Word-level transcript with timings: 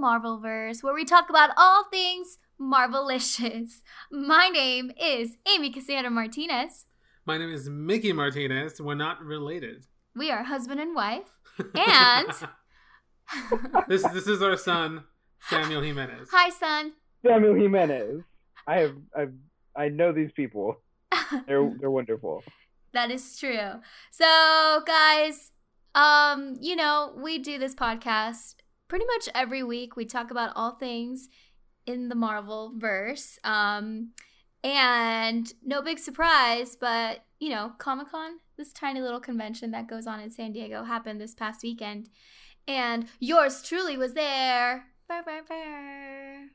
Marvelverse, 0.00 0.82
where 0.82 0.94
we 0.94 1.04
talk 1.04 1.28
about 1.28 1.50
all 1.56 1.84
things 1.90 2.38
Marvelicious. 2.60 3.80
My 4.10 4.48
name 4.48 4.92
is 5.00 5.36
Amy 5.52 5.70
Cassandra 5.70 6.10
Martinez. 6.10 6.86
My 7.26 7.38
name 7.38 7.52
is 7.52 7.68
Mickey 7.68 8.12
Martinez. 8.12 8.80
We're 8.80 8.94
not 8.94 9.22
related. 9.22 9.86
We 10.16 10.30
are 10.30 10.44
husband 10.44 10.80
and 10.80 10.94
wife. 10.94 11.30
And 11.74 12.32
this 13.88 14.02
this 14.02 14.26
is 14.26 14.42
our 14.42 14.56
son, 14.56 15.04
Samuel 15.48 15.82
Jimenez. 15.82 16.28
Hi, 16.32 16.48
son. 16.48 16.92
Samuel 17.24 17.54
Jimenez. 17.54 18.22
I 18.66 18.78
have 18.80 18.96
I've 19.16 19.34
I 19.76 19.88
know 19.88 20.12
these 20.12 20.32
people. 20.32 20.76
They're 21.46 21.70
they're 21.78 21.90
wonderful. 21.90 22.42
That 22.92 23.10
is 23.10 23.38
true. 23.38 23.80
So, 24.10 24.82
guys, 24.86 25.52
um, 25.94 26.56
you 26.60 26.74
know, 26.74 27.12
we 27.16 27.38
do 27.38 27.58
this 27.58 27.74
podcast 27.74 28.54
pretty 28.90 29.06
much 29.06 29.28
every 29.34 29.62
week. 29.62 29.96
We 29.96 30.04
talk 30.04 30.30
about 30.30 30.52
all 30.56 30.72
things 30.72 31.28
in 31.86 32.08
the 32.08 32.14
Marvel 32.16 32.72
verse. 32.76 33.38
Um, 33.44 34.10
and 34.62 35.50
no 35.64 35.80
big 35.80 35.98
surprise, 35.98 36.76
but 36.78 37.24
you 37.38 37.48
know, 37.48 37.72
Comic 37.78 38.10
Con, 38.10 38.32
this 38.58 38.72
tiny 38.72 39.00
little 39.00 39.20
convention 39.20 39.70
that 39.70 39.88
goes 39.88 40.06
on 40.06 40.20
in 40.20 40.30
San 40.30 40.52
Diego, 40.52 40.84
happened 40.84 41.20
this 41.20 41.34
past 41.34 41.62
weekend, 41.62 42.10
and 42.68 43.06
yours 43.18 43.62
truly 43.62 43.96
was 43.96 44.12
there. 44.12 44.84
Burr, 45.08 45.22
burr, 45.24 45.42
burr. 45.48 46.48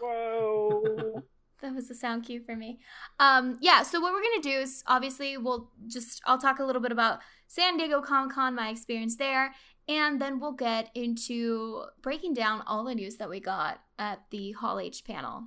Whoa. 0.00 1.22
that 1.62 1.74
was 1.74 1.90
a 1.90 1.94
sound 1.94 2.24
cue 2.24 2.40
for 2.40 2.56
me. 2.56 2.78
Um, 3.18 3.58
yeah, 3.60 3.82
so 3.82 4.00
what 4.00 4.12
we're 4.12 4.22
gonna 4.22 4.42
do 4.42 4.60
is 4.62 4.82
obviously 4.86 5.36
we'll 5.36 5.70
just 5.86 6.20
I'll 6.26 6.38
talk 6.38 6.58
a 6.58 6.64
little 6.64 6.82
bit 6.82 6.92
about 6.92 7.20
San 7.46 7.76
Diego 7.76 8.00
Comic 8.00 8.34
Con, 8.34 8.54
my 8.54 8.68
experience 8.68 9.16
there, 9.16 9.54
and 9.88 10.20
then 10.20 10.40
we'll 10.40 10.52
get 10.52 10.90
into 10.94 11.84
breaking 12.02 12.34
down 12.34 12.62
all 12.66 12.84
the 12.84 12.94
news 12.94 13.16
that 13.16 13.28
we 13.30 13.40
got 13.40 13.80
at 13.98 14.20
the 14.30 14.52
Hall 14.52 14.78
H 14.78 15.04
panel. 15.04 15.44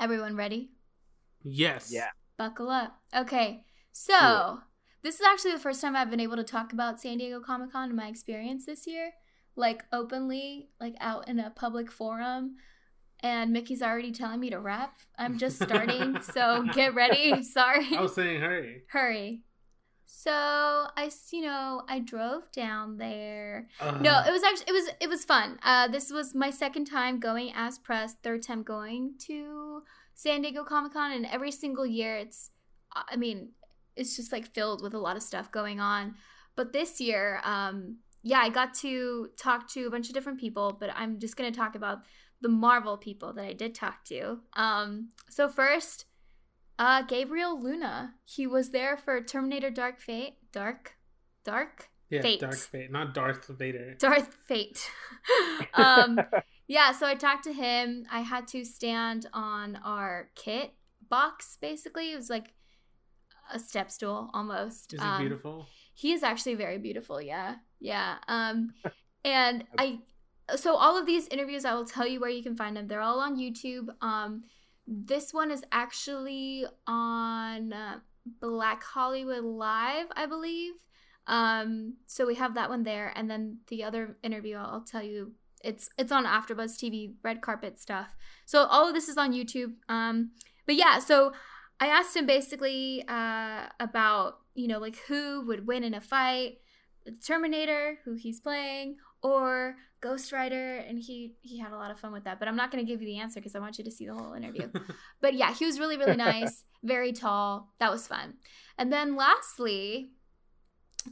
Everyone 0.00 0.36
ready? 0.36 0.70
Yes. 1.42 1.90
Yeah. 1.92 2.08
Buckle 2.36 2.70
up. 2.70 2.98
Okay, 3.16 3.64
so 3.92 4.14
Cool. 4.18 4.60
this 5.02 5.16
is 5.16 5.22
actually 5.26 5.52
the 5.52 5.58
first 5.58 5.80
time 5.80 5.96
I've 5.96 6.10
been 6.10 6.20
able 6.20 6.36
to 6.36 6.44
talk 6.44 6.72
about 6.72 7.00
San 7.00 7.18
Diego 7.18 7.40
Comic 7.40 7.72
Con 7.72 7.88
and 7.88 7.96
my 7.96 8.06
experience 8.08 8.64
this 8.66 8.86
year, 8.86 9.12
like 9.56 9.84
openly, 9.92 10.68
like 10.80 10.94
out 11.00 11.28
in 11.28 11.38
a 11.40 11.50
public 11.50 11.90
forum. 11.90 12.56
And 13.20 13.52
Mickey's 13.52 13.82
already 13.82 14.12
telling 14.12 14.38
me 14.38 14.50
to 14.50 14.60
wrap. 14.60 14.94
I'm 15.18 15.38
just 15.38 15.60
starting, 15.60 16.20
so 16.20 16.64
get 16.72 16.94
ready. 16.94 17.42
Sorry. 17.42 17.88
I 17.96 18.00
was 18.00 18.14
saying 18.14 18.40
hurry. 18.40 18.82
Hurry. 18.90 19.42
So 20.10 20.32
I, 20.32 21.10
you 21.30 21.42
know, 21.42 21.82
I 21.86 21.98
drove 21.98 22.50
down 22.50 22.96
there. 22.96 23.68
Ugh. 23.78 24.00
No, 24.00 24.22
it 24.26 24.32
was 24.32 24.42
actually 24.42 24.64
it 24.66 24.72
was 24.72 24.88
it 25.02 25.08
was 25.08 25.24
fun. 25.26 25.58
Uh, 25.62 25.86
this 25.86 26.10
was 26.10 26.34
my 26.34 26.48
second 26.48 26.86
time 26.86 27.20
going 27.20 27.52
as 27.54 27.78
press, 27.78 28.14
third 28.22 28.42
time 28.42 28.62
going 28.62 29.16
to 29.26 29.82
San 30.14 30.40
Diego 30.40 30.64
Comic 30.64 30.94
Con, 30.94 31.12
and 31.12 31.26
every 31.26 31.50
single 31.50 31.84
year 31.84 32.16
it's, 32.16 32.50
I 32.94 33.16
mean, 33.16 33.50
it's 33.96 34.16
just 34.16 34.32
like 34.32 34.46
filled 34.54 34.82
with 34.82 34.94
a 34.94 34.98
lot 34.98 35.16
of 35.16 35.22
stuff 35.22 35.52
going 35.52 35.78
on. 35.78 36.14
But 36.56 36.72
this 36.72 37.02
year, 37.02 37.42
um, 37.44 37.98
yeah, 38.22 38.40
I 38.40 38.48
got 38.48 38.72
to 38.76 39.28
talk 39.36 39.68
to 39.72 39.86
a 39.86 39.90
bunch 39.90 40.08
of 40.08 40.14
different 40.14 40.40
people, 40.40 40.74
but 40.80 40.88
I'm 40.96 41.18
just 41.18 41.36
gonna 41.36 41.52
talk 41.52 41.74
about 41.74 41.98
the 42.40 42.48
Marvel 42.48 42.96
people 42.96 43.34
that 43.34 43.44
I 43.44 43.52
did 43.52 43.74
talk 43.74 44.04
to. 44.06 44.38
Um, 44.54 45.10
so 45.28 45.50
first, 45.50 46.06
uh, 46.78 47.02
Gabriel 47.02 47.60
Luna. 47.60 48.14
He 48.24 48.46
was 48.46 48.70
there 48.70 48.96
for 48.96 49.20
Terminator 49.22 49.70
Dark 49.70 50.00
Fate. 50.00 50.34
Dark? 50.52 50.94
Dark? 51.44 51.88
yeah, 52.10 52.22
Fate. 52.22 52.40
Dark 52.40 52.56
Fate, 52.56 52.90
not 52.90 53.14
Darth 53.14 53.46
Vader. 53.48 53.94
Darth 53.98 54.34
Fate. 54.46 54.90
um, 55.74 56.18
yeah, 56.66 56.92
so 56.92 57.06
I 57.06 57.14
talked 57.14 57.44
to 57.44 57.52
him. 57.52 58.06
I 58.10 58.20
had 58.20 58.48
to 58.48 58.64
stand 58.64 59.26
on 59.32 59.78
our 59.84 60.30
kit 60.34 60.72
box, 61.08 61.56
basically. 61.60 62.12
It 62.12 62.16
was 62.16 62.30
like 62.30 62.54
a 63.52 63.58
step 63.58 63.90
stool 63.90 64.30
almost. 64.34 64.94
Is 64.94 65.00
he 65.00 65.06
Um, 65.06 65.20
beautiful? 65.20 65.66
he 65.94 66.12
is 66.12 66.22
actually 66.22 66.54
very 66.54 66.78
beautiful. 66.78 67.20
Yeah. 67.20 67.56
Yeah. 67.80 68.16
Um, 68.28 68.72
and 69.24 69.64
I, 69.76 70.00
so 70.56 70.76
all 70.76 70.98
of 70.98 71.06
these 71.06 71.28
interviews, 71.28 71.64
I 71.64 71.74
will 71.74 71.84
tell 71.84 72.06
you 72.06 72.20
where 72.20 72.30
you 72.30 72.42
can 72.42 72.56
find 72.56 72.76
them. 72.76 72.86
They're 72.88 73.00
all 73.02 73.20
on 73.20 73.36
YouTube. 73.36 73.88
Um, 74.00 74.44
this 74.90 75.34
one 75.34 75.50
is 75.50 75.62
actually 75.70 76.64
on 76.86 77.74
uh, 77.74 77.98
Black 78.40 78.82
Hollywood 78.82 79.44
Live, 79.44 80.06
I 80.16 80.24
believe. 80.24 80.72
Um, 81.26 81.96
so 82.06 82.26
we 82.26 82.36
have 82.36 82.54
that 82.54 82.70
one 82.70 82.84
there, 82.84 83.12
and 83.14 83.30
then 83.30 83.58
the 83.68 83.84
other 83.84 84.16
interview, 84.22 84.56
I'll 84.56 84.80
tell 84.80 85.02
you, 85.02 85.32
it's 85.62 85.90
it's 85.98 86.10
on 86.10 86.24
AfterBuzz 86.24 86.78
TV, 86.78 87.12
red 87.22 87.42
carpet 87.42 87.78
stuff. 87.78 88.16
So 88.46 88.64
all 88.64 88.88
of 88.88 88.94
this 88.94 89.08
is 89.08 89.18
on 89.18 89.34
YouTube. 89.34 89.74
Um, 89.90 90.30
but 90.64 90.76
yeah, 90.76 91.00
so 91.00 91.32
I 91.80 91.88
asked 91.88 92.16
him 92.16 92.24
basically 92.24 93.04
uh, 93.08 93.66
about 93.78 94.38
you 94.54 94.68
know 94.68 94.78
like 94.78 94.96
who 95.08 95.44
would 95.46 95.66
win 95.66 95.84
in 95.84 95.92
a 95.92 96.00
fight, 96.00 96.60
Terminator, 97.22 97.98
who 98.06 98.14
he's 98.14 98.40
playing, 98.40 98.96
or 99.22 99.76
Ghost 100.00 100.32
Rider, 100.32 100.76
and 100.76 100.98
he 100.98 101.34
he 101.40 101.58
had 101.58 101.72
a 101.72 101.76
lot 101.76 101.90
of 101.90 101.98
fun 101.98 102.12
with 102.12 102.24
that. 102.24 102.38
But 102.38 102.48
I'm 102.48 102.56
not 102.56 102.70
going 102.70 102.84
to 102.84 102.90
give 102.90 103.00
you 103.02 103.06
the 103.06 103.18
answer 103.18 103.40
because 103.40 103.54
I 103.54 103.58
want 103.58 103.78
you 103.78 103.84
to 103.84 103.90
see 103.90 104.06
the 104.06 104.14
whole 104.14 104.34
interview. 104.34 104.70
but 105.20 105.34
yeah, 105.34 105.52
he 105.54 105.66
was 105.66 105.78
really 105.78 105.96
really 105.96 106.16
nice, 106.16 106.64
very 106.82 107.12
tall. 107.12 107.72
That 107.80 107.90
was 107.90 108.06
fun. 108.06 108.34
And 108.76 108.92
then 108.92 109.16
lastly, 109.16 110.12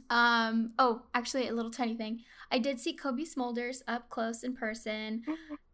um, 0.09 0.71
oh, 0.79 1.03
actually 1.13 1.47
a 1.47 1.53
little 1.53 1.71
tiny 1.71 1.95
thing. 1.95 2.21
I 2.51 2.59
did 2.59 2.79
see 2.79 2.93
Cobie 2.93 3.25
Smulders 3.25 3.81
up 3.87 4.09
close 4.09 4.43
in 4.43 4.55
person. 4.55 5.23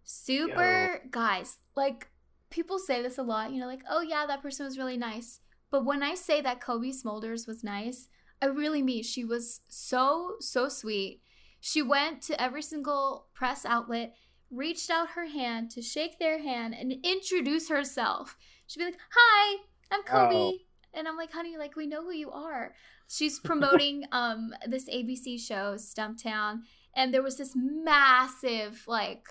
Super 0.04 1.02
guys, 1.12 1.60
like 1.76 2.08
people 2.54 2.78
say 2.78 3.02
this 3.02 3.18
a 3.18 3.24
lot, 3.24 3.52
you 3.52 3.60
know, 3.60 3.68
like, 3.68 3.84
oh 3.90 4.02
yeah, 4.02 4.26
that 4.28 4.42
person 4.42 4.66
was 4.66 4.78
really 4.78 4.98
nice. 4.98 5.40
But 5.72 5.86
when 5.86 6.04
I 6.04 6.14
say 6.14 6.40
that 6.42 6.62
Cobie 6.62 6.94
Smulders 6.94 7.48
was 7.48 7.64
nice, 7.64 8.10
I 8.42 8.46
really 8.46 8.84
mean 8.84 9.02
she 9.02 9.26
was 9.26 9.62
so, 9.68 10.36
so 10.40 10.70
sweet. 10.70 11.22
She 11.66 11.81
went 11.81 12.22
to 12.24 12.41
every 12.41 12.62
single 12.62 13.28
press 13.34 13.63
outlet, 13.63 14.18
reached 14.51 14.90
out 14.90 15.12
her 15.12 15.28
hand 15.28 15.72
to 15.72 15.81
shake 15.81 16.19
their 16.19 16.40
hand 16.40 16.75
and 16.78 16.94
introduce 17.06 17.69
herself. 17.69 18.35
She'd 18.68 18.79
be 18.79 18.85
like, 18.88 18.97
Hi, 19.16 19.59
I'm 19.90 20.03
Cobie. 20.03 20.35
Oh. 20.35 20.57
And 20.94 21.07
I'm 21.07 21.16
like, 21.16 21.31
honey, 21.31 21.56
like 21.56 21.78
we 21.78 21.88
know 21.88 22.03
who 22.03 22.12
you 22.12 22.29
are. 22.31 22.74
She's 23.07 23.40
promoting 23.46 24.03
um 24.12 24.53
this 24.68 24.90
ABC 24.90 25.40
show, 25.40 25.75
Stumptown, 25.75 26.63
and 26.94 27.13
there 27.13 27.24
was 27.24 27.38
this 27.38 27.53
massive, 27.56 28.84
like 28.85 29.24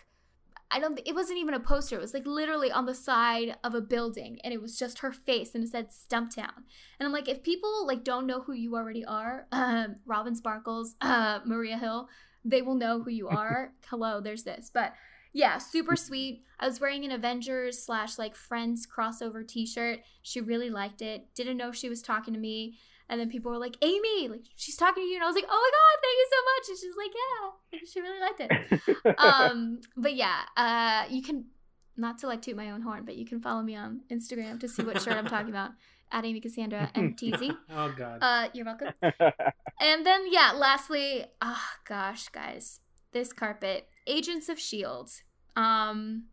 I 0.73 0.81
don't 0.81 0.99
it 1.05 1.15
wasn't 1.15 1.39
even 1.39 1.55
a 1.55 1.61
poster, 1.61 1.97
it 1.97 2.01
was 2.01 2.15
like 2.15 2.27
literally 2.27 2.73
on 2.73 2.87
the 2.87 2.95
side 2.95 3.57
of 3.63 3.75
a 3.75 3.81
building, 3.81 4.39
and 4.43 4.55
it 4.55 4.63
was 4.63 4.79
just 4.79 5.01
her 5.01 5.13
face 5.13 5.55
and 5.55 5.63
it 5.63 5.71
said 5.71 5.91
Stumptown. 5.91 6.65
And 6.99 7.07
I'm 7.07 7.13
like, 7.13 7.29
if 7.29 7.43
people 7.43 7.87
like 7.87 8.05
don't 8.05 8.27
know 8.27 8.41
who 8.41 8.53
you 8.53 8.75
already 8.75 9.05
are, 9.05 9.47
um, 9.53 9.97
Robin 10.07 10.35
Sparkles, 10.35 10.97
uh, 11.01 11.41
Maria 11.45 11.77
Hill, 11.77 12.09
they 12.45 12.63
will 12.63 12.75
know 12.75 13.03
who 13.03 13.11
you 13.11 13.29
are. 13.29 13.73
Hello, 13.87 14.21
there's 14.21 14.45
this. 14.45 14.71
But 14.73 14.95
yeah, 15.35 15.59
super 15.59 15.97
sweet. 15.97 16.43
I 16.61 16.67
was 16.67 16.81
wearing 16.81 17.05
an 17.05 17.11
Avengers 17.11 17.83
slash 17.83 18.19
like 18.19 18.37
Friends 18.37 18.87
crossover 18.87 19.47
T-shirt. 19.47 20.01
She 20.21 20.41
really 20.41 20.69
liked 20.69 21.01
it. 21.01 21.35
Didn't 21.35 21.57
know 21.57 21.73
she 21.73 21.89
was 21.89 22.03
talking 22.03 22.35
to 22.35 22.41
me. 22.41 22.79
And 23.13 23.21
then 23.21 23.29
people 23.29 23.53
were 23.53 23.59
like, 23.59 23.77
Amy, 23.83 24.29
like 24.29 24.41
she's 24.57 24.75
talking 24.75 25.03
to 25.03 25.07
you. 25.07 25.17
And 25.17 25.23
I 25.23 25.27
was 25.27 25.35
like, 25.35 25.45
oh 25.47 25.71
my 25.71 25.71
God, 25.77 25.99
thank 26.03 26.17
you 26.19 26.29
so 26.33 26.41
much. 26.55 26.65
And 26.71 26.79
she's 26.81 26.97
like, 26.97 27.13
yeah, 27.21 27.81
she 27.93 28.01
really 28.01 28.21
liked 28.21 29.05
it. 29.05 29.19
um, 29.19 29.81
but 29.99 30.15
yeah, 30.15 30.41
uh, 30.57 31.05
you 31.11 31.21
can 31.21 31.45
not 31.95 32.17
to 32.21 32.27
like 32.27 32.41
toot 32.41 32.57
my 32.57 32.71
own 32.71 32.81
horn, 32.81 33.05
but 33.05 33.17
you 33.17 33.27
can 33.27 33.43
follow 33.43 33.61
me 33.61 33.77
on 33.77 34.01
Instagram 34.11 34.59
to 34.61 34.67
see 34.67 34.83
what 34.83 35.03
shirt 35.03 35.13
I'm 35.13 35.27
talking 35.27 35.51
about 35.51 35.73
at 36.11 36.25
Amy 36.25 36.41
Cassandra 36.41 36.91
MTZ. 36.95 37.55
oh 37.71 37.95
God. 37.95 38.19
Uh, 38.23 38.49
you're 38.55 38.65
welcome. 38.65 38.95
And 39.03 40.07
then 40.07 40.33
yeah, 40.33 40.53
lastly, 40.57 41.27
oh 41.43 41.65
gosh, 41.87 42.31
guys, 42.31 42.81
this 43.13 43.35
carpet, 43.35 43.89
Agents 44.07 44.49
of 44.49 44.59
Shield. 44.59 45.11
Um, 45.55 46.29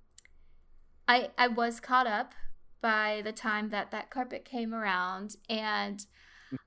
I 1.10 1.32
I 1.38 1.50
was 1.50 1.82
caught 1.82 2.08
up 2.08 2.34
by 2.80 3.22
the 3.22 3.34
time 3.34 3.70
that 3.72 3.92
that 3.92 4.10
carpet 4.10 4.46
came 4.46 4.74
around, 4.74 5.36
and 5.50 6.06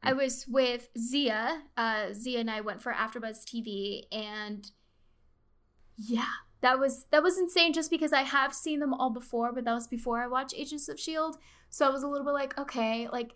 I 0.03 0.13
was 0.13 0.47
with 0.47 0.89
Zia. 0.99 1.63
Uh, 1.77 2.13
Zia 2.13 2.41
and 2.41 2.51
I 2.51 2.61
went 2.61 2.83
for 2.83 2.93
AfterBuzz 2.93 3.45
TV, 3.45 4.05
and 4.13 4.71
yeah, 5.97 6.25
that 6.61 6.79
was 6.79 7.07
that 7.11 7.23
was 7.23 7.39
insane. 7.39 7.73
Just 7.73 7.91
because 7.91 8.13
I 8.13 8.23
have 8.23 8.55
seen 8.55 8.81
them 8.81 8.95
all 8.95 9.11
before, 9.11 9.53
but 9.53 9.65
that 9.65 9.75
was 9.75 9.87
before 9.87 10.23
I 10.23 10.27
watched 10.27 10.55
Agents 10.57 10.89
of 10.89 11.01
Shield, 11.01 11.37
so 11.71 11.87
I 11.87 11.91
was 11.91 12.03
a 12.03 12.09
little 12.09 12.25
bit 12.25 12.33
like, 12.33 12.59
okay, 12.59 13.09
like 13.11 13.33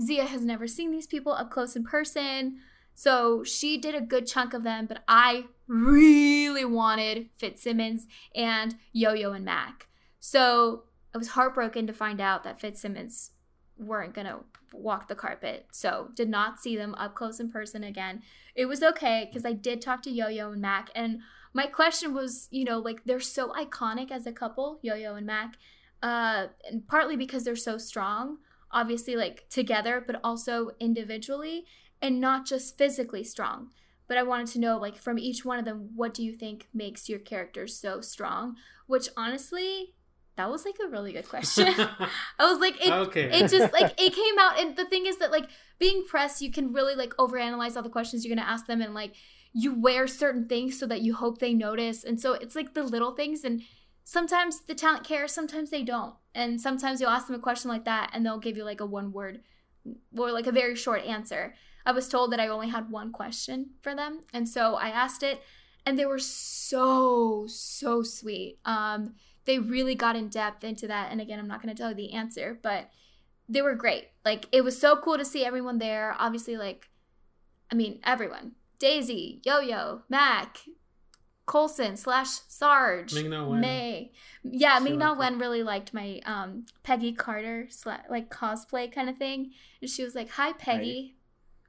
Zia 0.00 0.26
has 0.26 0.44
never 0.44 0.66
seen 0.66 0.90
these 0.90 1.06
people 1.06 1.32
up 1.32 1.50
close 1.50 1.74
in 1.74 1.84
person. 1.84 2.58
So 2.94 3.44
she 3.44 3.78
did 3.78 3.94
a 3.94 4.00
good 4.00 4.26
chunk 4.26 4.54
of 4.54 4.64
them, 4.64 4.86
but 4.86 5.04
I 5.06 5.46
really 5.68 6.64
wanted 6.64 7.30
Fitzsimmons 7.36 8.06
and 8.34 8.74
Yo 8.92 9.12
Yo 9.12 9.32
and 9.32 9.44
Mac. 9.44 9.86
So 10.18 10.84
I 11.14 11.18
was 11.18 11.28
heartbroken 11.28 11.86
to 11.86 11.92
find 11.92 12.20
out 12.20 12.42
that 12.44 12.60
Fitzsimmons 12.60 13.30
weren't 13.78 14.14
gonna 14.14 14.40
walk 14.72 15.08
the 15.08 15.14
carpet. 15.14 15.66
So 15.72 16.10
did 16.14 16.28
not 16.28 16.60
see 16.60 16.76
them 16.76 16.94
up 16.96 17.14
close 17.14 17.40
in 17.40 17.50
person 17.50 17.84
again. 17.84 18.22
It 18.54 18.66
was 18.66 18.82
okay 18.82 19.28
because 19.28 19.46
I 19.46 19.52
did 19.52 19.80
talk 19.80 20.02
to 20.02 20.10
Yo 20.10 20.28
Yo 20.28 20.52
and 20.52 20.60
Mac, 20.60 20.90
and 20.94 21.20
my 21.54 21.66
question 21.66 22.14
was, 22.14 22.48
you 22.50 22.64
know, 22.64 22.78
like 22.78 23.04
they're 23.04 23.20
so 23.20 23.52
iconic 23.52 24.10
as 24.10 24.26
a 24.26 24.32
couple, 24.32 24.78
Yo 24.82 24.94
Yo 24.94 25.14
and 25.14 25.26
Mac, 25.26 25.54
uh, 26.02 26.48
and 26.68 26.86
partly 26.86 27.16
because 27.16 27.44
they're 27.44 27.56
so 27.56 27.78
strong, 27.78 28.38
obviously, 28.70 29.16
like 29.16 29.48
together, 29.48 30.02
but 30.06 30.20
also 30.22 30.70
individually, 30.78 31.64
and 32.02 32.20
not 32.20 32.46
just 32.46 32.76
physically 32.76 33.24
strong. 33.24 33.70
But 34.06 34.18
I 34.18 34.22
wanted 34.22 34.48
to 34.48 34.60
know, 34.60 34.78
like, 34.78 34.96
from 34.96 35.18
each 35.18 35.44
one 35.44 35.58
of 35.58 35.64
them, 35.64 35.90
what 35.94 36.14
do 36.14 36.24
you 36.24 36.34
think 36.34 36.68
makes 36.72 37.08
your 37.08 37.18
characters 37.18 37.78
so 37.78 38.00
strong? 38.00 38.56
Which 38.86 39.08
honestly, 39.16 39.94
that 40.38 40.50
was 40.50 40.64
like 40.64 40.76
a 40.84 40.88
really 40.88 41.12
good 41.12 41.28
question. 41.34 41.66
I 42.38 42.50
was 42.50 42.58
like, 42.58 42.76
it, 42.84 42.92
Okay. 42.92 43.28
it 43.30 43.50
just 43.50 43.72
like 43.72 43.92
it 44.00 44.14
came 44.14 44.38
out, 44.38 44.58
and 44.58 44.74
the 44.76 44.86
thing 44.86 45.04
is 45.06 45.18
that 45.18 45.30
like 45.30 45.48
being 45.78 46.04
pressed, 46.08 46.40
you 46.40 46.50
can 46.50 46.72
really 46.72 46.94
like 46.94 47.10
overanalyze 47.18 47.76
all 47.76 47.82
the 47.82 47.90
questions 47.90 48.24
you're 48.24 48.34
gonna 48.34 48.48
ask 48.48 48.66
them, 48.66 48.80
and 48.80 48.94
like 48.94 49.12
you 49.52 49.74
wear 49.78 50.06
certain 50.06 50.46
things 50.48 50.78
so 50.78 50.86
that 50.86 51.02
you 51.02 51.14
hope 51.14 51.38
they 51.38 51.52
notice, 51.54 52.04
and 52.04 52.20
so 52.20 52.32
it's 52.32 52.56
like 52.56 52.72
the 52.74 52.82
little 52.82 53.12
things, 53.12 53.44
and 53.44 53.62
sometimes 54.04 54.62
the 54.62 54.74
talent 54.74 55.04
cares, 55.04 55.32
sometimes 55.32 55.70
they 55.70 55.82
don't, 55.82 56.14
and 56.34 56.60
sometimes 56.60 57.00
you'll 57.00 57.10
ask 57.10 57.26
them 57.26 57.36
a 57.36 57.40
question 57.48 57.68
like 57.70 57.84
that, 57.84 58.10
and 58.14 58.24
they'll 58.24 58.38
give 58.38 58.56
you 58.56 58.64
like 58.64 58.80
a 58.80 58.86
one 58.86 59.12
word 59.12 59.40
or 60.16 60.32
like 60.32 60.46
a 60.46 60.52
very 60.52 60.74
short 60.76 61.04
answer. 61.04 61.54
I 61.86 61.92
was 61.92 62.08
told 62.08 62.32
that 62.32 62.40
I 62.40 62.48
only 62.48 62.68
had 62.68 62.90
one 62.90 63.12
question 63.12 63.70
for 63.82 63.94
them, 63.94 64.20
and 64.32 64.48
so 64.48 64.74
I 64.74 64.88
asked 64.90 65.22
it, 65.22 65.42
and 65.86 65.98
they 65.98 66.06
were 66.06 66.18
so 66.18 67.46
so 67.48 68.02
sweet. 68.02 68.58
Um, 68.64 69.14
they 69.48 69.58
really 69.58 69.94
got 69.94 70.14
in 70.14 70.28
depth 70.28 70.62
into 70.62 70.86
that, 70.86 71.10
and 71.10 71.22
again, 71.22 71.38
I'm 71.38 71.48
not 71.48 71.62
going 71.62 71.74
to 71.74 71.80
tell 71.80 71.88
you 71.88 71.96
the 71.96 72.12
answer, 72.12 72.58
but 72.62 72.90
they 73.48 73.62
were 73.62 73.74
great. 73.74 74.08
Like 74.22 74.44
it 74.52 74.62
was 74.62 74.78
so 74.78 74.94
cool 74.96 75.16
to 75.16 75.24
see 75.24 75.42
everyone 75.42 75.78
there. 75.78 76.14
Obviously, 76.18 76.58
like 76.58 76.90
I 77.72 77.74
mean, 77.74 77.98
everyone: 78.04 78.52
Daisy, 78.78 79.40
Yo 79.46 79.60
Yo, 79.60 80.02
Mac, 80.10 80.58
Coulson 81.46 81.96
slash 81.96 82.28
Sarge, 82.46 83.14
May. 83.14 84.12
Yeah, 84.44 84.76
She 84.78 84.84
Ming 84.84 84.98
Na. 84.98 85.14
Wen 85.14 85.38
really 85.38 85.62
liked 85.62 85.94
my 85.94 86.20
um 86.26 86.66
Peggy 86.82 87.14
Carter 87.14 87.68
sla- 87.70 88.08
like 88.10 88.28
cosplay 88.30 88.92
kind 88.92 89.08
of 89.08 89.16
thing, 89.16 89.52
and 89.80 89.88
she 89.90 90.04
was 90.04 90.14
like, 90.14 90.28
"Hi, 90.32 90.52
Peggy," 90.52 91.16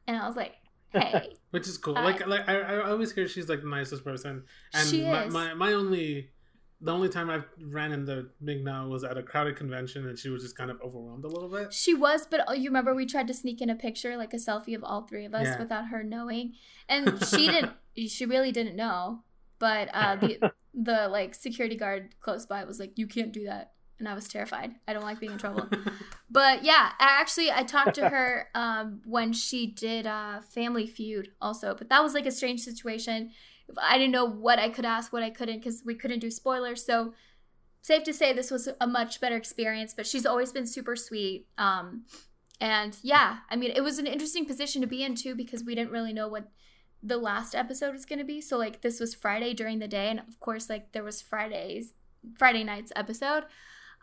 and 0.05 0.17
I 0.17 0.27
was 0.27 0.35
like, 0.35 0.55
"Hey." 0.91 1.37
Which 1.51 1.65
is 1.65 1.77
cool. 1.77 1.97
I- 1.97 2.03
like, 2.03 2.27
like 2.27 2.49
I, 2.49 2.59
I 2.59 2.89
always 2.91 3.13
hear 3.13 3.25
she's 3.25 3.47
like 3.47 3.61
the 3.61 3.69
nicest 3.69 4.03
person. 4.03 4.43
And 4.73 4.85
She 4.89 5.05
my, 5.05 5.23
is. 5.23 5.33
my 5.33 5.53
my 5.53 5.71
only 5.71 6.31
the 6.81 6.93
only 6.93 7.09
time 7.09 7.29
I 7.29 7.41
ran 7.61 7.91
into 7.91 8.27
Ming 8.39 8.63
Na 8.63 8.87
was 8.87 9.03
at 9.03 9.17
a 9.17 9.23
crowded 9.23 9.55
convention, 9.57 10.07
and 10.07 10.17
she 10.17 10.29
was 10.29 10.43
just 10.43 10.57
kind 10.57 10.71
of 10.71 10.79
overwhelmed 10.81 11.25
a 11.25 11.27
little 11.27 11.49
bit. 11.49 11.73
She 11.73 11.93
was, 11.93 12.25
but 12.29 12.41
oh, 12.47 12.53
you 12.53 12.69
remember 12.69 12.95
we 12.95 13.05
tried 13.05 13.27
to 13.27 13.33
sneak 13.33 13.61
in 13.61 13.69
a 13.69 13.75
picture, 13.75 14.15
like 14.15 14.33
a 14.33 14.37
selfie 14.37 14.75
of 14.75 14.83
all 14.83 15.01
three 15.01 15.25
of 15.25 15.33
us 15.33 15.45
Yeah. 15.47 15.59
without 15.59 15.87
her 15.89 16.03
knowing, 16.03 16.53
and 16.87 17.23
she 17.29 17.47
didn't. 17.47 17.73
she 18.07 18.25
really 18.25 18.51
didn't 18.51 18.75
know. 18.75 19.23
But 19.59 19.89
uh, 19.93 20.15
the 20.15 20.51
the 20.73 21.07
like 21.09 21.35
security 21.35 21.75
guard 21.75 22.15
close 22.21 22.45
by 22.45 22.63
was 22.63 22.79
like, 22.79 22.93
"You 22.97 23.07
can't 23.07 23.33
do 23.33 23.43
that," 23.45 23.73
and 23.99 24.07
I 24.07 24.13
was 24.13 24.29
terrified. 24.29 24.71
I 24.87 24.93
don't 24.93 25.03
like 25.03 25.19
being 25.19 25.33
in 25.33 25.37
trouble. 25.37 25.67
But 26.31 26.63
yeah, 26.63 26.91
I 26.99 27.17
actually 27.19 27.51
I 27.51 27.63
talked 27.63 27.95
to 27.95 28.07
her 28.07 28.49
um, 28.53 29.01
when 29.05 29.33
she 29.33 29.65
did 29.65 30.05
uh, 30.05 30.41
Family 30.41 30.85
Feud 30.85 31.29
also, 31.41 31.73
but 31.75 31.89
that 31.89 32.03
was 32.03 32.13
like 32.13 32.27
a 32.27 32.31
strange 32.31 32.59
situation. 32.61 33.31
I 33.77 33.97
didn't 33.97 34.11
know 34.11 34.25
what 34.25 34.59
I 34.59 34.69
could 34.69 34.85
ask, 34.85 35.11
what 35.11 35.23
I 35.23 35.29
couldn't, 35.29 35.59
because 35.59 35.83
we 35.85 35.95
couldn't 35.95 36.19
do 36.19 36.31
spoilers. 36.31 36.85
So 36.85 37.13
safe 37.81 38.03
to 38.03 38.13
say 38.13 38.33
this 38.33 38.51
was 38.51 38.69
a 38.79 38.87
much 38.87 39.21
better 39.21 39.35
experience. 39.35 39.93
But 39.93 40.07
she's 40.07 40.25
always 40.25 40.51
been 40.51 40.65
super 40.65 40.95
sweet. 40.95 41.47
Um, 41.57 42.05
and 42.61 42.97
yeah, 43.01 43.37
I 43.49 43.55
mean, 43.55 43.71
it 43.75 43.81
was 43.81 43.99
an 43.99 44.07
interesting 44.07 44.45
position 44.45 44.81
to 44.81 44.87
be 44.87 45.03
in 45.03 45.15
too 45.15 45.35
because 45.35 45.63
we 45.63 45.75
didn't 45.75 45.91
really 45.91 46.13
know 46.13 46.27
what 46.27 46.49
the 47.01 47.17
last 47.17 47.55
episode 47.55 47.93
was 47.93 48.05
going 48.05 48.19
to 48.19 48.25
be. 48.25 48.41
So 48.41 48.57
like 48.57 48.81
this 48.81 48.99
was 48.99 49.15
Friday 49.15 49.53
during 49.53 49.79
the 49.79 49.87
day, 49.87 50.09
and 50.09 50.19
of 50.19 50.39
course 50.39 50.69
like 50.69 50.91
there 50.91 51.03
was 51.03 51.21
Fridays, 51.21 51.93
Friday 52.37 52.63
night's 52.63 52.91
episode. 52.95 53.45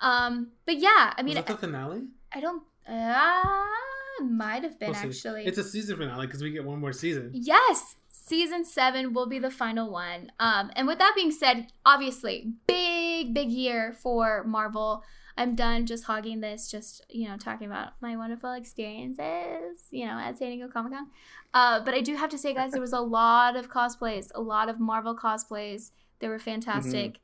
Um, 0.01 0.53
but 0.65 0.79
yeah, 0.79 1.13
I 1.17 1.23
mean, 1.23 1.37
was 1.37 1.45
that 1.45 1.61
the 1.61 1.67
finale? 1.67 2.05
I 2.33 2.41
don't. 2.41 2.63
Uh, 2.89 4.25
might 4.25 4.63
have 4.63 4.79
been 4.79 4.91
We'll 4.91 4.99
actually. 4.99 5.47
It's 5.47 5.59
a 5.59 5.65
season 5.65 5.97
finale 5.97 6.27
because 6.27 6.43
we 6.43 6.51
get 6.51 6.65
one 6.65 6.81
more 6.81 6.93
season. 6.93 7.31
yes, 7.35 7.97
season 8.25 8.65
seven 8.65 9.13
will 9.13 9.27
be 9.27 9.39
the 9.39 9.51
final 9.51 9.91
one. 9.91 10.33
Um, 10.41 10.71
and 10.75 10.87
with 10.87 10.99
that 10.99 11.13
being 11.15 11.31
said, 11.31 11.69
obviously, 11.85 12.53
big 12.67 13.35
big 13.35 13.51
year 13.51 13.93
for 13.93 14.45
Marvel. 14.45 15.03
I'm 15.39 15.55
done 15.55 15.85
just 15.85 16.05
hogging 16.05 16.41
this, 16.41 16.71
just 16.71 17.05
you 17.11 17.29
know, 17.29 17.37
talking 17.37 17.67
about 17.67 17.93
my 18.01 18.17
wonderful 18.17 18.53
experiences, 18.53 19.83
you 19.91 20.07
know, 20.07 20.19
at 20.19 20.39
San 20.39 20.51
Diego 20.51 20.69
Comic 20.69 20.93
Con. 20.93 21.09
Uh, 21.53 21.81
but 21.85 21.93
I 21.93 22.01
do 22.01 22.17
have 22.17 22.31
to 22.31 22.39
say, 22.39 22.55
guys, 22.55 22.73
there 22.73 22.81
was 22.81 22.95
a 22.95 23.01
lot 23.19 23.55
of 23.55 23.71
cosplays, 23.71 24.31
a 24.35 24.41
lot 24.41 24.69
of 24.69 24.81
Marvel 24.81 25.15
cosplays. 25.15 25.91
They 26.21 26.29
were 26.29 26.39
fantastic. 26.39 27.19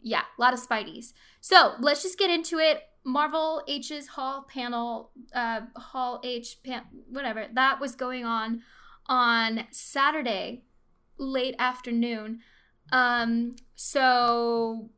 Yeah, 0.00 0.22
a 0.38 0.40
lot 0.40 0.54
of 0.54 0.60
Spideys. 0.60 1.12
So 1.40 1.72
let's 1.80 2.02
just 2.02 2.18
get 2.18 2.30
into 2.30 2.58
it. 2.58 2.82
Marvel 3.02 3.62
H's 3.66 4.08
Hall 4.08 4.46
panel, 4.48 5.10
uh, 5.34 5.62
Hall 5.76 6.20
H, 6.24 6.58
pan- 6.64 6.86
whatever, 7.08 7.46
that 7.54 7.80
was 7.80 7.96
going 7.96 8.24
on 8.24 8.62
on 9.08 9.66
Saturday, 9.70 10.64
late 11.18 11.54
afternoon. 11.58 12.40
Um, 12.92 13.56
so 13.74 14.90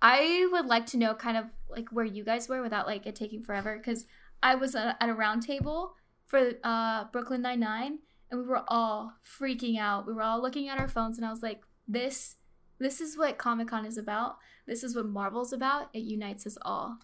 I 0.00 0.48
would 0.50 0.66
like 0.66 0.86
to 0.86 0.96
know 0.96 1.14
kind 1.14 1.36
of 1.36 1.46
like 1.68 1.90
where 1.90 2.04
you 2.04 2.24
guys 2.24 2.48
were 2.48 2.62
without 2.62 2.86
like 2.86 3.06
it 3.06 3.14
taking 3.14 3.42
forever 3.42 3.76
because 3.78 4.06
I 4.42 4.56
was 4.56 4.74
at 4.74 4.96
a 5.00 5.14
round 5.14 5.42
table 5.42 5.94
for 6.26 6.52
uh, 6.64 7.04
Brooklyn 7.12 7.42
Nine 7.42 7.60
Nine 7.60 7.98
and 8.30 8.40
we 8.40 8.46
were 8.46 8.64
all 8.68 9.14
freaking 9.24 9.78
out. 9.78 10.06
We 10.06 10.12
were 10.12 10.22
all 10.22 10.42
looking 10.42 10.68
at 10.68 10.78
our 10.78 10.88
phones 10.88 11.18
and 11.18 11.26
I 11.26 11.30
was 11.30 11.42
like, 11.42 11.62
this 11.86 12.36
this 12.80 13.00
is 13.00 13.16
what 13.16 13.38
Comic 13.38 13.68
Con 13.68 13.86
is 13.86 13.96
about. 13.96 14.38
This 14.66 14.82
is 14.82 14.96
what 14.96 15.06
Marvel's 15.06 15.52
about. 15.52 15.88
It 15.92 16.00
unites 16.00 16.46
us 16.46 16.58
all. 16.62 16.98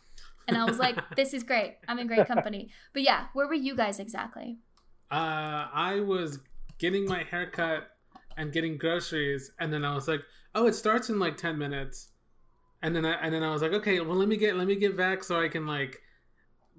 And 0.49 0.57
I 0.57 0.65
was 0.65 0.79
like, 0.79 0.97
this 1.17 1.33
is 1.33 1.45
great. 1.45 1.77
I'm 1.87 2.01
in 2.01 2.09
great 2.09 2.27
company. 2.27 2.71
But 2.93 3.03
yeah, 3.03 3.27
where 3.33 3.47
were 3.47 3.55
you 3.55 3.77
guys 3.77 4.01
exactly? 4.01 4.59
Uh, 5.11 5.69
I 5.73 6.01
was 6.01 6.39
getting 6.79 7.07
my 7.07 7.25
haircut 7.25 7.89
and 8.37 8.53
getting 8.53 8.77
groceries, 8.77 9.51
and 9.59 9.73
then 9.73 9.85
I 9.85 9.95
was 9.95 10.07
like, 10.07 10.21
"Oh, 10.55 10.67
it 10.67 10.75
starts 10.75 11.09
in 11.09 11.19
like 11.19 11.37
ten 11.37 11.59
minutes," 11.59 12.09
and 12.83 12.95
then 12.95 13.05
I 13.05 13.13
and 13.15 13.35
then 13.35 13.43
I 13.43 13.51
was 13.51 13.63
like, 13.63 13.73
"Okay, 13.73 14.01
well 14.01 14.17
let 14.17 14.29
me 14.29 14.37
get 14.37 14.57
let 14.57 14.67
me 14.67 14.77
get 14.77 14.97
back 14.97 15.25
so 15.25 15.41
I 15.41 15.49
can 15.49 15.67
like 15.67 16.01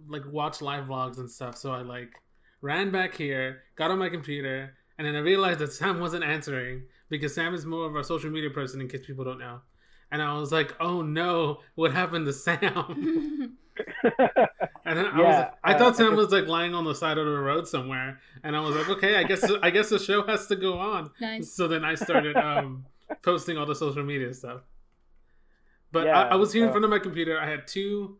like 0.07 0.25
watch 0.31 0.61
live 0.61 0.85
vlogs 0.85 1.17
and 1.17 1.29
stuff." 1.29 1.57
So 1.57 1.71
I 1.71 1.81
like 1.81 2.11
ran 2.61 2.91
back 2.91 3.15
here, 3.15 3.63
got 3.75 3.91
on 3.91 3.99
my 3.99 4.09
computer, 4.09 4.75
and 4.97 5.07
then 5.07 5.15
I 5.15 5.19
realized 5.19 5.59
that 5.59 5.73
Sam 5.79 5.99
wasn't 5.99 6.23
answering 6.23 6.83
because 7.09 7.33
Sam 7.33 7.53
is 7.53 7.65
more 7.65 7.87
of 7.87 7.95
a 7.95 8.03
social 8.03 8.29
media 8.29 8.51
person 8.51 8.79
in 8.81 8.87
case 8.87 9.05
people 9.05 9.25
don't 9.25 9.39
know. 9.39 9.61
And 10.11 10.21
I 10.21 10.37
was 10.39 10.51
like, 10.51 10.75
"Oh 10.79 11.01
no, 11.01 11.59
what 11.75 11.93
happened 11.93 12.25
to 12.27 12.33
Sam?" 12.33 13.57
And 14.89 14.97
then 14.97 15.05
I 15.05 15.17
was, 15.17 15.19
Yeah, 15.19 15.37
like, 15.39 15.53
I 15.63 15.73
uh, 15.73 15.77
thought 15.77 15.93
I 15.93 15.97
Sam 15.97 16.15
was 16.15 16.31
like 16.31 16.47
lying 16.47 16.73
on 16.73 16.83
the 16.83 16.95
side 16.95 17.19
of 17.19 17.25
the 17.25 17.37
road 17.37 17.67
somewhere, 17.67 18.19
and 18.43 18.55
I 18.55 18.59
was 18.59 18.75
like, 18.75 18.89
okay, 18.89 19.17
I 19.17 19.23
guess 19.23 19.43
I 19.61 19.69
guess 19.69 19.89
the 19.89 19.99
show 19.99 20.25
has 20.25 20.47
to 20.47 20.55
go 20.55 20.79
on. 20.79 21.11
nice. 21.21 21.53
So 21.53 21.67
then 21.67 21.85
I 21.85 21.93
started 21.93 22.35
um, 22.35 22.85
posting 23.21 23.57
all 23.57 23.67
the 23.67 23.75
social 23.75 24.03
media 24.03 24.33
stuff. 24.33 24.61
But 25.91 26.07
Yeah, 26.07 26.21
I, 26.21 26.27
I 26.29 26.35
was 26.37 26.53
here 26.53 26.63
in 26.63 26.69
uh, 26.69 26.71
front 26.71 26.85
of 26.85 26.89
my 26.89 26.99
computer. 26.99 27.39
I 27.39 27.47
had 27.47 27.67
two, 27.67 28.17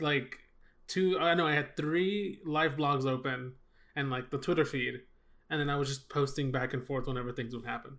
like, 0.00 0.38
two. 0.86 1.18
I 1.18 1.34
know 1.34 1.46
I 1.46 1.54
had 1.54 1.76
three 1.76 2.40
live 2.44 2.76
blogs 2.76 3.04
open 3.04 3.52
and 3.94 4.08
like 4.08 4.30
the 4.30 4.38
Twitter 4.38 4.64
feed, 4.64 5.00
and 5.50 5.60
then 5.60 5.68
I 5.68 5.76
was 5.76 5.88
just 5.88 6.08
posting 6.08 6.50
back 6.52 6.72
and 6.72 6.82
forth 6.82 7.06
whenever 7.06 7.32
things 7.32 7.54
would 7.54 7.66
happen. 7.66 7.98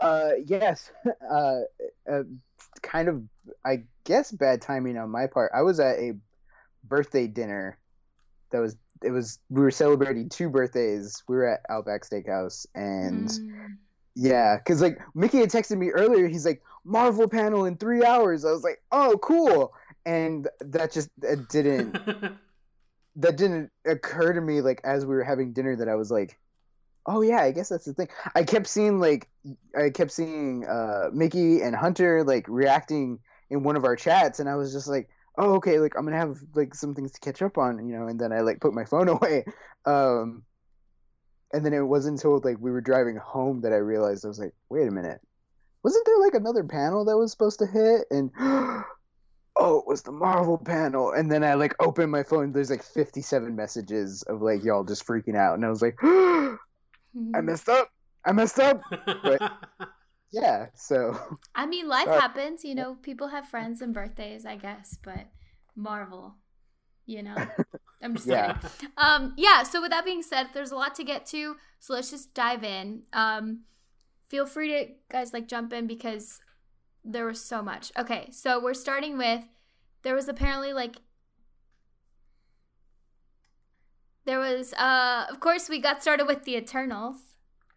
Uh, 0.00 0.30
yes. 0.46 0.90
Uh, 1.30 1.60
uh, 2.10 2.22
kind 2.82 3.08
of, 3.08 3.22
I 3.64 3.84
guess, 4.04 4.32
bad 4.32 4.62
timing 4.62 4.96
on 4.96 5.10
my 5.10 5.26
part. 5.26 5.52
I 5.54 5.62
was 5.62 5.78
at 5.78 5.98
a 5.98 6.14
birthday 6.84 7.26
dinner. 7.26 7.78
That 8.50 8.60
was 8.60 8.76
it 9.02 9.10
was 9.10 9.38
we 9.50 9.60
were 9.60 9.70
celebrating 9.70 10.28
two 10.28 10.48
birthdays. 10.48 11.22
We 11.28 11.36
were 11.36 11.46
at 11.46 11.60
Outback 11.68 12.02
Steakhouse, 12.02 12.66
and 12.74 13.28
Mm. 13.28 13.76
yeah, 14.14 14.56
because 14.56 14.80
like 14.80 14.98
Mickey 15.14 15.38
had 15.38 15.50
texted 15.50 15.76
me 15.78 15.90
earlier. 15.90 16.28
He's 16.28 16.46
like 16.46 16.62
Marvel 16.84 17.28
panel 17.28 17.66
in 17.66 17.76
three 17.76 18.04
hours. 18.04 18.44
I 18.44 18.50
was 18.50 18.64
like, 18.64 18.80
oh, 18.90 19.18
cool. 19.22 19.74
And 20.06 20.48
that 20.60 20.92
just 20.92 21.10
it 21.22 21.48
didn't 21.48 21.92
that 23.16 23.36
didn't 23.36 23.70
occur 23.84 24.32
to 24.32 24.40
me 24.40 24.60
like 24.62 24.80
as 24.84 25.04
we 25.04 25.14
were 25.14 25.24
having 25.24 25.52
dinner 25.52 25.76
that 25.76 25.88
I 25.88 25.96
was 25.96 26.10
like, 26.10 26.38
oh 27.08 27.22
yeah, 27.22 27.40
I 27.40 27.50
guess 27.50 27.70
that's 27.70 27.86
the 27.86 27.94
thing. 27.94 28.08
I 28.34 28.44
kept 28.44 28.66
seeing 28.66 29.00
like 29.00 29.28
I 29.76 29.90
kept 29.90 30.12
seeing 30.12 30.64
uh 30.66 31.08
Mickey 31.12 31.62
and 31.62 31.74
Hunter 31.74 32.22
like 32.22 32.46
reacting 32.48 33.18
in 33.50 33.62
one 33.62 33.76
of 33.76 33.84
our 33.84 33.96
chats 33.96 34.38
and 34.40 34.48
I 34.48 34.54
was 34.56 34.72
just 34.72 34.86
like, 34.86 35.08
oh 35.38 35.54
okay, 35.54 35.80
like 35.80 35.94
I'm 35.96 36.04
gonna 36.04 36.18
have 36.18 36.36
like 36.54 36.74
some 36.74 36.94
things 36.94 37.12
to 37.12 37.20
catch 37.20 37.42
up 37.42 37.58
on, 37.58 37.84
you 37.88 37.98
know, 37.98 38.06
and 38.06 38.20
then 38.20 38.32
I 38.32 38.40
like 38.40 38.60
put 38.60 38.74
my 38.74 38.84
phone 38.92 39.08
away. 39.08 39.44
Um 39.86 40.42
and 41.52 41.64
then 41.64 41.72
it 41.72 41.80
wasn't 41.80 42.18
until 42.18 42.40
like 42.44 42.58
we 42.60 42.70
were 42.70 42.82
driving 42.82 43.16
home 43.16 43.62
that 43.62 43.72
I 43.72 43.76
realized 43.76 44.24
I 44.24 44.28
was 44.28 44.38
like, 44.38 44.54
wait 44.68 44.86
a 44.86 44.90
minute. 44.90 45.20
Wasn't 45.82 46.04
there 46.04 46.18
like 46.20 46.34
another 46.34 46.64
panel 46.64 47.06
that 47.06 47.16
was 47.16 47.30
supposed 47.30 47.60
to 47.60 47.66
hit? 47.66 48.04
And 48.10 48.30
oh, 49.58 49.78
it 49.78 49.86
was 49.86 50.02
the 50.02 50.12
Marvel 50.12 50.58
panel. 50.58 51.12
And 51.12 51.32
then 51.32 51.42
I 51.42 51.54
like 51.54 51.74
opened 51.80 52.12
my 52.12 52.22
phone. 52.22 52.52
There's 52.52 52.68
like 52.68 52.82
57 52.82 53.56
messages 53.56 54.22
of 54.24 54.42
like 54.42 54.62
y'all 54.62 54.84
just 54.84 55.06
freaking 55.06 55.36
out. 55.36 55.54
And 55.54 55.64
I 55.64 55.70
was 55.70 55.80
like, 55.80 55.96
I 57.34 57.40
messed 57.40 57.68
up. 57.68 57.88
I 58.24 58.32
messed 58.32 58.58
up. 58.60 58.82
But 59.22 59.42
Yeah, 60.30 60.66
so 60.74 61.18
I 61.54 61.66
mean, 61.66 61.88
life 61.88 62.04
Sorry. 62.04 62.20
happens. 62.20 62.64
You 62.64 62.74
know, 62.74 62.96
people 63.02 63.28
have 63.28 63.48
friends 63.48 63.80
and 63.80 63.94
birthdays, 63.94 64.44
I 64.44 64.56
guess, 64.56 64.98
but 65.02 65.26
Marvel, 65.74 66.34
you 67.06 67.22
know. 67.22 67.34
I'm 68.02 68.14
just 68.14 68.26
Yeah. 68.28 68.52
kidding. 68.54 68.90
Um, 68.98 69.34
yeah. 69.36 69.62
So 69.62 69.80
with 69.80 69.90
that 69.90 70.04
being 70.04 70.22
said, 70.22 70.48
there's 70.52 70.70
a 70.70 70.76
lot 70.76 70.94
to 70.96 71.04
get 71.04 71.26
to. 71.26 71.56
So 71.80 71.94
let's 71.94 72.10
just 72.10 72.34
dive 72.34 72.62
in. 72.62 73.02
Um, 73.12 73.60
feel 74.28 74.46
free 74.46 74.68
to 74.68 74.86
guys 75.10 75.32
like 75.32 75.48
jump 75.48 75.72
in 75.72 75.86
because 75.86 76.40
there 77.04 77.26
was 77.26 77.42
so 77.42 77.62
much. 77.62 77.90
Okay, 77.98 78.28
so 78.30 78.60
we're 78.62 78.74
starting 78.74 79.16
with 79.16 79.44
there 80.02 80.14
was 80.14 80.28
apparently 80.28 80.72
like 80.72 80.96
there 84.28 84.38
was 84.48 84.72
uh 84.88 85.20
of 85.32 85.36
course 85.46 85.64
we 85.74 85.78
got 85.88 85.96
started 86.04 86.26
with 86.32 86.40
the 86.44 86.54
Eternals, 86.62 87.16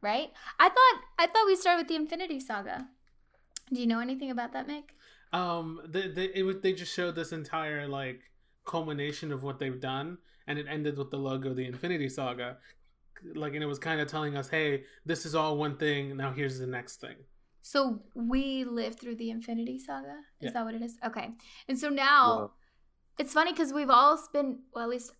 right? 0.09 0.29
I 0.65 0.67
thought 0.75 0.95
I 1.23 1.25
thought 1.31 1.45
we 1.51 1.55
started 1.55 1.79
with 1.81 1.87
the 1.93 1.95
Infinity 2.03 2.39
Saga. 2.49 2.77
Do 3.73 3.79
you 3.83 3.87
know 3.91 3.99
anything 4.07 4.29
about 4.35 4.51
that, 4.55 4.67
Mick? 4.67 4.87
Um, 5.41 5.65
they 5.93 6.05
they 6.17 6.27
it, 6.39 6.43
was- 6.43 6.59
they 6.63 6.73
just 6.73 6.93
showed 6.97 7.15
this 7.15 7.31
entire 7.41 7.87
like 7.87 8.19
culmination 8.73 9.31
of 9.35 9.39
what 9.45 9.59
they've 9.59 9.79
done, 9.93 10.17
and 10.47 10.59
it 10.61 10.67
ended 10.75 10.97
with 10.97 11.09
the 11.13 11.17
logo 11.29 11.49
of 11.51 11.55
the 11.55 11.65
Infinity 11.73 12.09
Saga. 12.09 12.49
Like, 13.43 13.53
and 13.53 13.63
it 13.63 13.67
was 13.67 13.79
kind 13.79 13.99
of 14.01 14.07
telling 14.15 14.33
us, 14.35 14.47
"Hey, 14.49 14.83
this 15.11 15.25
is 15.27 15.33
all 15.39 15.53
one 15.65 15.75
thing. 15.77 16.17
Now 16.17 16.31
here's 16.39 16.57
the 16.59 16.67
next 16.77 16.95
thing." 17.05 17.17
So 17.73 17.79
we 18.33 18.43
lived 18.65 18.99
through 18.99 19.15
the 19.23 19.29
Infinity 19.37 19.77
Saga. 19.87 20.15
Is 20.41 20.45
Yeah. 20.47 20.51
that 20.55 20.65
what 20.65 20.75
it 20.79 20.81
is? 20.87 20.97
Okay. 21.09 21.27
And 21.69 21.77
so 21.83 21.87
now 21.89 22.25
Whoa. 22.27 22.51
it's 23.21 23.33
funny 23.39 23.51
because 23.53 23.71
we've 23.71 23.93
all 23.99 24.19
been 24.33 24.49
well, 24.73 24.83
at 24.83 24.89
least 24.89 25.11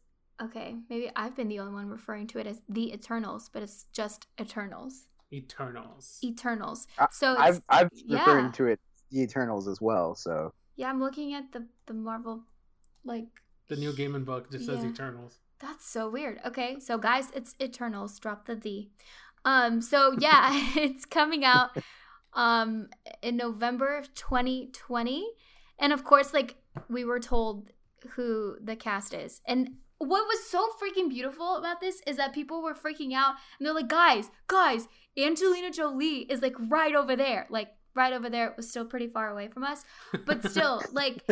okay, 0.41 0.75
maybe 0.89 1.11
I've 1.15 1.35
been 1.35 1.47
the 1.47 1.59
only 1.59 1.73
one 1.73 1.89
referring 1.89 2.27
to 2.27 2.39
it 2.39 2.47
as 2.47 2.61
the 2.67 2.93
Eternals, 2.93 3.49
but 3.51 3.63
it's 3.63 3.87
just 3.93 4.27
Eternals, 4.39 5.07
Eternals. 5.33 6.19
Eternals. 6.23 6.87
So 7.11 7.33
it's, 7.33 7.41
I've 7.41 7.61
I've 7.69 7.89
yeah. 7.93 8.19
referring 8.19 8.51
to 8.53 8.67
it 8.67 8.79
the 9.11 9.21
Eternals 9.21 9.67
as 9.67 9.79
well. 9.81 10.15
So 10.15 10.53
yeah, 10.75 10.89
I'm 10.89 10.99
looking 10.99 11.33
at 11.33 11.51
the 11.51 11.67
the 11.85 11.93
Marvel, 11.93 12.43
like 13.03 13.27
the 13.67 13.75
new 13.75 13.93
Game 13.93 14.15
and 14.15 14.25
book 14.25 14.51
just 14.51 14.65
says 14.65 14.83
Eternals. 14.83 15.37
That's 15.59 15.87
so 15.87 16.09
weird. 16.09 16.39
Okay, 16.45 16.79
so 16.79 16.97
guys, 16.97 17.31
it's 17.35 17.55
Eternals. 17.61 18.17
Drop 18.19 18.45
the 18.45 18.55
the. 18.55 18.89
Um. 19.45 19.81
So 19.81 20.15
yeah, 20.19 20.49
it's 20.75 21.05
coming 21.05 21.45
out 21.45 21.69
um 22.33 22.87
in 23.21 23.37
November 23.37 23.97
of 23.97 24.13
2020, 24.13 25.25
and 25.79 25.93
of 25.93 26.03
course, 26.03 26.33
like 26.33 26.55
we 26.89 27.05
were 27.05 27.19
told 27.19 27.69
who 28.11 28.57
the 28.61 28.75
cast 28.75 29.13
is, 29.13 29.41
and 29.45 29.75
what 30.01 30.27
was 30.27 30.43
so 30.45 30.67
freaking 30.81 31.09
beautiful 31.09 31.55
about 31.55 31.79
this 31.79 32.01
is 32.07 32.17
that 32.17 32.33
people 32.33 32.61
were 32.61 32.73
freaking 32.73 33.13
out, 33.13 33.35
and 33.57 33.65
they're 33.65 33.73
like, 33.73 33.87
guys, 33.87 34.29
guys, 34.47 34.87
Angelina 35.17 35.71
Jolie 35.71 36.25
is 36.29 36.41
like 36.41 36.55
right 36.57 36.95
over 36.95 37.15
there, 37.15 37.47
like 37.49 37.69
right 37.93 38.13
over 38.13 38.29
there. 38.29 38.47
It 38.47 38.57
was 38.57 38.69
still 38.69 38.85
pretty 38.85 39.07
far 39.07 39.29
away 39.29 39.47
from 39.47 39.63
us, 39.63 39.85
but 40.25 40.49
still, 40.49 40.81
like 40.91 41.23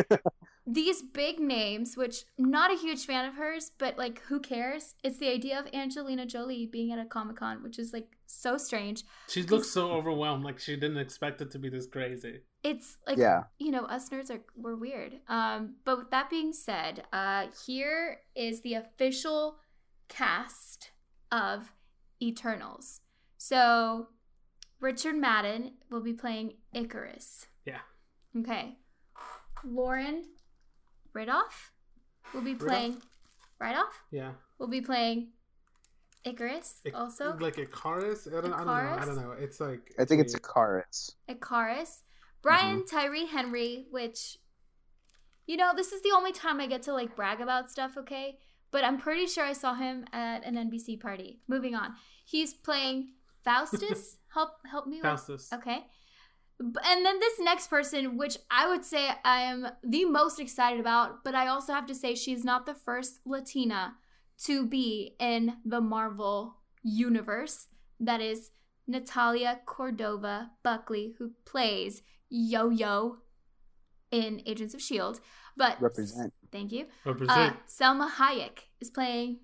these 0.66 1.02
big 1.02 1.40
names, 1.40 1.96
which 1.96 2.24
not 2.38 2.72
a 2.72 2.76
huge 2.76 3.04
fan 3.06 3.24
of 3.24 3.34
hers, 3.34 3.72
but 3.78 3.98
like 3.98 4.20
who 4.22 4.38
cares? 4.38 4.94
It's 5.02 5.18
the 5.18 5.30
idea 5.30 5.58
of 5.58 5.66
Angelina 5.74 6.26
Jolie 6.26 6.66
being 6.66 6.92
at 6.92 6.98
a 6.98 7.04
Comic 7.04 7.36
Con, 7.36 7.62
which 7.62 7.78
is 7.78 7.92
like 7.92 8.16
so 8.32 8.56
strange. 8.56 9.02
She 9.28 9.42
looks 9.42 9.68
so 9.70 9.90
overwhelmed, 9.92 10.44
like 10.44 10.58
she 10.58 10.76
didn't 10.76 10.98
expect 10.98 11.40
it 11.40 11.50
to 11.52 11.58
be 11.58 11.68
this 11.68 11.86
crazy. 11.86 12.40
It's 12.62 12.98
like 13.06 13.18
yeah, 13.18 13.44
you 13.58 13.70
know, 13.70 13.84
us 13.84 14.08
nerds 14.10 14.30
are 14.30 14.40
we're 14.56 14.76
weird. 14.76 15.20
Um, 15.28 15.76
but 15.84 15.98
with 15.98 16.10
that 16.10 16.30
being 16.30 16.52
said, 16.52 17.04
uh, 17.12 17.46
here 17.66 18.18
is 18.34 18.60
the 18.62 18.74
official 18.74 19.58
cast 20.08 20.90
of 21.32 21.72
Eternals. 22.22 23.00
So 23.38 24.08
Richard 24.80 25.16
Madden 25.16 25.72
will 25.90 26.02
be 26.02 26.12
playing 26.12 26.54
Ikaris. 26.74 27.46
Yeah. 27.64 27.80
Okay. 28.38 28.76
Lauren 29.64 30.24
Ridloff 31.14 31.70
will 32.34 32.42
be 32.42 32.54
Riddoff? 32.54 32.66
playing 32.66 33.02
Ridoff 33.60 33.92
Yeah. 34.10 34.32
will 34.58 34.68
be 34.68 34.80
playing 34.80 35.28
Icarus 36.24 36.80
Ic- 36.84 36.94
also. 36.94 37.36
like 37.40 37.58
Icarus. 37.58 38.26
I 38.26 38.40
don't, 38.40 38.52
I 38.52 38.58
don't 38.58 38.66
know. 38.66 38.72
I 38.72 39.04
don't 39.04 39.16
know. 39.16 39.34
It's 39.38 39.60
like 39.60 39.94
I 39.98 40.04
think 40.04 40.20
it's. 40.20 40.34
Icarus. 40.34 41.12
Icarus, 41.28 42.02
Brian 42.42 42.80
mm-hmm. 42.82 42.96
Tyree 42.96 43.26
Henry, 43.26 43.86
which, 43.90 44.38
you 45.46 45.56
know, 45.56 45.72
this 45.74 45.92
is 45.92 46.02
the 46.02 46.12
only 46.14 46.32
time 46.32 46.60
I 46.60 46.66
get 46.66 46.82
to 46.82 46.92
like 46.92 47.16
brag 47.16 47.40
about 47.40 47.70
stuff, 47.70 47.96
okay? 47.96 48.38
But 48.70 48.84
I'm 48.84 48.98
pretty 48.98 49.26
sure 49.26 49.44
I 49.44 49.52
saw 49.52 49.74
him 49.74 50.04
at 50.12 50.44
an 50.44 50.54
NBC 50.54 51.00
party. 51.00 51.40
Moving 51.48 51.74
on, 51.74 51.94
he's 52.24 52.52
playing 52.52 53.12
Phastos. 53.46 54.16
help, 54.34 54.50
help 54.70 54.86
me. 54.86 54.96
with- 54.96 55.04
Phastos. 55.04 55.52
Okay. 55.52 55.86
And 56.60 57.06
then 57.06 57.18
this 57.20 57.40
next 57.40 57.68
person, 57.68 58.18
which 58.18 58.36
I 58.50 58.68
would 58.68 58.84
say 58.84 59.08
I 59.24 59.40
am 59.40 59.68
the 59.82 60.04
most 60.04 60.38
excited 60.38 60.78
about, 60.78 61.24
but 61.24 61.34
I 61.34 61.46
also 61.46 61.72
have 61.72 61.86
to 61.86 61.94
say 61.94 62.14
she's 62.14 62.44
not 62.44 62.66
the 62.66 62.74
first 62.74 63.20
Latina 63.24 63.94
to 64.44 64.66
be 64.66 65.14
in 65.18 65.54
the 65.64 65.80
Marvel 65.80 66.56
universe. 66.82 67.66
That 67.98 68.20
is 68.20 68.50
Natalia 68.86 69.60
Cordova 69.66 70.50
Buckley, 70.62 71.14
who 71.18 71.32
plays 71.44 72.02
Yo 72.28 72.70
Yo 72.70 73.18
in 74.10 74.42
Agents 74.46 74.74
of 74.74 74.80
S.H.I.E.L.D. 74.80 75.20
But 75.56 75.80
Represent. 75.80 76.32
thank 76.50 76.72
you. 76.72 76.86
Represent 77.04 77.54
Uh, 77.56 77.56
Salma 77.68 78.10
Hayek 78.10 78.60
is 78.80 78.90
playing 78.90 79.40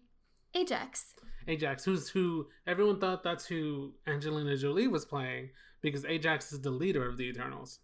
Ajax. 0.54 1.14
Ajax, 1.46 1.84
who's 1.84 2.08
who? 2.08 2.48
Everyone 2.66 2.98
thought 2.98 3.22
that's 3.22 3.46
who 3.46 3.92
Angelina 4.06 4.56
Jolie 4.56 4.88
was 4.88 5.04
playing 5.04 5.50
because 5.82 6.04
Ajax 6.04 6.52
is 6.52 6.60
the 6.62 6.70
leader 6.70 7.06
of 7.08 7.16
the 7.18 7.24
Eternals, 7.24 7.80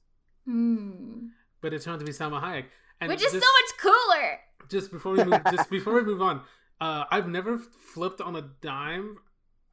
Hmm. 0.46 1.26
but 1.60 1.72
it 1.72 1.82
turned 1.82 1.94
out 1.96 2.00
to 2.00 2.06
be 2.06 2.12
Salma 2.12 2.40
Hayek. 2.42 2.64
And 3.00 3.08
Which 3.10 3.22
is 3.22 3.32
just, 3.32 3.44
so 3.44 3.52
much 3.60 3.78
cooler. 3.80 4.38
Just 4.68 4.90
before 4.90 5.12
we 5.12 5.24
move, 5.24 5.40
just 5.50 5.70
before 5.70 5.94
we 5.94 6.02
move 6.02 6.22
on, 6.22 6.40
uh, 6.80 7.04
I've 7.10 7.28
never 7.28 7.58
flipped 7.58 8.20
on 8.20 8.36
a 8.36 8.42
dime 8.60 9.16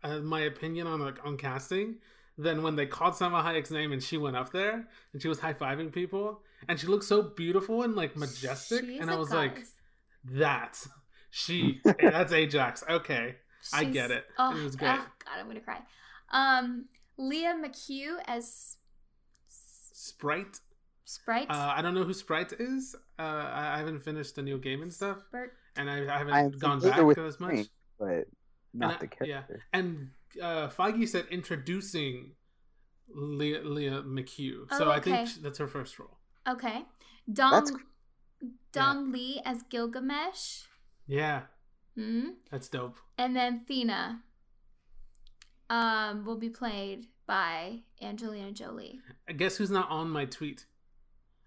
uh, 0.04 0.20
my 0.20 0.42
opinion 0.42 0.88
on 0.88 1.00
like 1.00 1.18
on 1.26 1.38
casting 1.38 1.98
than 2.38 2.64
when 2.64 2.76
they 2.76 2.86
called 2.86 3.14
Salma 3.16 3.44
Hayek's 3.44 3.72
name 3.72 3.92
and 3.92 4.02
she 4.02 4.18
went 4.18 4.38
up 4.38 4.52
there 4.52 4.88
and 5.14 5.22
she 5.22 5.28
was 5.28 5.40
high 5.40 5.54
fiving 5.54 5.92
people 5.92 6.42
and 6.70 6.80
she 6.80 6.88
looked 6.88 7.04
so 7.04 7.22
beautiful 7.22 7.84
and 7.84 7.96
like 7.96 8.16
majestic 8.16 8.86
She's 8.86 9.00
and 9.02 9.12
I 9.12 9.16
was 9.16 9.32
like, 9.32 9.56
goddess. 9.56 9.74
that's 10.26 10.90
she. 11.32 11.82
that's 12.02 12.32
Ajax. 12.32 12.84
Okay. 12.90 13.36
I 13.74 13.84
get 13.84 14.10
it. 14.12 14.26
Oh, 14.38 14.58
It 14.58 14.64
was 14.64 14.76
great. 14.78 14.90
oh, 14.92 15.06
God, 15.26 15.40
I'm 15.40 15.48
gonna 15.48 15.60
cry. 15.60 15.80
Um, 16.32 16.86
Lia 17.18 17.54
McHugh 17.56 18.18
as 18.26 18.78
Sprite. 19.50 20.60
Sprite. 21.04 21.50
Uh, 21.50 21.74
I 21.76 21.82
don't 21.82 21.94
know 21.94 22.04
who 22.04 22.14
Sprite 22.14 22.54
is. 22.58 22.96
Uh, 23.18 23.22
I, 23.22 23.76
I 23.76 23.78
haven't 23.80 24.00
finished 24.00 24.36
the 24.36 24.42
new 24.44 24.58
game 24.58 24.82
and 24.82 24.94
stuff, 24.94 25.18
Bert. 25.32 25.54
And 25.80 25.90
I, 25.90 26.14
I 26.14 26.18
haven't 26.18 26.34
I'm 26.34 26.52
gone 26.52 26.80
familiar 26.82 26.98
back 26.98 27.06
with 27.08 27.18
as 27.20 27.40
much. 27.40 27.54
name, 27.54 27.66
but 27.98 28.26
not 28.74 28.96
I- 28.96 29.06
the 29.06 29.10
yeah. 29.26 29.42
character. 29.42 29.64
And 29.74 30.10
uh, 30.42 30.68
Feige 30.70 31.08
said 31.08 31.26
introducing 31.32 32.32
Lia, 33.14 33.62
Lia 33.64 34.02
McHugh, 34.04 34.70
so 34.78 34.86
Oh, 34.90 34.92
I 34.92 35.00
think 35.00 35.16
okay. 35.18 35.32
that's 35.42 35.58
her 35.58 35.68
first 35.68 35.98
role. 35.98 36.18
Okay. 36.48 36.84
Dong. 37.32 37.52
That's- 37.52 37.74
Don 38.72 39.12
Lee 39.12 39.42
as 39.46 39.64
Gilgamesh. 39.64 40.62
Yeah, 41.08 41.42
Hmm. 41.96 42.30
that's 42.52 42.70
dope. 42.70 42.98
And 43.18 43.36
then 43.36 43.66
Thena. 43.68 44.20
Um, 45.70 46.26
will 46.26 46.38
be 46.38 46.50
played 46.50 47.08
by 47.28 47.82
Angelina 48.02 48.52
Jolie. 48.52 49.00
I 49.28 49.34
guess 49.34 49.58
who's 49.58 49.70
not 49.70 49.90
on 49.90 50.10
my 50.10 50.26
tweet? 50.26 50.66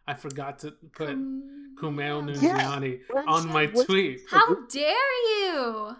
I 0.06 0.14
forgot 0.14 0.58
to 0.60 0.72
put 0.92 1.08
Kum- 1.08 1.74
Kumail 1.80 2.26
Yeah. 2.42 2.60
Nanjiani 2.60 3.00
What? 3.10 3.28
on 3.28 3.48
my 3.48 3.66
tweet. 3.66 4.20
How 4.30 4.54
dare 4.68 5.22
you, 5.40 5.96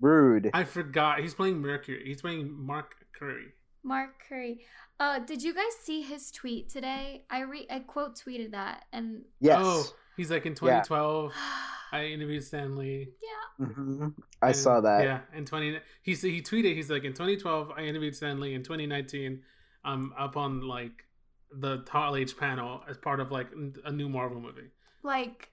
Rude. 0.00 0.50
I 0.54 0.64
forgot. 0.64 1.20
He's 1.20 1.34
playing 1.34 1.60
Mercury. 1.60 2.02
He's 2.04 2.20
playing 2.20 2.52
Mark 2.52 2.94
Curry. 3.18 3.52
Mark 3.82 4.10
Curry? 4.28 4.64
Uh, 4.98 5.18
did 5.20 5.42
you 5.42 5.54
guys 5.54 5.72
see 5.82 6.02
his 6.02 6.30
tweet 6.30 6.68
today? 6.68 7.24
I 7.30 7.40
re 7.40 7.66
I 7.70 7.80
quote 7.80 8.16
tweeted 8.18 8.50
that, 8.52 8.84
and 8.92 9.24
yes. 9.40 9.58
Oh, 9.62 9.84
he's 10.16 10.30
like 10.30 10.44
in 10.46 10.54
2012. 10.54 11.32
I 11.92 12.06
interviewed 12.06 12.42
Stan 12.44 12.76
Lee. 12.76 13.08
yeah, 13.22 13.66
hmm 13.66 14.08
I 14.42 14.52
saw 14.52 14.80
that. 14.80 15.04
Yeah, 15.04 15.20
in 15.34 15.44
20 15.46 15.78
he 16.02 16.12
s- 16.12 16.20
he 16.22 16.42
tweeted 16.42 16.74
he's 16.74 16.90
like 16.90 17.04
in 17.04 17.12
2012 17.12 17.70
I 17.76 17.82
interviewed 17.82 18.14
Stan 18.16 18.40
Lee 18.40 18.54
in 18.54 18.62
2019 18.64 19.40
I'm 19.84 20.12
up 20.18 20.36
on 20.36 20.62
like 20.62 21.04
the 21.52 21.84
Hall 21.90 22.16
H 22.16 22.36
panel 22.36 22.82
as 22.88 22.96
part 22.98 23.20
of 23.20 23.30
like 23.30 23.48
a 23.84 23.92
new 23.92 24.08
Marvel 24.08 24.40
movie. 24.40 24.70
like 25.02 25.50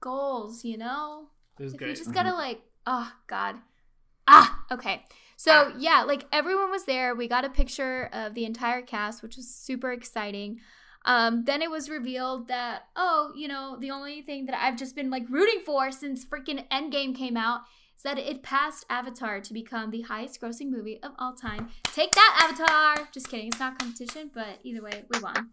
goals, 0.00 0.64
you 0.64 0.76
know. 0.76 1.28
It 1.58 1.64
was 1.64 1.72
Like, 1.72 1.80
you 1.82 1.94
just 1.94 2.12
gotta 2.12 2.32
like, 2.34 2.60
oh 2.86 3.10
god, 3.26 3.56
ah, 4.28 4.64
okay. 4.70 5.04
So 5.36 5.72
yeah, 5.78 6.02
like 6.02 6.26
everyone 6.32 6.70
was 6.70 6.84
there. 6.84 7.14
We 7.14 7.28
got 7.28 7.44
a 7.44 7.50
picture 7.50 8.08
of 8.12 8.34
the 8.34 8.44
entire 8.44 8.82
cast, 8.82 9.22
which 9.22 9.36
was 9.36 9.48
super 9.48 9.92
exciting. 9.92 10.60
Um, 11.04 11.44
then 11.44 11.62
it 11.62 11.70
was 11.70 11.88
revealed 11.88 12.48
that 12.48 12.88
oh, 12.96 13.32
you 13.36 13.48
know, 13.48 13.76
the 13.78 13.90
only 13.90 14.22
thing 14.22 14.46
that 14.46 14.60
I've 14.60 14.76
just 14.76 14.94
been 14.96 15.10
like 15.10 15.24
rooting 15.30 15.62
for 15.64 15.92
since 15.92 16.24
freaking 16.24 16.66
Endgame 16.68 17.14
came 17.14 17.36
out 17.36 17.60
is 17.60 17.64
said 17.96 18.18
it 18.18 18.42
passed 18.42 18.84
Avatar 18.90 19.40
to 19.40 19.52
become 19.54 19.90
the 19.90 20.02
highest 20.02 20.40
grossing 20.40 20.70
movie 20.70 21.00
of 21.02 21.12
all 21.18 21.34
time. 21.34 21.70
Take 21.84 22.12
that, 22.12 22.40
Avatar! 22.44 23.08
Just 23.12 23.28
kidding, 23.28 23.48
it's 23.48 23.58
not 23.58 23.78
competition, 23.78 24.30
but 24.34 24.58
either 24.62 24.82
way, 24.82 25.04
we 25.12 25.18
won. 25.20 25.50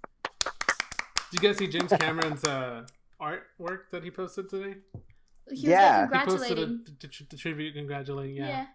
Did 1.32 1.42
you 1.42 1.50
guys 1.50 1.58
see 1.58 1.68
James 1.68 1.92
Cameron's 2.00 2.44
uh, 2.44 2.86
artwork 3.22 3.90
that 3.92 4.04
he 4.04 4.12
posted 4.12 4.50
today? 4.50 4.76
He 5.50 5.68
Yeah. 5.70 6.04
was 6.04 6.12
like 6.12 6.22
He 6.22 6.26
posted 6.32 6.58
congratulating. 6.58 6.86
a 6.88 7.00
t- 7.00 7.08
t- 7.08 7.26
t- 7.26 7.38
tribute 7.38 7.74
congratulating. 7.76 8.36
Yeah. 8.38 8.48
yeah. 8.48 8.66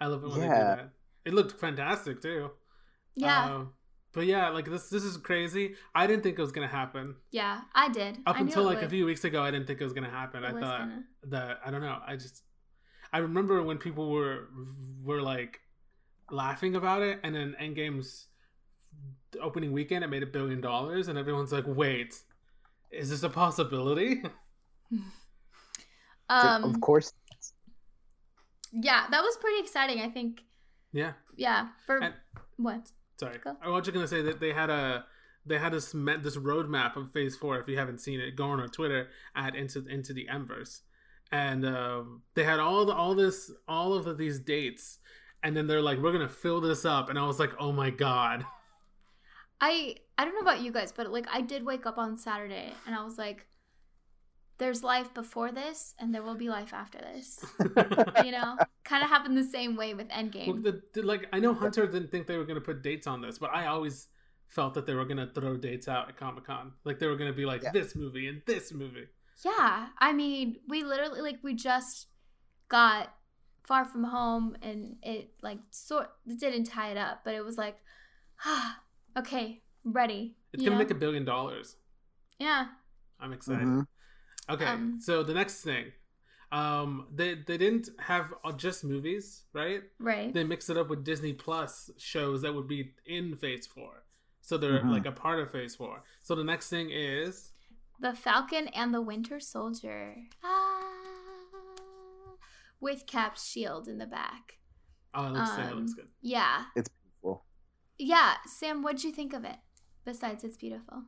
I 0.00 0.06
love 0.06 0.24
it 0.24 0.30
when 0.30 0.40
they 0.40 0.46
do 0.46 0.52
that. 0.52 0.90
It 1.24 1.32
looked 1.34 1.60
fantastic 1.60 2.20
too. 2.20 2.50
Yeah. 3.14 3.44
Um, 3.54 3.72
but 4.12 4.26
yeah, 4.26 4.48
like 4.48 4.64
this 4.66 4.88
this 4.88 5.04
is 5.04 5.16
crazy. 5.16 5.74
I 5.94 6.06
didn't 6.08 6.22
think 6.24 6.38
it 6.38 6.42
was 6.42 6.50
gonna 6.52 6.66
happen. 6.66 7.14
yeah, 7.30 7.60
I 7.74 7.88
did. 7.88 8.18
Up 8.26 8.36
I 8.36 8.40
until 8.40 8.68
it 8.68 8.74
like 8.74 8.82
a 8.82 8.88
few 8.88 9.06
weeks 9.06 9.22
ago, 9.24 9.42
I 9.42 9.50
didn't 9.50 9.66
think 9.68 9.80
it 9.80 9.84
was 9.84 9.92
gonna 9.92 10.10
happen. 10.10 10.42
It 10.42 10.48
I 10.48 10.52
was 10.52 10.62
thought 10.62 10.78
gonna. 10.80 11.04
that 11.28 11.60
I 11.64 11.70
don't 11.70 11.80
know. 11.82 11.98
I 12.06 12.16
just 12.16 12.42
I 13.12 13.18
remember 13.18 13.62
when 13.62 13.78
people 13.78 14.10
were 14.10 14.48
were 15.02 15.20
like 15.22 15.60
laughing 16.30 16.74
about 16.76 17.02
it, 17.02 17.20
and 17.22 17.34
then 17.34 17.54
Endgame's 17.60 18.26
opening 19.40 19.72
weekend, 19.72 20.04
it 20.04 20.08
made 20.08 20.22
a 20.22 20.26
billion 20.26 20.60
dollars, 20.60 21.08
and 21.08 21.18
everyone's 21.18 21.52
like, 21.52 21.64
"Wait, 21.66 22.22
is 22.90 23.10
this 23.10 23.22
a 23.22 23.28
possibility?" 23.28 24.22
Um, 26.28 26.64
of 26.64 26.80
course. 26.80 27.12
yeah, 28.72 29.06
that 29.10 29.22
was 29.22 29.36
pretty 29.38 29.60
exciting. 29.60 30.00
I 30.00 30.08
think. 30.08 30.40
yeah. 30.92 31.12
Yeah. 31.36 31.68
For 31.86 31.98
And- 32.02 32.14
what? 32.56 32.90
Sorry, 33.18 33.38
Go. 33.38 33.56
I 33.62 33.68
was 33.68 33.84
just 33.84 33.94
gonna 33.94 34.08
say 34.08 34.22
that 34.22 34.40
they 34.40 34.52
had 34.52 34.70
a 34.70 35.04
they 35.44 35.58
had 35.58 35.72
this 35.72 35.92
me- 35.94 36.16
this 36.16 36.36
roadmap 36.36 36.96
of 36.96 37.10
Phase 37.12 37.36
Four. 37.36 37.58
If 37.60 37.68
you 37.68 37.76
haven't 37.76 37.98
seen 37.98 38.18
it, 38.20 38.34
go 38.36 38.44
on 38.46 38.60
our 38.60 38.68
Twitter 38.68 39.08
at 39.36 39.54
into 39.54 39.86
into 39.86 40.12
the 40.12 40.28
Embers, 40.28 40.82
and 41.32 41.64
um, 41.66 42.22
they 42.34 42.44
had 42.44 42.60
all 42.60 42.84
the 42.84 42.92
all 42.92 43.14
this 43.14 43.50
all 43.66 43.94
of 43.94 44.18
these 44.18 44.38
dates, 44.38 44.98
and 45.42 45.56
then 45.56 45.66
they're 45.66 45.82
like, 45.82 45.98
"We're 45.98 46.12
gonna 46.12 46.28
fill 46.28 46.60
this 46.60 46.84
up," 46.84 47.08
and 47.08 47.18
I 47.18 47.26
was 47.26 47.38
like, 47.40 47.52
"Oh 47.58 47.72
my 47.72 47.90
god!" 47.90 48.44
I 49.60 49.96
I 50.18 50.24
don't 50.24 50.34
know 50.34 50.40
about 50.40 50.60
you 50.60 50.72
guys, 50.72 50.92
but 50.92 51.10
like 51.10 51.26
I 51.32 51.40
did 51.40 51.64
wake 51.64 51.86
up 51.86 51.98
on 51.98 52.16
Saturday 52.16 52.72
and 52.86 52.94
I 52.94 53.04
was 53.04 53.16
like, 53.18 53.46
"There's 54.58 54.82
life 54.82 55.14
before 55.14 55.52
this, 55.52 55.94
and 55.98 56.14
there 56.14 56.22
will 56.22 56.34
be 56.34 56.48
life 56.48 56.72
after 56.74 56.98
this." 56.98 57.44
you 58.24 58.32
know, 58.32 58.56
kind 58.84 59.02
of 59.04 59.08
happened 59.08 59.36
the 59.36 59.44
same 59.44 59.76
way 59.76 59.94
with 59.94 60.08
Well, 60.08 60.18
Endgame. 60.24 60.62
the, 60.62 60.82
the- 60.94 61.02
like 61.02 61.26
I 61.32 61.38
know 61.38 61.54
Hunter 61.54 61.86
didn't 61.86 62.10
think 62.10 62.26
they 62.26 62.36
were 62.36 62.44
gonna 62.44 62.60
put 62.60 62.82
dates 62.82 63.06
on 63.06 63.20
this, 63.20 63.38
but 63.38 63.50
I 63.54 63.66
always 63.66 64.08
felt 64.48 64.74
that 64.74 64.84
they 64.86 64.94
were 64.94 65.04
gonna 65.06 65.30
throw 65.34 65.56
dates 65.56 65.88
out 65.88 66.08
at 66.08 66.16
Comic 66.16 66.44
Con. 66.44 66.72
Like 66.84 66.98
they 66.98 67.06
were 67.06 67.16
gonna 67.16 67.32
be 67.32 67.46
like 67.46 67.62
Yeah. 67.62 67.72
this 67.72 67.94
movie 67.96 68.26
and 68.28 68.42
this 68.46 68.72
movie. 68.72 69.06
Yeah, 69.44 69.88
I 69.98 70.12
mean, 70.12 70.56
we 70.68 70.84
literally 70.84 71.20
like 71.20 71.38
we 71.42 71.54
just 71.54 72.06
got 72.68 73.12
Far 73.64 73.84
From 73.84 74.04
Home, 74.04 74.56
and 74.62 74.96
it 75.02 75.30
like 75.42 75.58
sort 75.70 76.10
it 76.26 76.38
didn't 76.38 76.64
tie 76.64 76.90
it 76.90 76.96
up, 76.96 77.22
but 77.24 77.34
it 77.34 77.44
was 77.44 77.58
like, 77.58 77.76
ah, 78.44 78.78
okay, 79.18 79.62
ready. 79.84 80.36
It's 80.52 80.62
you 80.62 80.68
gonna 80.68 80.76
know? 80.76 80.84
make 80.84 80.90
a 80.90 80.94
billion 80.98 81.24
dollars. 81.24 81.76
yeah. 82.38 82.66
I'm 83.20 83.32
excited. 83.32 83.66
Mhm. 83.68 83.86
Okay, 84.50 84.64
Um, 84.64 84.98
so 85.00 85.22
the 85.22 85.32
next 85.34 85.62
thing, 85.62 85.92
um, 86.50 87.06
they 87.14 87.34
they 87.34 87.56
didn't 87.56 87.88
have 88.00 88.34
uh, 88.44 88.50
just 88.52 88.82
movies, 88.84 89.44
right? 89.52 89.82
Right. 90.00 90.34
They 90.34 90.42
mixed 90.42 90.68
it 90.70 90.76
up 90.76 90.88
with 90.88 91.04
Disney 91.04 91.32
Plus 91.32 91.90
shows 91.98 92.42
that 92.42 92.52
would 92.52 92.66
be 92.66 92.94
in 93.06 93.36
Phase 93.36 93.66
Four, 93.66 94.04
so 94.40 94.58
they're 94.58 94.80
Mhm. 94.80 94.90
like 94.90 95.06
a 95.06 95.12
part 95.12 95.38
of 95.38 95.52
Phase 95.52 95.76
Four. 95.76 96.02
So 96.22 96.34
the 96.34 96.42
next 96.42 96.68
thing 96.68 96.90
is 96.90 97.51
The 98.00 98.14
Falcon 98.14 98.68
and 98.68 98.92
the 98.92 99.00
Winter 99.00 99.38
Soldier. 99.40 100.16
Ah, 100.42 100.88
with 102.80 103.06
Cap's 103.06 103.46
shield 103.48 103.86
in 103.88 103.98
the 103.98 104.06
back. 104.06 104.58
oh, 105.14 105.26
it 105.26 105.30
looks, 105.32 105.50
yeah, 105.56 105.68
it 105.68 105.72
Um, 105.72 105.78
looks 105.80 105.94
good. 105.94 106.08
Yeah. 106.20 106.64
It's 106.74 106.88
beautiful. 106.88 107.44
Yeah. 107.98 108.34
Sam, 108.46 108.82
what'd 108.82 109.04
you 109.04 109.12
think 109.12 109.32
of 109.34 109.44
it? 109.44 109.56
Besides, 110.04 110.42
it's 110.42 110.56
beautiful. 110.56 111.04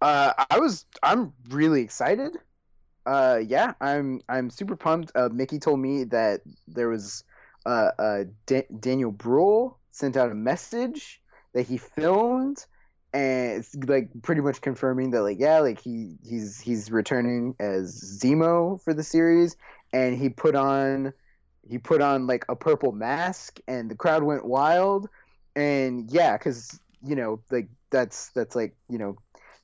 Uh, 0.00 0.32
I 0.50 0.58
was 0.58 0.86
I'm 1.02 1.32
really 1.50 1.82
excited. 1.82 2.36
Uh, 3.06 3.40
yeah, 3.46 3.74
I'm 3.80 4.20
I'm 4.28 4.48
super 4.50 4.76
pumped. 4.76 5.12
Uh, 5.14 5.28
Mickey 5.30 5.58
told 5.58 5.80
me 5.80 6.04
that 6.04 6.40
there 6.66 6.88
was 6.88 7.24
uh, 7.66 7.90
uh 7.98 8.24
Da- 8.46 8.66
Daniel 8.80 9.12
Bruhl 9.12 9.78
sent 9.90 10.16
out 10.16 10.30
a 10.30 10.34
message 10.34 11.20
that 11.52 11.66
he 11.66 11.76
filmed, 11.78 12.64
and 13.14 13.52
it's 13.58 13.74
like 13.86 14.08
pretty 14.22 14.40
much 14.40 14.60
confirming 14.60 15.12
that 15.12 15.22
like 15.22 15.38
yeah, 15.38 15.60
like 15.60 15.80
he 15.80 16.16
he's 16.28 16.60
he's 16.60 16.90
returning 16.90 17.54
as 17.60 18.20
Zemo 18.20 18.82
for 18.82 18.92
the 18.92 19.04
series, 19.04 19.56
and 19.92 20.18
he 20.18 20.28
put 20.28 20.56
on 20.56 21.12
he 21.66 21.78
put 21.78 22.02
on 22.02 22.26
like 22.26 22.44
a 22.48 22.56
purple 22.56 22.92
mask, 22.92 23.60
and 23.68 23.88
the 23.88 23.94
crowd 23.94 24.24
went 24.24 24.44
wild, 24.44 25.08
and 25.54 26.10
yeah, 26.10 26.36
because 26.36 26.80
you 27.06 27.14
know 27.14 27.40
like 27.50 27.68
that's 27.90 28.30
that's 28.30 28.56
like 28.56 28.74
you 28.88 28.98
know 28.98 29.16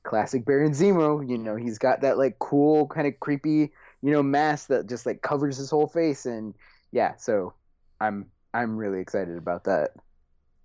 classic 0.03 0.45
Baron 0.45 0.71
Zemo. 0.71 1.27
You 1.27 1.37
know, 1.37 1.57
he's 1.57 1.77
got 1.77 2.01
that 2.01 2.17
like 2.17 2.39
cool, 2.39 2.87
kind 2.87 3.05
of 3.05 3.19
creepy, 3.19 3.73
you 4.01 4.11
know, 4.11 4.23
mask 4.23 4.67
that 4.67 4.87
just 4.87 5.05
like 5.05 5.21
covers 5.21 5.57
his 5.57 5.69
whole 5.69 5.87
face, 5.87 6.25
and 6.25 6.53
yeah, 6.93 7.17
so 7.17 7.53
I'm 7.99 8.27
I'm 8.53 8.77
really 8.77 9.01
excited 9.01 9.37
about 9.37 9.65
that. 9.65 9.91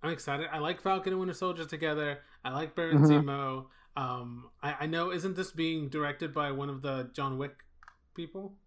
I'm 0.01 0.11
excited. 0.11 0.47
I 0.53 0.59
like 0.59 0.79
Falcon 0.79 1.11
and 1.11 1.19
Winter 1.19 1.33
Soldier 1.33 1.65
together. 1.65 2.19
I 2.43 2.51
like 2.51 2.75
Baron 2.75 2.99
Mhm. 2.99 3.03
Zemo. 3.03 3.67
Um, 3.95 4.51
I, 4.61 4.73
I 4.81 4.85
know 4.85 5.11
isn't 5.11 5.35
this 5.35 5.51
being 5.51 5.89
directed 5.89 6.33
by 6.33 6.51
one 6.51 6.69
of 6.69 6.81
the 6.81 7.09
John 7.13 7.37
Wick 7.37 7.55
people? 8.15 8.57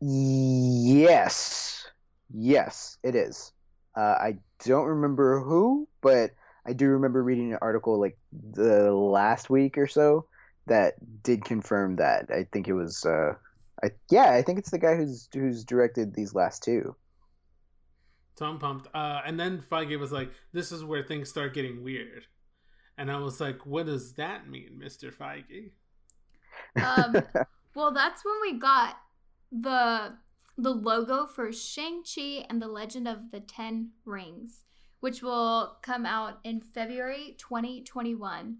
Yes, 0.00 1.86
yes, 2.32 2.98
it 3.02 3.14
is. 3.14 3.52
Uh, 3.96 4.00
I 4.20 4.38
don't 4.64 4.86
remember 4.86 5.40
who, 5.40 5.88
but 6.02 6.32
I 6.66 6.72
do 6.72 6.88
remember 6.88 7.22
reading 7.22 7.52
an 7.52 7.58
article 7.62 7.98
like 8.00 8.18
the 8.32 8.92
last 8.92 9.50
week 9.50 9.78
or 9.78 9.86
so 9.86 10.26
that 10.66 10.94
did 11.22 11.44
confirm 11.44 11.96
that. 11.96 12.30
I 12.30 12.44
think 12.52 12.68
it 12.68 12.74
was, 12.74 13.04
uh, 13.04 13.34
I 13.82 13.90
yeah, 14.10 14.32
I 14.32 14.42
think 14.42 14.58
it's 14.58 14.70
the 14.70 14.78
guy 14.78 14.96
who's 14.96 15.28
who's 15.32 15.64
directed 15.64 16.14
these 16.14 16.34
last 16.34 16.62
two. 16.62 16.96
So 18.36 18.46
I'm 18.46 18.58
pumped. 18.58 18.88
Uh, 18.94 19.22
and 19.24 19.38
then 19.38 19.62
Feige 19.62 19.98
was 19.98 20.12
like, 20.12 20.32
"This 20.52 20.72
is 20.72 20.84
where 20.84 21.02
things 21.02 21.28
start 21.28 21.54
getting 21.54 21.82
weird," 21.84 22.26
and 22.98 23.10
I 23.10 23.18
was 23.18 23.40
like, 23.40 23.66
"What 23.66 23.86
does 23.86 24.14
that 24.14 24.48
mean, 24.48 24.78
Mister 24.78 25.10
Feige?" 25.10 25.70
Um, 26.76 27.16
well, 27.74 27.92
that's 27.92 28.24
when 28.24 28.34
we 28.42 28.58
got 28.58 28.96
the 29.50 30.14
the 30.56 30.70
logo 30.70 31.26
for 31.26 31.52
Shang-Chi 31.52 32.46
and 32.48 32.62
the 32.62 32.68
Legend 32.68 33.08
of 33.08 33.30
the 33.32 33.40
Ten 33.40 33.90
Rings, 34.04 34.64
which 35.00 35.22
will 35.22 35.78
come 35.82 36.06
out 36.06 36.38
in 36.44 36.60
February 36.60 37.34
2021. 37.38 38.58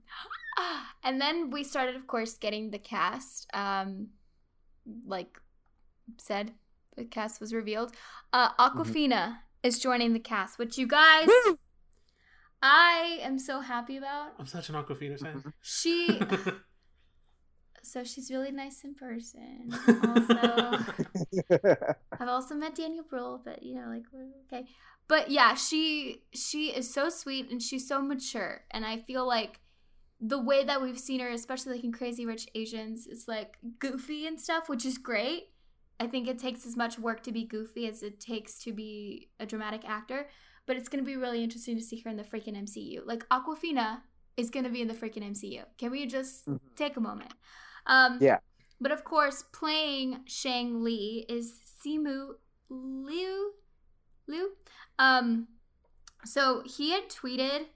and 1.05 1.21
then 1.21 1.51
we 1.51 1.63
started, 1.63 1.95
of 1.95 2.07
course, 2.09 2.37
getting 2.37 2.71
the 2.71 2.79
cast. 2.79 3.47
Um, 3.55 4.09
like 5.07 5.39
said, 6.19 6.53
the 6.97 7.05
cast 7.05 7.41
was 7.41 7.55
revealed. 7.55 7.95
Uh, 8.33 8.53
Awkwafina 8.55 9.39
is 9.63 9.79
joining 9.79 10.13
the 10.13 10.21
cast, 10.21 10.59
which 10.59 10.77
you 10.77 10.87
guys, 10.87 11.29
Woo! 11.29 11.59
I 12.67 13.19
am 13.21 13.39
so 13.39 13.61
happy 13.61 13.99
about. 13.99 14.33
I'm 14.39 14.47
such 14.47 14.71
an 14.71 14.75
Awkwafina 14.75 15.21
fan. 15.21 15.35
Mm-hmm. 15.35 15.51
She 15.61 16.19
so 17.83 18.05
she's 18.05 18.31
really 18.31 18.51
nice 18.51 18.83
in 18.85 18.95
person. 18.95 19.71
Also, 21.45 21.99
I've 22.19 22.29
also 22.29 22.55
met 22.55 22.75
Daniel 22.75 23.05
Bruhl, 23.09 23.43
but 23.45 23.63
you 23.63 23.75
know, 23.75 23.89
like 23.89 24.05
okay. 24.47 24.67
But 25.09 25.31
yeah, 25.31 25.55
she 25.55 26.23
she 26.33 26.69
is 26.69 26.93
so 26.93 27.11
sweet 27.11 27.51
and 27.51 27.61
she's 27.61 27.87
so 27.87 28.01
mature, 28.01 28.63
and 28.71 28.87
I 28.87 29.01
feel 29.01 29.27
like 29.27 29.61
the 30.19 30.41
way 30.41 30.65
that 30.65 30.81
we've 30.81 30.99
seen 30.99 31.21
her, 31.21 31.29
especially 31.29 31.75
like 31.75 31.85
in 31.85 31.93
Crazy 31.93 32.25
Rich 32.25 32.49
Asians, 32.55 33.07
is 33.07 33.29
like 33.29 33.59
goofy 33.79 34.27
and 34.27 34.41
stuff, 34.41 34.71
which 34.71 34.87
is 34.87 34.97
great. 34.97 35.51
I 36.01 36.07
think 36.07 36.29
it 36.29 36.39
takes 36.39 36.65
as 36.65 36.77
much 36.77 36.99
work 36.99 37.23
to 37.25 37.33
be 37.33 37.45
goofy 37.45 37.87
as 37.87 38.03
it 38.03 38.21
takes 38.21 38.59
to 38.61 38.73
be 38.73 39.29
a 39.39 39.45
dramatic 39.45 39.87
actor. 39.87 40.29
But 40.67 40.77
it's 40.77 40.89
gonna 40.89 41.03
be 41.03 41.17
really 41.17 41.43
interesting 41.45 41.77
to 41.77 41.83
see 41.83 42.01
her 42.01 42.11
in 42.11 42.17
the 42.17 42.25
freaking 42.25 42.57
MCU. 42.57 43.03
Like 43.05 43.29
Awkwafina 43.29 44.03
is 44.37 44.51
gonna 44.51 44.71
be 44.71 44.81
in 44.81 44.89
the 44.89 44.95
freaking 44.95 45.23
MCU. 45.23 45.65
Can 45.79 45.91
we 45.91 46.07
just 46.07 46.47
Mhm. 46.47 46.61
take 46.77 46.97
a 46.97 47.01
moment? 47.01 47.33
Um, 47.87 48.19
Yeah. 48.21 48.39
But 48.81 48.91
of 48.93 49.05
course, 49.05 49.43
playing 49.53 50.25
Shang 50.27 50.85
Chi 50.85 51.25
is 51.29 51.61
Simu 51.81 52.35
Liu. 52.69 53.55
Liu. 54.27 54.57
Um, 54.99 55.49
so 56.25 56.63
he 56.67 56.91
had 56.91 57.09
tweeted 57.09 57.69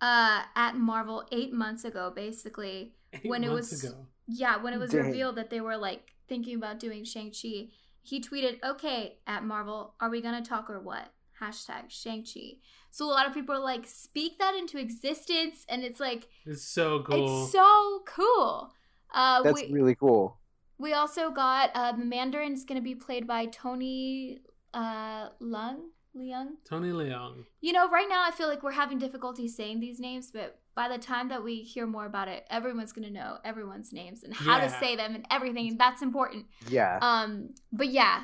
uh, 0.00 0.44
at 0.54 0.76
Marvel 0.76 1.26
eight 1.32 1.52
months 1.52 1.84
ago, 1.84 2.12
basically. 2.14 2.94
Eight 3.12 3.24
When 3.26 3.42
it 3.42 3.50
was- 3.50 3.82
ago. 3.82 4.06
Yeah, 4.28 4.56
when 4.58 4.72
it 4.72 4.78
was 4.78 4.92
Dang. 4.92 5.06
revealed 5.06 5.34
that 5.36 5.50
they 5.50 5.60
were 5.60 5.76
like 5.76 6.14
thinking 6.28 6.54
about 6.54 6.78
doing 6.78 7.02
Shang 7.02 7.32
Chi, 7.32 7.70
he 8.02 8.20
tweeted, 8.20 8.62
"Okay, 8.62 9.18
at 9.26 9.42
Marvel, 9.44 9.96
are 9.98 10.08
we 10.08 10.20
gonna 10.20 10.40
talk 10.44 10.70
or 10.70 10.78
what?" 10.78 11.12
Hashtag 11.40 11.88
Shang 11.88 12.24
Chi. 12.24 12.58
So 12.90 13.06
a 13.06 13.12
lot 13.12 13.26
of 13.26 13.34
people 13.34 13.54
are 13.54 13.60
like, 13.60 13.86
"Speak 13.86 14.38
that 14.38 14.54
into 14.54 14.78
existence," 14.78 15.64
and 15.68 15.82
it's 15.82 16.00
like 16.00 16.28
It's 16.46 16.64
so 16.64 17.02
cool. 17.02 17.44
it's 17.44 17.52
so 17.52 18.02
cool. 18.06 18.72
Uh, 19.12 19.42
That's 19.42 19.62
we, 19.62 19.72
really 19.72 19.94
cool. 19.94 20.38
We 20.78 20.92
also 20.92 21.30
got 21.30 21.70
uh, 21.74 21.92
the 21.92 22.04
Mandarin 22.04 22.52
is 22.52 22.64
going 22.64 22.76
to 22.76 22.84
be 22.84 22.94
played 22.94 23.26
by 23.26 23.46
Tony 23.46 24.40
uh, 24.74 25.28
Lung. 25.40 25.90
Leung. 26.16 26.56
Tony 26.64 26.90
Leung. 26.90 27.44
You 27.60 27.72
know, 27.72 27.88
right 27.88 28.08
now 28.08 28.24
I 28.26 28.30
feel 28.32 28.48
like 28.48 28.62
we're 28.62 28.72
having 28.72 28.98
difficulty 28.98 29.46
saying 29.46 29.80
these 29.80 30.00
names, 30.00 30.30
but 30.32 30.58
by 30.74 30.88
the 30.88 30.98
time 30.98 31.28
that 31.28 31.44
we 31.44 31.62
hear 31.62 31.86
more 31.86 32.06
about 32.06 32.28
it, 32.28 32.44
everyone's 32.50 32.92
gonna 32.92 33.10
know 33.10 33.38
everyone's 33.44 33.92
names 33.92 34.24
and 34.24 34.34
how 34.34 34.58
to 34.58 34.70
say 34.70 34.96
them 34.96 35.14
and 35.14 35.26
everything, 35.30 35.68
and 35.68 35.78
that's 35.78 36.02
important. 36.02 36.46
Yeah. 36.68 36.98
Um, 37.02 37.50
but 37.72 37.88
yeah, 37.88 38.22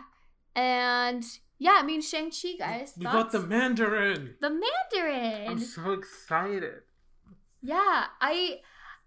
and 0.57 1.25
yeah, 1.59 1.79
I 1.81 1.83
mean 1.83 2.03
Shang 2.03 2.31
Chi, 2.31 2.55
guys. 2.59 2.95
We 2.97 3.05
got 3.05 3.33
the? 3.33 3.41
Mandarin. 3.41 4.37
the 4.41 4.51
Mandarin. 4.51 5.49
I'm 5.49 5.59
so 5.59 5.93
excited. 5.93 6.83
Yeah, 7.63 8.05
I, 8.21 8.61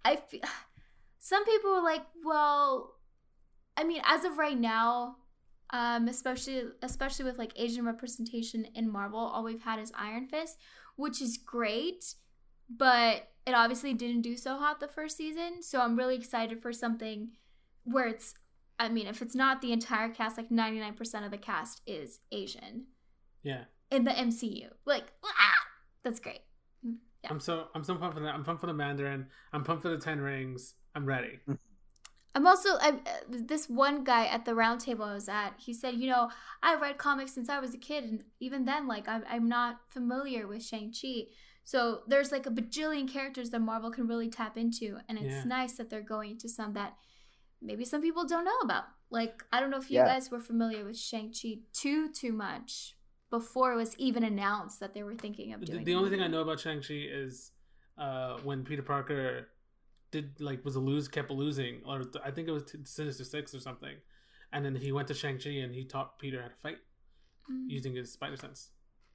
I, 0.03 0.15
fe- 0.15 0.41
some 1.19 1.45
people 1.45 1.71
were 1.71 1.83
like, 1.83 2.03
well, 2.23 2.95
I 3.75 3.83
mean, 3.83 4.01
as 4.05 4.25
of 4.25 4.37
right 4.37 4.57
now, 4.59 5.17
um, 5.71 6.07
especially 6.07 6.63
especially 6.81 7.25
with 7.25 7.37
like 7.37 7.51
Asian 7.55 7.85
representation 7.85 8.65
in 8.73 8.89
Marvel, 8.89 9.19
all 9.19 9.43
we've 9.43 9.61
had 9.61 9.79
is 9.79 9.91
Iron 9.97 10.27
Fist, 10.27 10.57
which 10.95 11.21
is 11.21 11.37
great, 11.37 12.15
but 12.69 13.27
it 13.45 13.53
obviously 13.53 13.93
didn't 13.93 14.21
do 14.21 14.35
so 14.37 14.57
hot 14.57 14.79
the 14.79 14.87
first 14.87 15.17
season. 15.17 15.61
So 15.61 15.79
I'm 15.81 15.95
really 15.97 16.15
excited 16.15 16.61
for 16.61 16.73
something 16.73 17.29
where 17.83 18.07
it's, 18.07 18.33
I 18.79 18.89
mean, 18.89 19.07
if 19.07 19.21
it's 19.21 19.35
not 19.35 19.61
the 19.61 19.71
entire 19.73 20.09
cast, 20.09 20.37
like 20.37 20.49
99% 20.49 21.25
of 21.25 21.31
the 21.31 21.37
cast 21.37 21.81
is 21.87 22.19
Asian 22.31 22.85
Yeah. 23.43 23.65
in 23.91 24.03
the 24.03 24.11
MCU. 24.11 24.69
Like, 24.85 25.05
ah, 25.23 25.53
that's 26.03 26.19
great. 26.19 26.41
Yeah. 26.83 27.29
I'm 27.31 27.39
so 27.39 27.67
I'm 27.73 27.83
so 27.83 27.95
pumped 27.95 28.15
for 28.17 28.23
that. 28.23 28.35
I'm 28.35 28.43
pumped 28.43 28.61
for 28.61 28.67
the 28.67 28.73
Mandarin. 28.73 29.27
I'm 29.51 29.63
pumped 29.63 29.81
for 29.81 29.89
the 29.89 29.97
Ten 29.97 30.19
Rings. 30.21 30.75
I'm 30.93 31.05
ready. 31.05 31.39
I'm 32.35 32.45
also 32.45 32.69
I, 32.79 32.89
uh, 32.89 32.93
this 33.29 33.67
one 33.67 34.03
guy 34.03 34.27
at 34.27 34.45
the 34.45 34.53
round 34.53 34.81
table 34.81 35.05
I 35.05 35.15
was 35.15 35.27
at. 35.27 35.53
He 35.57 35.73
said, 35.73 35.95
you 35.95 36.07
know, 36.07 36.29
I 36.61 36.75
read 36.75 36.99
comics 36.99 37.31
since 37.33 37.49
I 37.49 37.59
was 37.59 37.73
a 37.73 37.77
kid, 37.79 38.03
and 38.03 38.23
even 38.39 38.65
then, 38.65 38.87
like 38.87 39.07
I'm 39.09 39.23
I'm 39.27 39.47
not 39.49 39.79
familiar 39.89 40.45
with 40.47 40.63
Shang 40.63 40.93
Chi. 40.93 41.23
So 41.63 42.03
there's 42.07 42.31
like 42.31 42.45
a 42.45 42.51
bajillion 42.51 43.11
characters 43.11 43.49
that 43.49 43.59
Marvel 43.59 43.89
can 43.89 44.05
really 44.07 44.29
tap 44.29 44.55
into, 44.55 44.99
and 45.09 45.17
it's 45.17 45.33
Yeah. 45.37 45.43
nice 45.45 45.73
that 45.77 45.89
they're 45.89 46.01
going 46.01 46.37
to 46.37 46.47
some 46.47 46.73
that 46.73 46.93
maybe 47.61 47.85
some 47.85 48.01
people 48.01 48.25
don't 48.25 48.45
know 48.45 48.57
about. 48.63 48.85
Like 49.09 49.43
I 49.51 49.59
don't 49.59 49.69
know 49.71 49.77
if 49.77 49.89
you 49.89 49.97
Yeah. 49.99 50.05
guys 50.07 50.29
were 50.31 50.39
familiar 50.39 50.83
with 50.85 50.97
Shang 50.97 51.31
Chi 51.33 51.59
too 51.73 52.11
too 52.11 52.31
much 52.33 52.95
before 53.29 53.73
it 53.73 53.75
was 53.75 53.97
even 53.97 54.23
announced 54.23 54.79
that 54.79 54.93
they 54.93 55.03
were 55.03 55.15
thinking 55.15 55.53
of 55.53 55.59
The, 55.61 55.65
doing. 55.67 55.83
the 55.85 55.93
a 55.93 55.97
only 55.97 56.09
thing 56.09 56.21
I 56.21 56.27
know 56.27 56.41
about 56.41 56.59
Shang 56.59 56.81
Chi 56.81 56.93
is 56.93 57.51
uh, 57.97 58.37
when 58.43 58.63
Peter 58.63 58.81
Parker 58.83 59.49
did 60.11 60.39
like 60.39 60.63
was 60.63 60.75
a 60.75 60.79
lose 60.79 61.07
kept 61.07 61.29
losing, 61.31 61.81
or 61.85 62.03
th- 62.03 62.23
I 62.23 62.31
think 62.31 62.47
it 62.47 62.51
was 62.51 62.63
t- 62.63 62.77
Sinister 62.83 63.23
Six 63.25 63.53
or 63.55 63.59
something, 63.59 63.95
and 64.53 64.63
then 64.63 64.75
he 64.75 64.91
went 64.91 65.07
to 65.09 65.13
Shang 65.13 65.37
Chi 65.39 65.49
and 65.49 65.73
he 65.73 65.83
taught 65.85 66.19
Peter 66.19 66.41
how 66.41 66.47
to 66.49 66.55
fight 66.55 66.77
Mm. 67.49 67.69
using 67.69 67.95
his 67.95 68.11
spider 68.11 68.35
sense, 68.35 68.71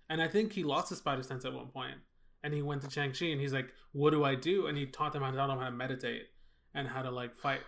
and 0.08 0.22
I 0.22 0.26
think 0.28 0.52
he 0.54 0.64
lost 0.64 0.88
his 0.88 0.98
spider 0.98 1.22
sense 1.22 1.44
at 1.44 1.52
one 1.52 1.68
point, 1.68 1.98
and 2.42 2.54
he 2.54 2.62
went 2.62 2.80
to 2.82 2.88
Shang 2.90 3.12
Chi 3.12 3.26
and 3.26 3.38
he's 3.40 3.52
like, 3.52 3.70
"What 3.92 4.10
do 4.10 4.24
I 4.24 4.34
do?" 4.36 4.66
And 4.68 4.76
he 4.78 4.86
taught 4.86 5.12
them 5.12 5.22
how 5.22 5.30
to, 5.30 5.36
taught 5.36 5.48
them 5.48 5.58
how 5.58 5.66
to 5.66 5.70
meditate 5.70 6.28
and 6.74 6.88
how 6.88 7.02
to 7.02 7.10
like 7.10 7.36
fight 7.36 7.60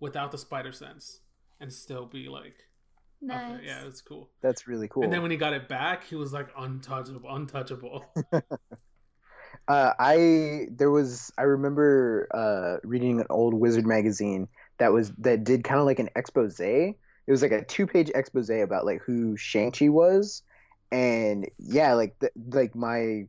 without 0.00 0.32
the 0.32 0.38
spider 0.38 0.72
sense 0.72 1.20
and 1.60 1.72
still 1.72 2.06
be 2.06 2.28
like, 2.28 2.64
up 3.30 3.38
there. 3.38 3.48
nice. 3.48 3.60
yeah, 3.64 3.86
it's 3.86 4.02
cool. 4.02 4.30
That's 4.42 4.66
really 4.66 4.88
cool. 4.88 5.02
And 5.02 5.12
then 5.12 5.22
when 5.22 5.30
he 5.30 5.36
got 5.36 5.52
it 5.52 5.68
back, 5.68 6.04
he 6.04 6.14
was 6.14 6.32
like 6.32 6.48
untouchable, 6.56 7.34
untouchable. 7.34 8.04
Uh, 9.66 9.92
I 9.98 10.66
there 10.70 10.90
was 10.90 11.32
I 11.38 11.42
remember 11.42 12.28
uh, 12.34 12.86
reading 12.86 13.20
an 13.20 13.26
old 13.30 13.54
Wizard 13.54 13.86
magazine 13.86 14.48
that 14.78 14.92
was 14.92 15.10
that 15.18 15.44
did 15.44 15.64
kind 15.64 15.80
of 15.80 15.86
like 15.86 15.98
an 15.98 16.10
expose. 16.16 16.60
It 16.60 16.96
was 17.28 17.40
like 17.40 17.52
a 17.52 17.64
two 17.64 17.86
page 17.86 18.10
expose 18.14 18.50
about 18.50 18.84
like 18.84 19.00
who 19.00 19.36
Shang 19.36 19.72
Chi 19.72 19.88
was, 19.88 20.42
and 20.92 21.48
yeah, 21.58 21.94
like 21.94 22.18
th- 22.18 22.32
like 22.50 22.74
my 22.74 23.24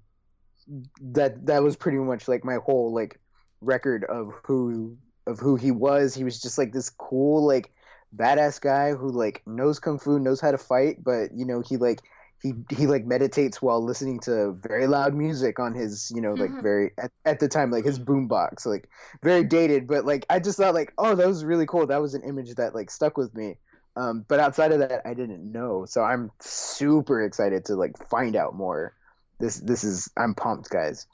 that 1.02 1.46
that 1.46 1.64
was 1.64 1.78
pretty 1.78 2.00
much 2.00 2.28
like 2.28 2.44
my 2.44 2.56
whole 2.56 2.94
like 2.94 3.20
record 3.62 4.04
of 4.04 4.34
who 4.44 4.98
of 5.28 5.40
who 5.40 5.56
he 5.56 5.72
was. 5.72 6.14
He 6.14 6.24
was 6.24 6.40
just 6.42 6.58
like 6.58 6.72
this 6.74 6.90
cool 6.90 7.46
like 7.46 7.72
badass 8.16 8.62
guy 8.62 8.94
who 8.94 9.10
like 9.12 9.42
knows 9.46 9.80
kung 9.80 10.00
fu, 10.00 10.20
knows 10.20 10.42
how 10.42 10.52
to 10.52 10.58
fight, 10.58 11.04
but 11.04 11.30
you 11.36 11.46
know 11.46 11.62
he 11.62 11.78
like 11.78 12.02
he 12.42 12.54
he 12.70 12.88
like 12.88 13.06
meditates 13.06 13.62
while 13.62 13.84
listening 13.84 14.20
to 14.22 14.54
very 14.62 14.88
loud 14.88 15.14
music 15.16 15.60
on 15.60 15.74
his 15.74 16.12
you 16.14 16.22
know 16.22 16.34
like 16.36 16.52
Mhm. 16.52 16.62
very 16.62 16.92
at, 16.98 17.12
at 17.26 17.40
the 17.40 17.48
time 17.48 17.72
like 17.72 17.86
his 17.86 18.00
boombox 18.00 18.66
like 18.66 18.90
very 19.24 19.44
dated. 19.44 19.88
But 19.88 20.06
like 20.06 20.26
i 20.30 20.40
just 20.40 20.58
thought 20.58 20.74
like 20.74 20.94
oh 20.98 21.16
that 21.16 21.28
was 21.28 21.44
really 21.46 21.66
cool. 21.66 21.88
That 21.88 22.02
was 22.02 22.14
an 22.14 22.24
image 22.24 22.54
that 22.56 22.76
like 22.76 22.92
stuck 22.92 23.18
with 23.18 23.34
me. 23.36 23.58
Um 23.96 24.26
but 24.28 24.40
outside 24.40 24.72
of 24.72 24.80
that 24.80 25.02
i 25.06 25.14
didn't 25.14 25.52
know. 25.52 25.86
So 25.86 26.04
i'm 26.04 26.32
super 26.42 27.24
excited 27.24 27.66
to 27.66 27.76
like 27.76 27.98
find 28.10 28.36
out 28.36 28.56
more. 28.56 28.94
This 29.40 29.58
this 29.60 29.84
is 29.84 30.10
i'm 30.18 30.36
pumped 30.36 30.70
guys 30.70 31.08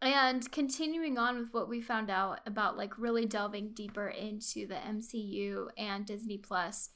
And 0.00 0.50
continuing 0.52 1.18
on 1.18 1.38
with 1.38 1.52
what 1.52 1.68
we 1.68 1.80
found 1.80 2.08
out 2.10 2.40
about 2.46 2.76
like 2.76 2.96
really 2.98 3.26
delving 3.26 3.72
deeper 3.74 4.08
into 4.08 4.66
the 4.66 4.76
MCU 4.76 5.68
and 5.76 6.06
Disney 6.06 6.38
Plus, 6.38 6.90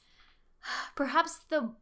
perhaps 0.95 1.39
the 1.49 1.73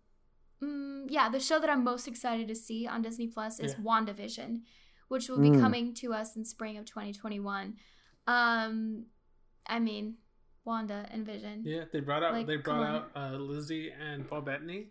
mm, 0.63 1.05
yeah, 1.09 1.29
the 1.29 1.39
show 1.39 1.59
that 1.59 1.69
I'm 1.69 1.83
most 1.83 2.07
excited 2.07 2.47
to 2.47 2.55
see 2.55 2.87
on 2.87 3.01
Disney 3.03 3.27
Plus 3.27 3.59
is 3.59 3.73
Yeah. 3.77 3.83
WandaVision, 3.83 4.61
which 5.09 5.29
will 5.29 5.39
be 5.39 5.49
Mm. 5.51 5.59
coming 5.59 5.93
to 5.95 6.13
us 6.13 6.35
in 6.35 6.43
spring 6.43 6.77
of 6.77 6.85
2021. 6.85 7.75
Um 8.27 9.05
I 9.67 9.77
mean, 9.79 10.17
Wanda 10.65 11.07
and 11.11 11.23
Vision. 11.25 11.61
Yeah, 11.65 11.83
they 11.91 11.99
brought 11.99 12.23
out 12.23 12.33
Like, 12.33 12.47
they 12.47 12.57
brought 12.57 12.83
out 12.83 13.11
uh, 13.15 13.35
Lizzie 13.37 13.91
and 13.91 14.27
Paul 14.27 14.41
Bettany. 14.41 14.89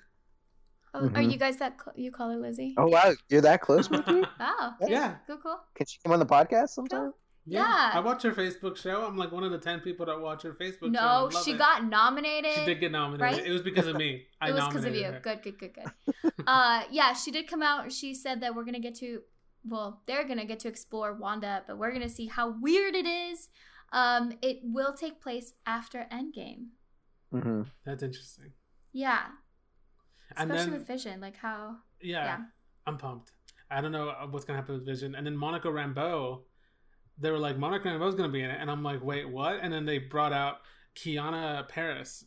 Oh, 0.92 1.06
are 1.06 1.08
Mhm. 1.08 1.32
you 1.32 1.38
guys 1.38 1.56
that 1.58 1.78
cl- 1.82 1.94
you 1.96 2.10
call 2.10 2.30
her 2.30 2.36
Lizzie? 2.36 2.74
oh 2.76 2.86
wow 2.88 3.12
you're 3.28 3.40
that 3.42 3.60
close 3.60 3.88
Mickey? 3.90 4.22
Oh, 4.40 4.74
okay. 4.82 4.92
Yeah. 4.92 5.16
Cool, 5.26 5.38
cool. 5.38 5.60
can 5.74 5.86
she 5.86 5.98
come 6.02 6.12
on 6.12 6.18
the 6.18 6.26
podcast 6.26 6.70
sometime 6.70 7.12
Yeah. 7.46 7.90
I 7.94 8.00
watch 8.00 8.22
her 8.24 8.32
Facebook 8.32 8.76
show. 8.76 9.04
I'm 9.06 9.16
like 9.16 9.32
one 9.32 9.44
of 9.44 9.50
the 9.50 9.58
ten 9.58 9.80
people 9.80 10.06
that 10.06 10.20
watch 10.20 10.42
her 10.42 10.52
Facebook 10.52 10.94
show. 10.94 11.28
No, 11.28 11.30
she 11.44 11.52
it. 11.52 11.58
got 11.58 11.84
nominated. 11.84 12.52
She 12.54 12.64
did 12.64 12.80
get 12.80 12.92
nominated. 12.92 13.38
right? 13.38 13.46
It 13.46 13.52
was 13.52 13.62
because 13.62 13.86
of 13.86 13.96
me. 13.96 14.26
I 14.40 14.50
it 14.50 14.54
was 14.54 14.66
because 14.68 14.84
of 14.84 14.94
you. 14.94 15.04
her. 15.04 15.20
Good, 15.20 15.42
good, 15.42 15.58
good, 15.58 15.72
good. 15.74 16.32
uh, 16.46 16.82
yeah, 16.90 17.12
she 17.14 17.30
did 17.30 17.48
come 17.48 17.62
out. 17.62 17.90
She 17.92 18.14
said 18.14 18.40
that 18.42 18.54
we're 18.54 18.64
gonna 18.64 18.78
get 18.80 18.94
to, 18.96 19.22
well, 19.64 20.02
they're 20.06 20.24
gonna 20.28 20.44
get 20.44 20.60
to 20.60 20.68
explore 20.68 21.14
Wanda, 21.14 21.62
but 21.66 21.78
we're 21.78 21.92
gonna 21.92 22.08
see 22.08 22.26
how 22.26 22.50
weird 22.60 22.94
it 22.94 23.06
is. 23.06 23.48
Um, 23.92 24.32
it 24.42 24.60
will 24.62 24.92
take 24.92 25.20
place 25.20 25.54
after 25.66 26.06
Endgame. 26.12 26.66
Mm-hmm. 27.34 27.62
That's 27.84 28.02
interesting. 28.02 28.52
Yeah, 28.92 29.22
And 29.26 29.34
especially 30.36 30.70
then 30.70 30.72
with 30.72 30.86
Vision, 30.86 31.20
like 31.20 31.36
how. 31.36 31.76
yeah, 32.00 32.24
yeah. 32.24 32.38
I'm 32.86 32.96
pumped. 32.96 33.32
I 33.70 33.80
don't 33.80 33.92
know 33.92 34.12
what's 34.30 34.44
gonna 34.44 34.58
happen 34.58 34.74
with 34.74 34.86
Vision. 34.86 35.14
And 35.14 35.26
then 35.26 35.36
Monica 35.36 35.68
Rambeau, 35.68 36.42
they 37.18 37.30
were 37.30 37.38
like 37.38 37.58
Monica 37.58 37.88
Rambeau's 37.88 38.14
gonna 38.14 38.32
be 38.32 38.42
in 38.42 38.50
it, 38.50 38.58
and 38.60 38.70
I'm 38.70 38.82
like, 38.82 39.02
wait, 39.02 39.28
what? 39.28 39.60
And 39.62 39.72
then 39.72 39.84
they 39.86 39.98
brought 39.98 40.32
out 40.32 40.58
Teyonah 40.96 41.68
Parris, 41.68 42.24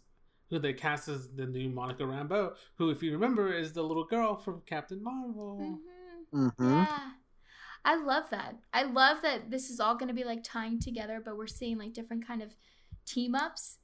who 0.50 0.60
they 0.60 0.74
cast 0.74 1.08
as 1.10 1.30
the 1.36 1.46
new 1.46 1.70
Monica 1.70 2.04
Rambeau, 2.04 2.54
who, 2.78 2.90
if 2.90 3.04
you 3.04 3.12
remember, 3.12 3.54
is 3.54 3.74
the 3.74 3.84
little 3.84 4.06
girl 4.06 4.36
from 4.36 4.62
Captain 4.66 5.02
Marvel. 5.04 5.80
hmm 6.32 6.50
hmm 6.50 6.74
Yeah. 6.74 7.00
I 7.86 7.96
love 7.96 8.30
that. 8.30 8.56
I 8.72 8.84
love 8.84 9.22
that 9.24 9.52
this 9.52 9.70
is 9.70 9.80
all 9.80 9.96
going 9.96 10.08
to 10.08 10.14
be 10.14 10.24
like 10.24 10.44
tying 10.44 10.80
together, 10.80 11.22
but 11.24 11.38
we're 11.38 11.48
seeing 11.48 11.78
like 11.78 11.94
different 11.94 12.26
kind 12.26 12.42
of 12.42 12.56
team 13.06 13.36
ups 13.36 13.80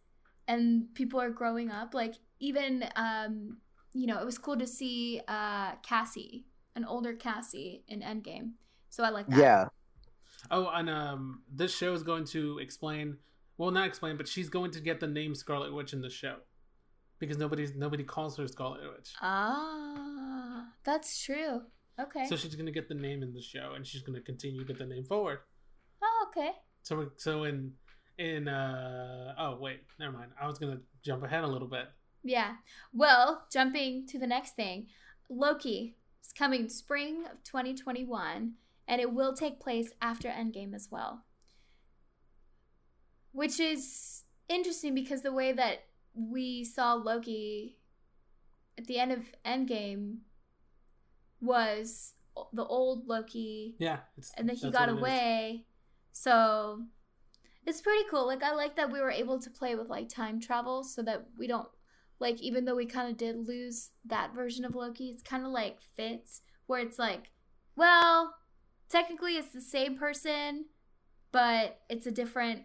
and 0.47 0.93
people 0.95 1.19
are 1.19 1.29
growing 1.29 1.69
up. 1.69 1.93
Like 1.93 2.15
even 2.39 2.86
um 2.95 3.58
you 3.93 4.08
know, 4.08 4.19
it 4.19 4.25
was 4.25 4.38
cool 4.38 4.58
to 4.58 4.67
see 4.67 5.21
uh 5.28 5.75
Cassie, 5.84 6.45
an 6.75 6.86
older 6.86 7.13
Cassie 7.13 7.84
in 7.88 8.02
Endgame. 8.02 8.52
So 8.89 9.04
I 9.04 9.10
like 9.10 9.28
that. 9.28 9.38
yeah 9.38 9.65
Oh, 10.52 10.69
and 10.73 10.89
um, 10.89 11.41
this 11.54 11.75
show 11.75 11.93
is 11.93 12.04
going 12.04 12.25
to 12.25 12.60
explain. 12.60 13.17
Well, 13.58 13.71
not 13.71 13.88
explain, 13.88 14.17
but 14.17 14.28
she's 14.28 14.49
going 14.49 14.71
to 14.71 14.80
get 14.80 14.99
the 14.99 15.08
name 15.08 15.36
Scarlet 15.36 15.73
Witch 15.73 15.91
in 15.93 16.02
the 16.02 16.10
show 16.10 16.38
because 17.19 17.38
nobody's 17.38 17.75
nobody 17.75 18.04
calls 18.04 18.38
her 18.38 18.47
Scarlet 18.47 18.82
Witch. 18.95 19.13
Ah, 19.21 20.67
that's 20.84 21.21
true. 21.23 21.63
Okay. 21.99 22.25
So 22.28 22.38
she's 22.38 22.56
going 22.56 22.67
to 22.67 22.71
get 22.71 22.88
the 22.88 22.95
name 22.95 23.21
in 23.21 23.34
the 23.34 23.41
show, 23.41 23.73
and 23.75 23.86
she's 23.86 24.02
going 24.02 24.15
to 24.15 24.21
continue 24.21 24.60
to 24.60 24.65
get 24.65 24.78
the 24.78 24.86
name 24.86 25.04
forward. 25.04 25.39
oh, 26.02 26.28
okay. 26.30 26.52
So, 26.84 27.12
so 27.17 27.43
in 27.43 27.73
in 28.17 28.47
uh 28.47 29.34
oh 29.38 29.58
wait, 29.60 29.82
never 29.99 30.13
mind. 30.13 30.32
I 30.41 30.47
was 30.47 30.58
going 30.58 30.78
to 30.78 30.82
jump 31.04 31.23
ahead 31.23 31.43
a 31.43 31.47
little 31.47 31.67
bit. 31.67 31.89
Yeah. 32.23 32.55
Well, 32.93 33.45
jumping 33.51 34.05
to 34.08 34.19
the 34.19 34.27
next 34.27 34.55
thing, 34.55 34.88
Loki 35.29 35.95
is 36.23 36.32
coming 36.34 36.69
spring 36.69 37.23
of 37.32 37.43
2021, 37.43 38.53
and 38.88 39.01
it 39.01 39.13
will 39.13 39.34
take 39.34 39.60
place 39.60 39.91
after 40.01 40.27
Endgame 40.29 40.73
as 40.73 40.89
well. 40.91 41.23
Which 43.32 43.60
is 43.60 44.23
interesting 44.47 44.95
because 44.95 45.21
the 45.21 45.32
way 45.32 45.53
that 45.53 45.84
we 46.13 46.63
saw 46.63 46.93
Loki 46.93 47.77
at 48.77 48.88
the 48.88 48.97
end 48.99 49.12
of 49.12 49.19
Endgame 49.45 50.17
was 51.39 52.13
the 52.53 52.65
old 52.65 53.08
Loki, 53.08 53.75
Yeah, 53.79 53.99
it's, 54.17 54.32
and 54.38 54.47
then 54.49 54.55
he 54.55 54.71
got 54.71 54.88
what 54.88 54.89
it 54.89 54.93
is. 54.93 54.99
away. 54.99 55.65
So 56.12 56.84
It's 57.65 57.82
pretty 57.82 58.03
cool. 58.10 58.25
Like 58.25 58.41
I 58.43 58.53
like 58.53 58.75
that 58.77 58.91
we 58.91 58.99
were 58.99 59.12
able 59.12 59.39
to 59.39 59.49
play 59.49 59.75
with 59.75 59.89
like 59.89 60.10
time 60.10 60.39
travel 60.39 60.84
so 60.84 61.01
that 61.03 61.27
we 61.38 61.45
don't 61.47 61.67
like 62.19 62.41
even 62.41 62.65
though 62.65 62.75
we 62.75 62.86
kind 62.86 63.10
of 63.10 63.17
did 63.17 63.47
lose 63.47 63.91
that 64.05 64.34
version 64.36 64.65
of 64.65 64.75
Loki, 64.75 65.08
it's 65.10 65.23
kind 65.23 65.45
of 65.45 65.51
like 65.51 65.77
fits 65.95 66.41
where 66.67 66.79
it's 66.82 66.99
like, 66.99 67.32
well, 67.75 68.36
technically 68.89 69.38
it's 69.38 69.51
the 69.51 69.62
same 69.62 69.97
person, 69.97 70.65
but 71.32 71.79
it's 71.89 72.05
a 72.05 72.12
different 72.12 72.63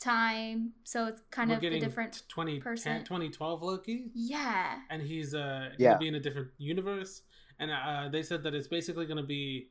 time, 0.00 0.72
so 0.84 1.06
it's 1.06 1.20
kind 1.30 1.50
We're 1.50 1.56
of 1.56 1.62
a 1.64 1.78
different 1.80 2.22
20, 2.28 2.60
person. 2.60 3.04
2012 3.04 3.62
Loki. 3.62 4.10
Yeah. 4.14 4.78
and 4.90 5.00
he's 5.02 5.34
uh 5.34 5.38
gonna 5.38 5.74
Yeah. 5.78 5.96
be 5.98 6.08
in 6.08 6.14
a 6.14 6.20
different 6.20 6.48
universe 6.58 7.22
and 7.58 7.70
uh 7.70 8.08
they 8.10 8.22
said 8.22 8.42
that 8.42 8.54
it's 8.54 8.68
basically 8.68 9.06
gonna 9.06 9.22
be 9.22 9.70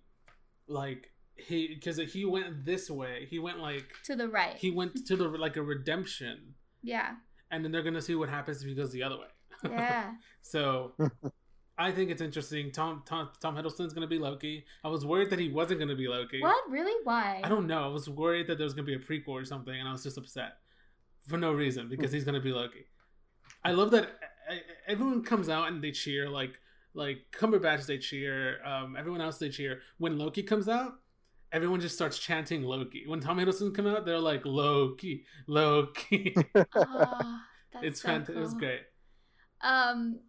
like 0.68 1.12
he 1.36 1.68
because 1.76 1.98
he 1.98 2.26
went 2.26 2.66
this 2.66 2.90
way 2.90 3.28
he 3.30 3.38
went 3.38 3.60
like 3.60 3.86
To 4.06 4.16
the 4.16 4.28
right. 4.28 4.56
he 4.56 4.72
went 4.72 5.06
to 5.08 5.16
the 5.16 5.28
like 5.28 5.58
a 5.58 5.62
redemption 5.62 6.56
yeah. 6.82 7.16
And 7.54 7.64
then 7.64 7.72
they're 7.72 7.84
gonna 7.84 8.02
see 8.02 8.16
what 8.16 8.30
happens 8.30 8.62
if 8.62 8.68
he 8.68 8.74
goes 8.74 8.92
the 8.92 9.04
other 9.04 9.18
way. 9.18 9.28
Yeah. 9.70 10.14
so 10.42 10.94
i 11.78 11.92
think 11.92 12.10
it's 12.10 12.22
interesting. 12.22 12.72
Tom 12.72 13.04
tom 13.06 13.30
tom 13.40 13.56
hiddleston's 13.56 13.94
gonna 13.94 14.08
be 14.08 14.18
loki. 14.18 14.66
I 14.84 14.90
was 14.90 15.06
worried 15.06 15.30
that 15.30 15.40
he 15.40 15.50
wasn't 15.50 15.80
gonna 15.80 15.96
be 15.96 16.08
loki. 16.08 16.42
What? 16.42 16.70
Really? 16.70 17.00
Why? 17.04 17.42
i 17.44 17.48
don't 17.48 17.68
know. 17.68 17.84
I 17.84 17.88
was 17.88 18.10
worried 18.10 18.48
that 18.48 18.58
there 18.58 18.66
was 18.66 18.74
gonna 18.74 18.88
be 18.88 18.96
a 18.96 19.00
prequel 19.00 19.30
or 19.30 19.46
something 19.46 19.80
and 19.80 19.88
i 19.88 19.92
was 19.92 20.04
just 20.04 20.18
upset. 20.18 20.58
For 21.28 21.38
no 21.38 21.54
reason 21.54 21.88
because 21.88 22.12
he's 22.12 22.26
gonna 22.26 22.42
be 22.42 22.52
loki. 22.52 22.86
I 23.64 23.72
love 23.72 23.92
that 23.92 24.10
everyone 24.88 25.24
comes 25.24 25.48
out 25.48 25.70
and 25.70 25.82
they 25.82 25.92
cheer 25.92 26.30
like 26.30 26.60
like 26.96 27.20
cumberbatch 27.32 27.86
they 27.86 27.98
cheer 27.98 28.64
um 28.66 28.96
everyone 28.98 29.22
else 29.22 29.38
they 29.38 29.50
cheer. 29.50 29.82
When 30.00 30.18
loki 30.18 30.42
comes 30.44 30.68
out 30.68 30.96
everyone 31.54 31.80
just 31.80 31.96
starts 31.96 32.18
chanting 32.18 32.64
loki. 32.64 33.04
When 33.08 33.20
tom 33.20 33.38
hiddleston 33.38 33.74
come 33.74 33.88
out 33.88 34.06
they're 34.06 34.20
like 34.20 34.42
loki 34.46 35.26
loki. 35.48 36.36
Oh, 36.56 36.66
that's 37.74 37.86
it's 37.86 38.02
so 38.02 38.10
fant- 38.10 38.30
it 38.30 38.36
was 38.36 38.54
great. 38.54 38.82
Um, 39.62 40.20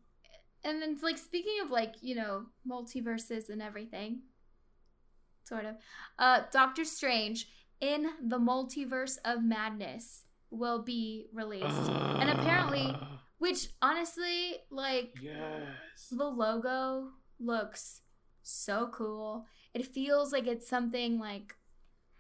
and 0.62 0.80
then 0.80 0.96
like 1.02 1.18
speaking 1.18 1.56
of 1.64 1.70
like 1.70 1.94
you 2.00 2.14
know 2.14 2.44
multiverses 2.68 3.48
and 3.48 3.60
everything, 3.60 4.20
sort 5.44 5.64
of. 5.64 5.76
Uh, 6.18 6.42
Doctor 6.52 6.84
Strange 6.84 7.48
in 7.80 8.06
the 8.22 8.38
Multiverse 8.38 9.18
of 9.24 9.42
Madness 9.42 10.24
will 10.50 10.82
be 10.82 11.26
released, 11.32 11.88
and 11.88 12.30
apparently, 12.30 12.94
which 13.38 13.68
honestly, 13.82 14.56
like 14.70 15.14
yes. 15.20 16.08
the 16.10 16.24
logo 16.24 17.08
looks 17.40 18.00
so 18.42 18.88
cool. 18.92 19.46
It 19.74 19.86
feels 19.86 20.32
like 20.32 20.46
it's 20.46 20.68
something 20.68 21.18
like 21.18 21.56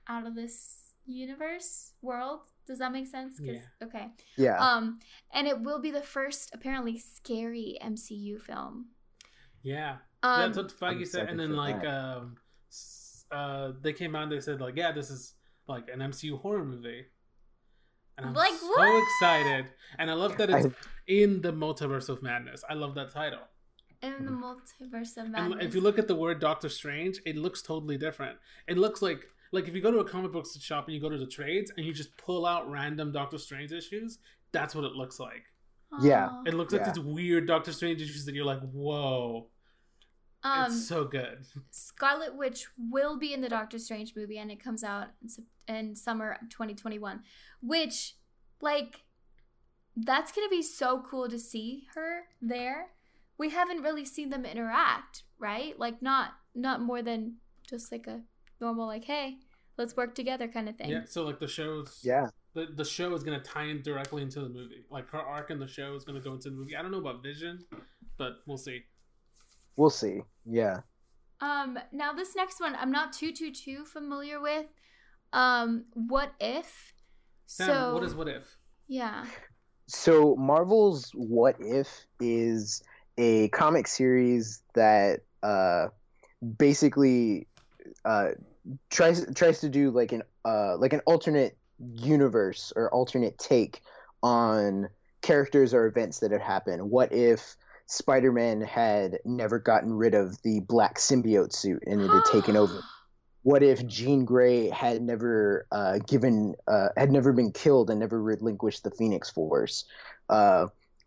out 0.08 0.26
of 0.26 0.34
this 0.34 0.94
universe 1.06 1.92
world. 2.02 2.40
Does 2.66 2.78
that 2.78 2.92
make 2.92 3.06
sense? 3.06 3.38
'Cause- 3.38 3.48
Yeah. 3.48 3.86
Okay. 3.86 4.10
Yeah. 4.36 4.58
Um, 4.58 4.98
and 5.32 5.46
it 5.46 5.60
will 5.60 5.80
be 5.80 5.90
the 5.90 6.02
first 6.02 6.54
apparently 6.54 6.98
scary 6.98 7.78
MCU 7.80 8.38
film. 8.38 8.90
yeah 9.62 9.98
Um, 10.22 10.40
That's 10.52 10.56
what 10.58 10.68
Feige 10.68 11.06
said, 11.06 11.28
and 11.28 11.38
then 11.38 11.54
like 11.54 11.82
that. 11.82 12.16
um, 12.16 12.36
uh, 13.30 13.72
they 13.80 13.92
came 13.92 14.16
out 14.16 14.24
and 14.24 14.32
they 14.32 14.40
said 14.40 14.60
like, 14.60 14.74
yeah, 14.76 14.90
this 14.92 15.10
is 15.10 15.34
like 15.68 15.88
an 15.90 16.00
MCU 16.00 16.38
horror 16.40 16.64
movie, 16.64 17.06
and 18.16 18.26
I'm 18.26 18.34
Like, 18.34 18.54
so 18.54 18.68
what? 18.68 19.02
excited, 19.02 19.66
and 19.98 20.10
I 20.10 20.14
love 20.14 20.36
that 20.38 20.48
it's 20.50 20.66
I- 20.66 20.72
in 21.06 21.42
the 21.42 21.52
multiverse 21.52 22.08
of 22.08 22.22
madness. 22.22 22.64
I 22.68 22.74
love 22.74 22.94
that 22.94 23.10
title. 23.10 23.46
In 24.04 24.24
the 24.24 24.30
multiverse 24.30 25.16
of 25.16 25.32
And 25.34 25.60
if 25.62 25.74
you 25.74 25.80
look 25.80 25.98
at 25.98 26.08
the 26.08 26.14
word 26.14 26.40
Doctor 26.40 26.68
Strange, 26.68 27.20
it 27.24 27.36
looks 27.36 27.62
totally 27.62 27.96
different. 27.96 28.38
It 28.68 28.78
looks 28.78 29.02
like 29.02 29.26
like 29.52 29.68
if 29.68 29.74
you 29.74 29.80
go 29.80 29.90
to 29.92 29.98
a 29.98 30.04
comic 30.04 30.32
book 30.32 30.46
shop 30.60 30.86
and 30.86 30.94
you 30.94 31.00
go 31.00 31.08
to 31.08 31.18
the 31.18 31.26
trades 31.26 31.70
and 31.76 31.86
you 31.86 31.92
just 31.92 32.16
pull 32.16 32.44
out 32.44 32.68
random 32.70 33.12
Doctor 33.12 33.38
Strange 33.38 33.72
issues, 33.72 34.18
that's 34.52 34.74
what 34.74 34.84
it 34.84 34.92
looks 34.92 35.20
like. 35.20 35.44
Yeah. 36.00 36.42
It 36.44 36.54
looks 36.54 36.72
Yeah. 36.72 36.82
like 36.82 36.94
these 36.94 37.04
weird 37.04 37.46
Doctor 37.46 37.72
Strange 37.72 38.02
issues 38.02 38.24
that 38.24 38.34
you're 38.34 38.44
like, 38.44 38.60
whoa, 38.72 39.48
um, 40.42 40.72
it's 40.72 40.86
so 40.86 41.04
good. 41.04 41.38
Scarlet 41.70 42.36
Witch 42.36 42.66
will 42.76 43.16
be 43.18 43.32
in 43.32 43.40
the 43.40 43.48
Doctor 43.48 43.78
Strange 43.78 44.14
movie, 44.16 44.38
and 44.38 44.50
it 44.50 44.62
comes 44.62 44.84
out 44.84 45.08
in, 45.68 45.74
in 45.74 45.96
summer 45.96 46.32
of 46.42 46.48
2021. 46.50 47.20
Which, 47.62 48.16
like, 48.60 49.04
that's 49.96 50.32
gonna 50.32 50.48
be 50.48 50.62
so 50.62 51.00
cool 51.00 51.28
to 51.28 51.38
see 51.38 51.86
her 51.94 52.24
there. 52.42 52.88
We 53.38 53.50
haven't 53.50 53.82
really 53.82 54.04
seen 54.04 54.30
them 54.30 54.44
interact, 54.44 55.24
right? 55.38 55.78
Like, 55.78 56.02
not 56.02 56.34
not 56.54 56.80
more 56.80 57.02
than 57.02 57.36
just 57.68 57.90
like 57.90 58.06
a 58.06 58.20
normal, 58.60 58.86
like, 58.86 59.04
hey, 59.04 59.38
let's 59.76 59.96
work 59.96 60.14
together 60.14 60.48
kind 60.48 60.68
of 60.68 60.76
thing. 60.76 60.90
Yeah, 60.90 61.02
so 61.06 61.24
like 61.24 61.40
the 61.40 61.48
shows, 61.48 62.00
yeah. 62.02 62.28
the, 62.54 62.68
the 62.74 62.84
show 62.84 63.12
is 63.14 63.22
going 63.24 63.40
to 63.40 63.44
tie 63.44 63.64
in 63.64 63.82
directly 63.82 64.22
into 64.22 64.40
the 64.40 64.48
movie. 64.48 64.84
Like 64.90 65.08
her 65.10 65.20
arc 65.20 65.50
in 65.50 65.58
the 65.58 65.66
show 65.66 65.94
is 65.94 66.04
going 66.04 66.20
to 66.20 66.24
go 66.26 66.34
into 66.34 66.50
the 66.50 66.56
movie. 66.56 66.76
I 66.76 66.82
don't 66.82 66.92
know 66.92 66.98
about 66.98 67.22
Vision, 67.22 67.64
but 68.18 68.34
we'll 68.46 68.58
see. 68.58 68.82
We'll 69.76 69.90
see. 69.90 70.20
Yeah. 70.44 70.80
Um, 71.40 71.78
now 71.92 72.12
this 72.12 72.36
next 72.36 72.60
one 72.60 72.76
I'm 72.76 72.92
not 72.92 73.12
too 73.12 73.32
too 73.32 73.52
too 73.52 73.84
familiar 73.84 74.40
with. 74.40 74.66
Um, 75.32 75.86
what 75.92 76.32
if? 76.40 76.94
Sam, 77.46 77.66
so 77.66 77.94
what 77.94 78.04
is 78.04 78.14
what 78.14 78.28
if? 78.28 78.56
yeah. 78.86 79.26
So 79.86 80.34
Marvel's 80.36 81.10
What 81.14 81.56
If 81.58 82.06
is 82.20 82.82
a 83.18 83.48
comic 83.48 83.86
series 83.86 84.62
that 84.74 85.20
uh, 85.42 85.88
basically 86.58 87.46
uh, 88.04 88.30
tries 88.90 89.26
tries 89.34 89.60
to 89.60 89.68
do 89.68 89.90
like 89.90 90.12
an 90.12 90.22
uh, 90.44 90.76
like 90.78 90.92
an 90.92 91.00
alternate 91.06 91.56
universe 91.78 92.72
or 92.76 92.92
alternate 92.92 93.38
take 93.38 93.80
on 94.22 94.88
characters 95.22 95.74
or 95.74 95.86
events 95.86 96.20
that 96.20 96.30
had 96.30 96.40
happened. 96.40 96.90
What 96.90 97.12
if 97.12 97.56
Spider-Man 97.86 98.62
had 98.62 99.18
never 99.24 99.58
gotten 99.58 99.92
rid 99.92 100.14
of 100.14 100.40
the 100.42 100.60
black 100.60 100.96
symbiote 100.96 101.52
suit 101.52 101.82
and 101.86 102.00
it 102.00 102.08
had 102.08 102.24
taken 102.32 102.56
over? 102.56 102.82
what 103.44 103.62
if 103.62 103.86
Jean 103.86 104.24
Grey 104.24 104.70
had 104.70 105.02
never 105.02 105.66
uh, 105.70 105.98
given 106.06 106.54
uh, 106.66 106.88
had 106.96 107.12
never 107.12 107.32
been 107.32 107.52
killed 107.52 107.90
and 107.90 108.00
never 108.00 108.20
relinquished 108.20 108.82
the 108.82 108.90
Phoenix 108.90 109.30
Force? 109.30 109.84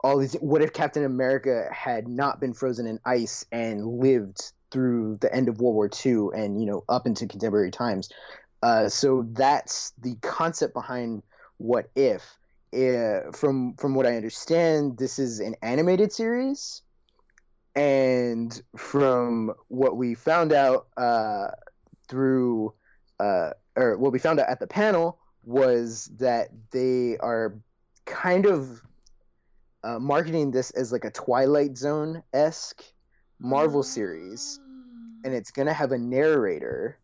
All 0.01 0.17
these. 0.17 0.33
What 0.35 0.61
if 0.61 0.73
Captain 0.73 1.03
America 1.03 1.67
had 1.71 2.07
not 2.07 2.39
been 2.39 2.53
frozen 2.53 2.87
in 2.87 2.99
ice 3.05 3.45
and 3.51 3.85
lived 3.85 4.53
through 4.69 5.17
the 5.17 5.33
end 5.33 5.49
of 5.49 5.59
World 5.59 5.75
War 5.75 5.89
II 6.05 6.29
and 6.35 6.59
you 6.61 6.67
know 6.67 6.83
up 6.89 7.07
into 7.07 7.27
contemporary 7.27 7.71
times? 7.71 8.09
Uh, 8.61 8.89
so 8.89 9.25
that's 9.31 9.93
the 10.01 10.15
concept 10.21 10.73
behind 10.73 11.23
what 11.57 11.89
if. 11.95 12.37
Uh, 12.73 13.31
from 13.31 13.75
from 13.75 13.95
what 13.95 14.05
I 14.05 14.15
understand, 14.15 14.97
this 14.97 15.19
is 15.19 15.39
an 15.39 15.55
animated 15.61 16.11
series, 16.11 16.81
and 17.75 18.61
from 18.75 19.53
what 19.67 19.97
we 19.97 20.13
found 20.13 20.53
out. 20.53 20.87
Uh, 20.97 21.47
through 22.07 22.73
uh, 23.19 23.51
or 23.75 23.97
what 23.97 24.11
we 24.11 24.19
found 24.19 24.39
out 24.39 24.49
at 24.49 24.59
the 24.59 24.67
panel 24.67 25.19
was 25.43 26.09
that 26.17 26.49
they 26.71 27.17
are 27.19 27.55
kind 28.05 28.45
of 28.45 28.81
uh, 29.87 29.99
marketing 29.99 30.51
this 30.51 30.71
as 30.71 30.91
like 30.91 31.05
a 31.05 31.11
Twilight 31.11 31.77
Zone 31.77 32.21
esque 32.33 32.83
Marvel 33.39 33.83
series, 33.83 34.59
and 35.23 35.33
it's 35.33 35.51
gonna 35.51 35.73
have 35.73 35.93
a 35.93 35.97
narrator, 35.97 36.99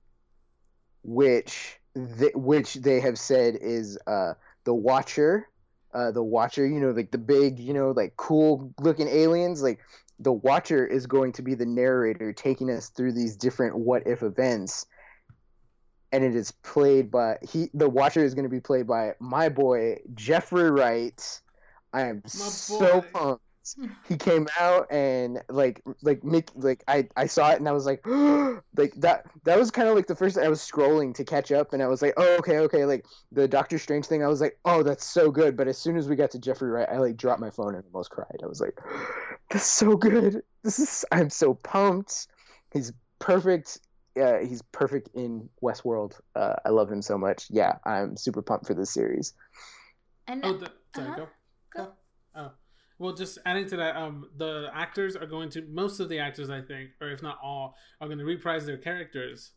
which 1.04 1.80
th- 1.96 2.36
which 2.36 2.74
they 2.76 3.00
have 3.00 3.18
said 3.18 3.58
is 3.62 3.98
uh, 4.06 4.34
the 4.66 4.74
Watcher. 4.74 5.48
Uh, 5.94 6.12
the 6.12 6.24
Watcher, 6.24 6.66
you 6.66 6.80
know, 6.80 6.90
like 6.90 7.12
the 7.12 7.20
big, 7.20 7.60
you 7.60 7.72
know, 7.72 7.92
like 7.92 8.18
cool 8.18 8.74
looking 8.82 9.08
aliens. 9.08 9.62
Like 9.62 9.80
the 10.20 10.34
Watcher 10.34 10.86
is 10.86 11.06
going 11.06 11.32
to 11.34 11.42
be 11.42 11.54
the 11.54 11.68
narrator, 11.68 12.34
taking 12.34 12.70
us 12.70 12.90
through 12.90 13.14
these 13.14 13.38
different 13.38 13.78
what 13.78 14.08
if 14.08 14.24
events 14.24 14.88
and 16.12 16.24
it 16.24 16.36
is 16.36 16.52
played 16.52 17.10
by 17.10 17.38
he 17.42 17.70
the 17.74 17.90
watcher 17.90 18.24
is 18.24 18.36
going 18.36 18.44
to 18.44 18.50
be 18.50 18.60
played 18.60 18.86
by 18.86 19.16
my 19.20 19.50
boy 19.50 19.98
jeffrey 20.14 20.70
wright 20.70 21.42
i 21.94 22.02
am 22.02 22.22
so 22.26 23.02
pumped. 23.02 23.42
He 24.10 24.18
came 24.18 24.50
out 24.60 24.92
and 24.92 25.42
like 25.48 25.82
like 26.02 26.20
Mick 26.20 26.50
like 26.54 26.84
I 26.86 27.08
I 27.16 27.28
saw 27.28 27.52
it 27.52 27.60
and 27.60 27.70
I 27.70 27.72
was 27.72 27.86
like 27.86 28.06
like 28.76 28.94
that 28.98 29.26
that 29.46 29.58
was 29.58 29.72
kind 29.72 29.88
of 29.88 29.96
like 29.96 30.08
the 30.08 30.18
first 30.18 30.38
I 30.38 30.50
was 30.50 30.60
scrolling 30.60 31.16
to 31.16 31.24
catch 31.24 31.50
up 31.50 31.72
and 31.72 31.82
I 31.82 31.88
was 31.88 32.02
like 32.02 32.14
oh 32.18 32.36
okay 32.40 32.58
okay 32.60 32.84
like 32.84 33.06
the 33.32 33.48
Doctor 33.48 33.80
Strange 33.80 34.06
thing 34.06 34.22
I 34.22 34.28
was 34.28 34.42
like 34.42 34.60
oh 34.66 34.84
that's 34.84 35.06
so 35.06 35.32
good. 35.32 35.56
But 35.56 35.70
as 35.70 35.78
soon 35.78 35.96
as 35.96 36.10
we 36.10 36.18
got 36.18 36.30
to 36.32 36.40
Jeffrey 36.40 36.70
Wright 36.72 36.90
I 36.92 36.98
like 36.98 37.16
dropped 37.16 37.40
my 37.40 37.50
phone 37.52 37.74
and 37.76 37.86
almost 37.86 38.10
cried. 38.10 38.38
I 38.44 38.48
was 38.48 38.60
like 38.60 38.78
that's 39.50 39.66
so 39.66 39.96
good. 39.96 40.44
This 40.64 40.80
is 40.80 41.06
I'm 41.14 41.30
so 41.30 41.54
pumped. 41.54 42.28
He's 42.74 42.92
perfect. 43.20 43.80
Uh, 44.22 44.40
he's 44.40 44.62
perfect 44.74 45.08
in 45.14 45.50
Westworld. 45.64 46.20
Uh, 46.36 46.56
I 46.66 46.70
love 46.70 46.92
him 46.92 47.02
so 47.02 47.18
much. 47.18 47.48
Yeah 47.50 47.78
I'm 47.86 48.18
super 48.18 48.42
pumped 48.42 48.68
for 48.68 48.74
this 48.74 48.92
series. 48.94 49.34
And 50.28 50.44
Oh, 50.44 50.58
the, 50.58 50.70
sorry, 50.94 51.08
Uh-huh. 51.08 51.16
go. 51.16 51.28
Go. 52.98 53.06
Well, 53.06 53.14
just 53.14 53.38
adding 53.46 53.68
to 53.70 53.78
that, 53.78 53.96
um, 53.96 54.30
the 54.38 54.70
actors 54.74 55.16
are 55.16 55.26
going 55.26 55.50
to 55.52 55.62
most 55.70 56.00
of 56.00 56.10
the 56.10 56.20
actors, 56.20 56.50
I 56.50 56.62
think, 56.62 56.92
or 57.02 57.10
if 57.12 57.22
not 57.24 57.38
all, 57.44 57.76
are 58.00 58.08
going 58.08 58.20
to 58.20 58.26
reprise 58.26 58.66
their 58.66 58.78
characters 58.78 59.52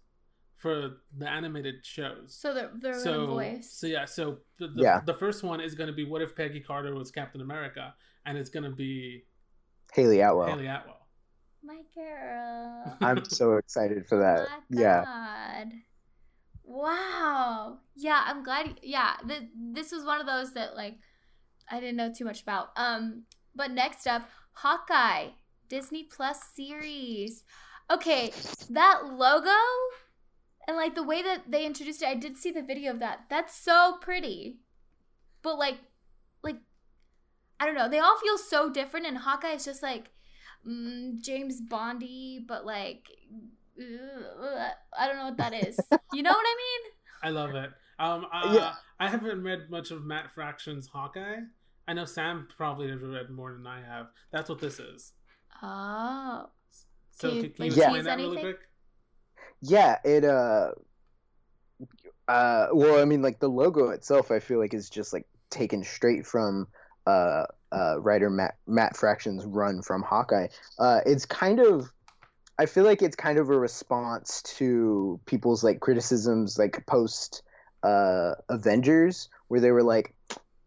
for 0.56 0.98
the 1.16 1.28
animated 1.28 1.84
shows. 1.84 2.34
So 2.34 2.54
they're 2.54 2.70
they're 2.80 2.98
so 2.98 3.26
voice. 3.26 3.70
so 3.72 3.86
yeah 3.86 4.06
so 4.06 4.38
the, 4.58 4.68
the, 4.68 4.82
Yeah. 4.82 5.00
the 5.04 5.12
first 5.14 5.42
one 5.44 5.60
is 5.60 5.74
going 5.74 5.88
to 5.88 5.92
be 5.92 6.04
what 6.06 6.22
if 6.22 6.34
Peggy 6.34 6.60
Carter 6.60 6.94
was 6.94 7.10
Captain 7.10 7.42
America 7.42 7.94
and 8.24 8.38
it's 8.38 8.48
going 8.48 8.64
to 8.64 8.70
be 8.74 9.24
Hayley 9.92 10.20
Atwell. 10.20 10.48
Hayley 10.48 10.66
Atwell. 10.66 11.06
My 11.62 11.80
girl. 11.94 12.96
I'm 13.02 13.24
so 13.26 13.56
excited 13.56 14.06
for 14.08 14.18
that. 14.18 14.48
My 14.70 14.80
Yeah. 14.80 15.04
God. 15.04 15.72
Wow. 16.64 17.78
Yeah, 17.94 18.22
I'm 18.26 18.42
glad. 18.42 18.80
Yeah, 18.82 19.12
th- 19.26 19.48
this 19.72 19.92
was 19.92 20.04
one 20.04 20.20
of 20.20 20.26
those 20.26 20.54
that 20.54 20.74
like 20.74 20.96
I 21.70 21.80
didn't 21.80 21.96
know 21.96 22.12
too 22.12 22.24
much 22.24 22.42
about. 22.42 22.68
Um, 22.76 23.24
but 23.54 23.70
next 23.70 24.06
up, 24.06 24.28
Hawkeye 24.52 25.28
Disney 25.68 26.04
Plus 26.04 26.40
series. 26.54 27.44
Okay, 27.90 28.32
that 28.70 29.02
logo 29.12 29.50
and 30.66 30.76
like 30.76 30.94
the 30.94 31.02
way 31.02 31.22
that 31.22 31.50
they 31.50 31.64
introduced 31.64 32.02
it, 32.02 32.08
I 32.08 32.14
did 32.14 32.36
see 32.36 32.50
the 32.50 32.62
video 32.62 32.92
of 32.92 32.98
that. 33.00 33.26
That's 33.30 33.54
so 33.54 33.98
pretty. 34.00 34.58
But 35.42 35.58
like, 35.58 35.78
like 36.42 36.56
I 37.60 37.66
don't 37.66 37.76
know. 37.76 37.88
They 37.88 38.00
all 38.00 38.18
feel 38.18 38.36
so 38.36 38.70
different, 38.70 39.06
and 39.06 39.18
Hawkeye 39.18 39.52
is 39.52 39.64
just 39.64 39.82
like 39.82 40.10
mm, 40.66 41.20
James 41.20 41.60
Bondy, 41.60 42.44
but 42.46 42.66
like 42.66 43.06
ugh, 43.78 44.70
I 44.98 45.06
don't 45.06 45.16
know 45.16 45.26
what 45.26 45.36
that 45.36 45.54
is. 45.54 45.78
you 46.12 46.22
know 46.22 46.30
what 46.30 46.46
I 46.46 46.56
mean? 46.56 46.92
I 47.22 47.30
love 47.30 47.54
it. 47.54 47.70
Um, 47.98 48.26
uh, 48.32 48.52
Yeah. 48.54 48.72
I 48.98 49.08
haven't 49.08 49.42
read 49.42 49.70
much 49.70 49.90
of 49.90 50.04
Matt 50.04 50.30
Fraction's 50.30 50.88
Hawkeye. 50.88 51.40
I 51.88 51.92
know 51.94 52.04
Sam 52.04 52.48
probably 52.56 52.88
has 52.90 53.00
read 53.02 53.30
more 53.30 53.52
than 53.52 53.66
I 53.66 53.82
have. 53.82 54.08
That's 54.32 54.48
what 54.48 54.60
this 54.60 54.78
is. 54.80 55.12
Oh, 55.62 56.46
So 57.10 57.28
Can 57.28 57.30
you, 57.30 57.38
can, 57.38 57.50
can 57.52 57.64
you 57.66 57.72
like, 57.72 57.76
explain 57.76 58.04
tease 58.04 58.04
that 58.04 58.18
really 58.18 58.38
anything? 58.38 58.38
quick? 58.38 58.60
Yeah, 59.60 59.98
it 60.04 60.24
uh 60.24 60.72
uh 62.28 62.68
well, 62.72 63.00
I 63.00 63.04
mean 63.04 63.22
like 63.22 63.38
the 63.38 63.48
logo 63.48 63.90
itself 63.90 64.30
I 64.30 64.40
feel 64.40 64.58
like 64.58 64.74
is 64.74 64.90
just 64.90 65.12
like 65.12 65.26
taken 65.50 65.84
straight 65.84 66.26
from 66.26 66.68
uh 67.06 67.44
uh 67.72 68.00
writer 68.00 68.30
Matt 68.30 68.56
Matt 68.66 68.96
Fraction's 68.96 69.44
run 69.44 69.82
from 69.82 70.02
Hawkeye. 70.02 70.48
Uh 70.78 71.00
it's 71.06 71.26
kind 71.26 71.60
of 71.60 71.92
I 72.58 72.66
feel 72.66 72.84
like 72.84 73.02
it's 73.02 73.16
kind 73.16 73.38
of 73.38 73.50
a 73.50 73.58
response 73.58 74.42
to 74.56 75.20
people's 75.26 75.62
like 75.62 75.80
criticisms 75.80 76.58
like 76.58 76.84
post 76.86 77.42
uh 77.86 78.34
Avengers 78.48 79.28
where 79.48 79.60
they 79.60 79.70
were 79.70 79.82
like 79.82 80.14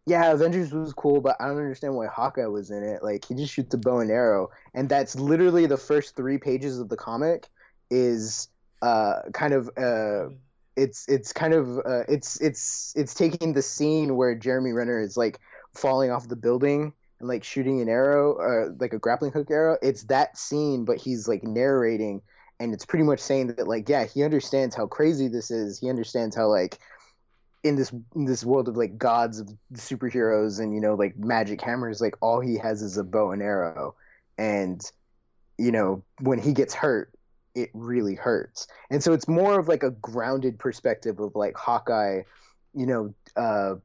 yeah, 0.05 0.32
Avengers 0.32 0.73
was 0.73 0.91
cool, 0.93 1.21
but 1.21 1.36
I 1.39 1.47
don't 1.47 1.58
understand 1.58 1.93
why 1.93 2.08
Hawkeye 2.08 2.47
was 2.47 2.71
in 2.71 2.84
it. 2.84 3.03
Like 3.03 3.25
he 3.25 3.36
just 3.36 3.53
shoots 3.53 3.75
a 3.75 3.77
bow 3.77 3.99
and 3.99 4.10
arrow, 4.10 4.49
and 4.73 4.89
that's 4.89 5.15
literally 5.15 5.67
the 5.67 5.77
first 5.77 6.15
three 6.15 6.39
pages 6.39 6.79
of 6.79 6.89
the 6.89 6.97
comic. 6.97 7.47
Is 7.91 8.47
uh 8.82 9.21
kind 9.34 9.53
of 9.53 9.69
uh 9.77 10.29
it's 10.75 11.08
it's 11.08 11.34
kind 11.34 11.53
of 11.53 11.77
uh, 11.79 12.03
it's 12.08 12.39
it's 12.41 12.93
it's 12.95 13.13
taking 13.13 13.53
the 13.53 13.62
scene 13.62 14.15
where 14.15 14.36
Jeremy 14.36 14.71
Renner 14.71 14.99
is 14.99 15.17
like 15.17 15.39
falling 15.75 16.12
off 16.12 16.27
the 16.27 16.36
building 16.36 16.93
and 17.19 17.27
like 17.27 17.43
shooting 17.43 17.82
an 17.82 17.89
arrow 17.89 18.38
uh, 18.38 18.69
like 18.79 18.93
a 18.93 18.99
grappling 18.99 19.32
hook 19.32 19.51
arrow 19.51 19.77
it's 19.82 20.03
that 20.03 20.38
scene 20.38 20.86
but 20.86 20.97
he's 20.97 21.27
like 21.27 21.43
narrating 21.43 22.21
and 22.60 22.73
it's 22.73 22.86
pretty 22.86 23.03
much 23.03 23.19
saying 23.19 23.47
that 23.47 23.67
like 23.67 23.88
yeah 23.89 24.05
he 24.05 24.23
understands 24.23 24.75
how 24.75 24.88
crazy 24.88 25.27
this 25.27 25.51
is 25.51 25.77
he 25.77 25.89
understands 25.89 26.36
how 26.36 26.47
like 26.47 26.79
in 27.63 27.76
this 27.76 27.91
in 28.15 28.26
this 28.26 28.43
world 28.43 28.67
of 28.67 28.78
like 28.78 28.98
gods 28.98 29.39
of 29.39 29.50
superheroes 29.74 30.60
and 30.60 30.74
you 30.74 30.80
know 30.80 30.95
like 30.95 31.17
magic 31.17 31.62
hammers 31.62 32.00
like 32.00 32.15
all 32.22 32.39
he 32.39 32.58
has 32.58 32.82
is 32.82 32.98
a 32.98 33.04
bow 33.04 33.32
and 33.32 33.41
arrow. 33.41 33.95
And 34.38 34.82
you 35.58 35.72
know 35.72 36.04
when 36.22 36.39
he 36.39 36.54
gets 36.54 36.74
hurt 36.74 37.12
it 37.56 37.69
really 37.74 38.15
hurts. 38.15 38.67
And 38.89 39.04
so 39.04 39.12
it's 39.12 39.28
more 39.28 39.60
of 39.60 39.67
like 39.67 39.84
a 39.84 39.91
grounded 39.91 40.60
perspective 40.60 41.19
of 41.19 41.36
like 41.36 41.58
hawkeye 41.58 42.22
you 42.74 42.86
know 42.86 43.13
uh 43.36 43.76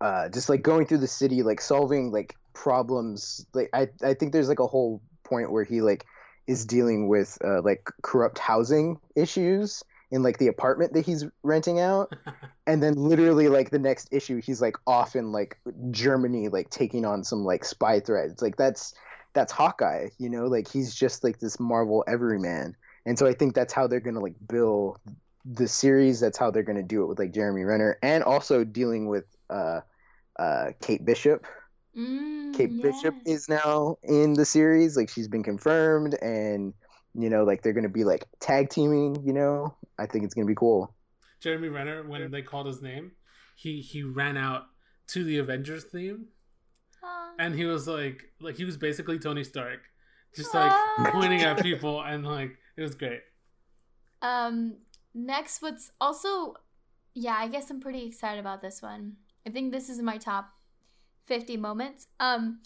uh 0.00 0.28
just 0.30 0.48
like 0.48 0.62
going 0.62 0.86
through 0.86 0.98
the 0.98 1.06
city 1.06 1.42
like 1.42 1.60
solving 1.60 2.10
like 2.10 2.34
problems. 2.54 3.46
Like 3.54 3.70
i 3.72 3.88
i 4.02 4.14
think 4.14 4.32
there's 4.32 4.48
like 4.48 4.60
a 4.60 4.66
whole 4.66 5.00
point 5.22 5.52
where 5.52 5.64
he 5.64 5.80
like 5.80 6.06
is 6.48 6.66
dealing 6.66 7.06
with 7.06 7.38
uh, 7.44 7.62
like 7.62 7.88
corrupt 8.02 8.38
housing 8.38 8.98
issues 9.14 9.84
in 10.12 10.22
like 10.22 10.38
the 10.38 10.46
apartment 10.46 10.92
that 10.92 11.04
he's 11.04 11.24
renting 11.42 11.80
out. 11.80 12.12
And 12.64 12.80
then 12.80 12.94
literally 12.94 13.48
like 13.48 13.70
the 13.70 13.80
next 13.80 14.10
issue 14.12 14.40
he's 14.40 14.62
like 14.62 14.76
off 14.86 15.16
in 15.16 15.32
like 15.32 15.58
germany 15.90 16.48
like 16.48 16.70
taking 16.70 17.04
on 17.04 17.24
some 17.24 17.44
like 17.44 17.64
spy 17.64 17.98
threats. 17.98 18.40
Like 18.40 18.56
that's 18.56 18.94
that's 19.32 19.50
hawkeye 19.50 20.10
you 20.18 20.28
know? 20.28 20.46
Like 20.46 20.70
he's 20.70 20.94
just 20.94 21.24
like 21.24 21.40
this 21.40 21.58
marvel 21.58 22.04
everyman. 22.06 22.76
And 23.04 23.18
so 23.18 23.26
i 23.26 23.34
think 23.34 23.56
that's 23.56 23.72
how 23.72 23.88
they're 23.88 23.98
gonna 23.98 24.20
like 24.20 24.36
bill 24.46 24.96
the 25.44 25.66
series. 25.66 26.20
That's 26.20 26.38
how 26.38 26.52
they're 26.52 26.62
gonna 26.62 26.84
do 26.84 27.02
it 27.02 27.06
with 27.06 27.18
like 27.18 27.34
jeremy 27.34 27.64
renner 27.64 27.98
and 28.00 28.22
also 28.22 28.62
dealing 28.62 29.08
with 29.08 29.24
uh 29.50 29.80
uh 30.38 30.66
kate 30.80 31.04
bishop. 31.04 31.44
Mm, 31.98 32.54
kate 32.54 32.80
bishop 32.80 33.16
is 33.26 33.48
now 33.48 33.96
in 34.04 34.34
the 34.34 34.44
series. 34.44 34.96
Like 34.96 35.08
she's 35.08 35.26
been 35.26 35.42
confirmed 35.42 36.14
and 36.22 36.74
you 37.14 37.28
know 37.28 37.44
like 37.44 37.62
they're 37.62 37.72
gonna 37.72 37.88
be 37.88 38.04
like 38.04 38.26
tag 38.40 38.70
teaming 38.70 39.16
you 39.26 39.32
know 39.32 39.74
i 39.98 40.06
think 40.06 40.24
it's 40.24 40.34
gonna 40.34 40.46
be 40.46 40.54
cool 40.54 40.94
Jeremy 41.42 41.68
Renner, 41.68 42.04
when 42.04 42.30
they 42.30 42.40
called 42.40 42.68
his 42.68 42.80
name, 42.80 43.12
he 43.56 43.80
he 43.80 44.04
ran 44.04 44.36
out 44.36 44.66
to 45.08 45.24
the 45.24 45.38
Avengers 45.38 45.84
theme, 45.84 46.26
Aw. 47.02 47.32
and 47.38 47.54
he 47.54 47.64
was 47.64 47.88
like, 47.88 48.22
like 48.40 48.56
he 48.56 48.64
was 48.64 48.76
basically 48.76 49.18
Tony 49.18 49.42
Stark, 49.42 49.80
just 50.36 50.54
like 50.54 50.70
Aw. 50.70 51.10
pointing 51.10 51.42
at 51.42 51.60
people, 51.62 52.00
and 52.00 52.24
like 52.24 52.56
it 52.76 52.82
was 52.82 52.94
great. 52.94 53.22
Um, 54.22 54.76
next, 55.14 55.60
what's 55.60 55.90
also, 56.00 56.54
yeah, 57.12 57.34
I 57.36 57.48
guess 57.48 57.70
I'm 57.70 57.80
pretty 57.80 58.06
excited 58.06 58.38
about 58.38 58.62
this 58.62 58.80
one. 58.80 59.16
I 59.44 59.50
think 59.50 59.72
this 59.72 59.88
is 59.88 60.00
my 60.00 60.18
top 60.18 60.48
50 61.26 61.56
moments. 61.56 62.06
Um, 62.20 62.60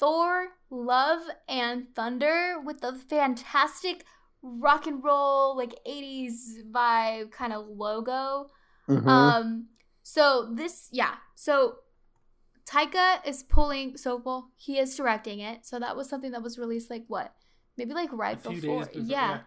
Thor, 0.00 0.48
Love 0.70 1.20
and 1.46 1.94
Thunder 1.94 2.58
with 2.64 2.80
the 2.80 2.94
fantastic 2.94 4.06
rock 4.42 4.86
and 4.86 5.02
roll, 5.02 5.56
like 5.56 5.78
80s 5.86 6.62
vibe 6.70 7.30
kind 7.30 7.52
of 7.52 7.66
logo. 7.68 8.48
Mhm. 8.88 9.06
Um, 9.06 9.68
so 10.02 10.52
this, 10.52 10.88
yeah, 10.90 11.14
so 11.34 11.76
Taika 12.66 13.26
is 13.26 13.42
pulling, 13.42 13.96
so 13.96 14.16
well, 14.16 14.50
he 14.56 14.78
is 14.78 14.96
directing 14.96 15.40
it. 15.40 15.64
So 15.66 15.78
that 15.78 15.96
was 15.96 16.08
something 16.08 16.32
that 16.32 16.42
was 16.42 16.58
released 16.58 16.90
like 16.90 17.04
what? 17.08 17.34
Maybe 17.76 17.94
like 17.94 18.12
right 18.12 18.40
before. 18.42 18.84
before, 18.84 18.88
yeah. 18.94 19.40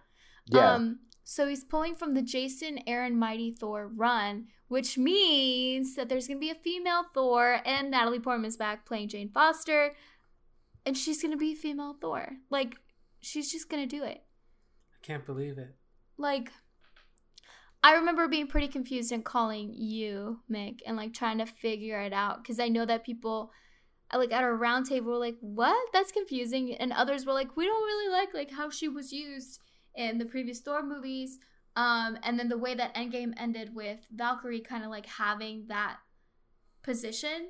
yeah 0.47 0.73
Um, 0.73 0.99
so 1.23 1.47
he's 1.47 1.63
pulling 1.63 1.95
from 1.95 2.13
the 2.13 2.21
Jason 2.21 2.79
Aaron 2.87 3.17
Mighty 3.17 3.51
Thor 3.51 3.87
run, 3.87 4.47
which 4.67 4.97
means 4.97 5.95
that 5.95 6.09
there's 6.09 6.27
gonna 6.27 6.39
be 6.39 6.49
a 6.51 6.55
female 6.55 7.05
Thor, 7.13 7.61
and 7.65 7.91
Natalie 7.91 8.19
Portman's 8.19 8.57
back 8.57 8.85
playing 8.85 9.09
Jane 9.09 9.29
Foster, 9.29 9.95
and 10.85 10.97
she's 10.97 11.21
gonna 11.21 11.37
be 11.37 11.55
female 11.55 11.95
Thor. 11.99 12.37
Like, 12.49 12.77
she's 13.21 13.51
just 13.51 13.69
gonna 13.69 13.87
do 13.87 14.03
it. 14.03 14.24
Can't 15.05 15.25
believe 15.25 15.57
it. 15.57 15.75
Like, 16.17 16.51
I 17.83 17.93
remember 17.93 18.27
being 18.27 18.47
pretty 18.47 18.67
confused 18.67 19.11
and 19.11 19.23
calling 19.23 19.73
you, 19.73 20.39
Mick, 20.49 20.79
and 20.85 20.97
like 20.97 21.13
trying 21.13 21.37
to 21.37 21.45
figure 21.45 21.99
it 22.01 22.13
out 22.13 22.41
because 22.41 22.59
I 22.59 22.69
know 22.69 22.85
that 22.85 23.05
people. 23.05 23.51
uh, 24.11 24.17
Like 24.17 24.31
at 24.31 24.43
a 24.43 24.51
round 24.51 24.87
table, 24.87 25.11
were 25.11 25.17
like, 25.17 25.37
"What? 25.41 25.87
That's 25.93 26.11
confusing," 26.11 26.73
and 26.75 26.91
others 26.91 27.25
were 27.25 27.33
like, 27.33 27.55
"We 27.55 27.65
don't 27.65 27.83
really 27.83 28.11
like 28.11 28.33
like 28.33 28.51
how 28.51 28.69
she 28.69 28.87
was 28.87 29.11
used 29.11 29.59
in 29.95 30.17
the 30.17 30.25
previous 30.25 30.59
Thor 30.59 30.83
movies. 30.83 31.39
Um, 31.75 32.17
and 32.23 32.39
then 32.39 32.49
the 32.49 32.57
way 32.57 32.73
that 32.75 32.95
Endgame 32.95 33.33
ended 33.37 33.75
with 33.75 33.99
Valkyrie 34.11 34.61
kind 34.61 34.83
of 34.83 34.89
like 34.89 35.05
having 35.05 35.65
that 35.67 35.97
position, 36.83 37.49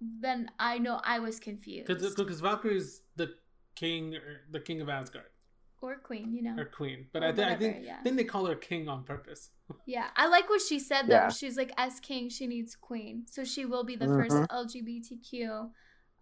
then 0.00 0.50
I 0.58 0.78
know 0.78 1.00
I 1.04 1.18
was 1.18 1.40
confused. 1.40 1.86
Because 1.86 2.14
because 2.14 2.40
Valkyrie's 2.40 3.02
the 3.16 3.34
king, 3.74 4.14
or 4.14 4.42
the 4.50 4.60
king 4.60 4.80
of 4.80 4.88
Asgard, 4.88 5.26
or 5.80 5.96
Queen, 5.96 6.32
you 6.32 6.42
know. 6.42 6.56
or 6.58 6.64
queen. 6.64 7.06
But 7.12 7.22
Or 7.22 7.26
I, 7.26 7.32
thi- 7.32 7.42
I 7.44 7.56
think 7.56 7.76
yeah. 7.84 7.96
I 8.00 8.02
think 8.02 8.16
they 8.16 8.24
call 8.24 8.46
her 8.46 8.54
king 8.54 8.88
on 8.88 9.04
purpose. 9.04 9.50
Yeah, 9.86 10.06
I 10.16 10.26
like 10.28 10.48
what 10.50 10.60
she 10.60 10.78
said 10.78 11.02
though. 11.08 11.14
Yeah. 11.14 11.28
She's 11.30 11.56
like, 11.56 11.72
as 11.78 11.98
king, 12.00 12.28
she 12.28 12.46
needs 12.46 12.76
queen, 12.76 13.24
so 13.26 13.44
she 13.44 13.64
will 13.64 13.84
be 13.84 13.96
the 13.96 14.06
Mhm. 14.06 14.16
first 14.28 14.36
LGBTQ 14.50 15.70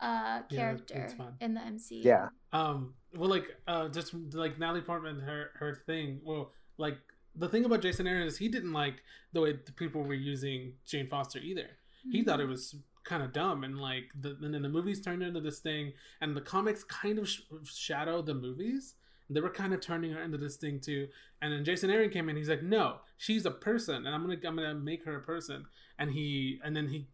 uh, 0.01 0.43
character 0.51 0.95
that's 0.97 1.15
fun. 1.15 1.35
in 1.41 1.55
the 1.55 1.61
MCU. 1.61 2.05
Yeah. 2.05 2.29
Um, 2.53 2.95
well, 3.17 3.29
like, 3.31 3.47
uh, 3.69 3.89
just 3.89 4.15
like 4.33 4.59
Natalie 4.59 4.81
Portman, 4.81 5.21
her 5.21 5.51
her 5.55 5.75
thing. 5.87 6.21
Well, 6.25 6.53
like 6.79 6.99
the 7.37 7.49
thing 7.49 7.65
about 7.65 7.83
Jason 7.83 8.07
Aaron 8.07 8.27
is 8.27 8.37
he 8.39 8.49
didn't 8.49 8.73
like 8.73 9.03
the 9.33 9.41
way 9.41 9.53
the 9.53 9.73
people 9.73 10.03
were 10.03 10.15
using 10.15 10.75
Jane 10.87 11.09
Foster 11.09 11.39
either. 11.39 11.69
He 12.11 12.23
thought 12.25 12.41
it 12.41 12.47
was 12.49 12.75
kind 13.05 13.23
of 13.23 13.33
dumb, 13.33 13.63
and 13.65 13.79
like, 13.81 14.05
the, 14.21 14.37
and 14.43 14.53
then 14.55 14.63
the 14.63 14.69
movies 14.69 15.01
turned 15.01 15.23
into 15.23 15.41
this 15.41 15.61
thing, 15.61 15.93
and 16.21 16.37
the 16.37 16.41
comics 16.41 16.83
kind 16.85 17.19
of 17.19 17.29
sh- 17.29 17.43
shadow 17.65 18.23
the 18.23 18.35
movies. 18.35 18.95
They 19.31 19.41
were 19.41 19.51
kind 19.51 19.73
of 19.73 19.81
turning 19.81 20.13
her 20.13 20.23
into 20.23 20.39
this 20.39 20.57
thing 20.57 20.81
too, 20.81 21.09
and 21.41 21.53
then 21.53 21.65
Jason 21.65 21.91
Aaron 21.91 22.11
came 22.11 22.29
in. 22.29 22.37
He's 22.37 22.49
like, 22.49 22.63
"No, 22.63 22.99
she's 23.17 23.47
a 23.47 23.51
person, 23.51 24.07
and 24.07 24.15
I'm 24.15 24.23
gonna 24.23 24.39
I'm 24.47 24.57
gonna 24.57 24.75
make 24.75 25.05
her 25.05 25.17
a 25.17 25.23
person." 25.23 25.67
And 25.99 26.11
he 26.11 26.61
and 26.65 26.77
then 26.77 26.89
he 26.89 27.07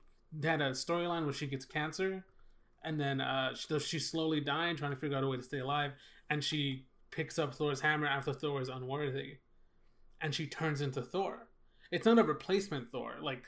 had 0.42 0.60
a 0.60 0.70
storyline 0.70 1.24
where 1.24 1.32
she 1.32 1.46
gets 1.46 1.64
cancer, 1.64 2.24
and 2.82 2.98
then 3.00 3.20
uh, 3.20 3.54
she, 3.54 3.78
she's 3.78 4.10
slowly 4.10 4.40
dying, 4.40 4.76
trying 4.76 4.92
to 4.92 4.96
figure 4.96 5.16
out 5.16 5.24
a 5.24 5.28
way 5.28 5.36
to 5.36 5.42
stay 5.42 5.58
alive, 5.58 5.92
and 6.30 6.42
she 6.42 6.86
picks 7.10 7.38
up 7.38 7.54
Thor's 7.54 7.80
hammer 7.80 8.06
after 8.06 8.32
Thor 8.32 8.60
is 8.60 8.68
unworthy, 8.68 9.38
and 10.20 10.34
she 10.34 10.46
turns 10.46 10.80
into 10.80 11.02
Thor. 11.02 11.48
It's 11.90 12.06
not 12.06 12.18
a 12.18 12.22
replacement 12.22 12.90
Thor. 12.90 13.14
Like 13.22 13.44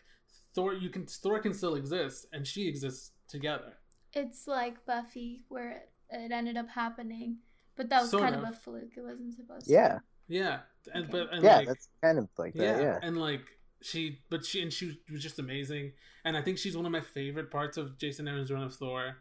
Thor, 0.54 0.74
you 0.74 0.90
can 0.90 1.06
Thor 1.06 1.38
can 1.40 1.54
still 1.54 1.74
exist, 1.74 2.26
and 2.32 2.46
she 2.46 2.68
exists 2.68 3.12
together. 3.28 3.74
It's 4.12 4.46
like 4.46 4.84
Buffy, 4.86 5.42
where 5.48 5.70
it, 5.70 5.90
it 6.11 6.32
ended 6.32 6.56
up 6.56 6.68
happening, 6.70 7.38
but 7.81 7.89
that 7.89 8.03
was 8.03 8.11
Sort 8.11 8.22
kind 8.24 8.35
of. 8.35 8.43
of. 8.43 8.51
a 8.51 8.53
fluke. 8.53 8.93
It 8.95 9.01
wasn't 9.03 9.35
supposed 9.35 9.66
to. 9.66 9.72
Yeah, 9.72 9.99
Yeah, 10.28 10.59
and 10.93 11.05
Okay. 11.05 11.12
but 11.12 11.33
and 11.33 11.43
yeah, 11.43 11.57
like, 11.57 11.68
that's 11.68 11.89
kind 12.03 12.18
of 12.18 12.28
like 12.37 12.55
yeah, 12.55 12.72
that. 12.74 12.83
Yeah, 12.83 12.99
and 13.03 13.16
like 13.16 13.41
she, 13.81 14.18
but 14.28 14.45
she 14.45 14.61
and 14.61 14.70
she 14.70 15.01
was 15.11 15.22
just 15.22 15.39
amazing, 15.39 15.93
and 16.24 16.37
I 16.37 16.43
think 16.43 16.59
she's 16.59 16.76
one 16.76 16.85
of 16.85 16.93
my 16.93 17.01
favorite 17.01 17.51
parts 17.51 17.78
of 17.78 17.97
Jason 17.97 18.28
Aaron's 18.28 18.53
run 18.53 18.62
of 18.62 18.74
Thor, 18.74 19.16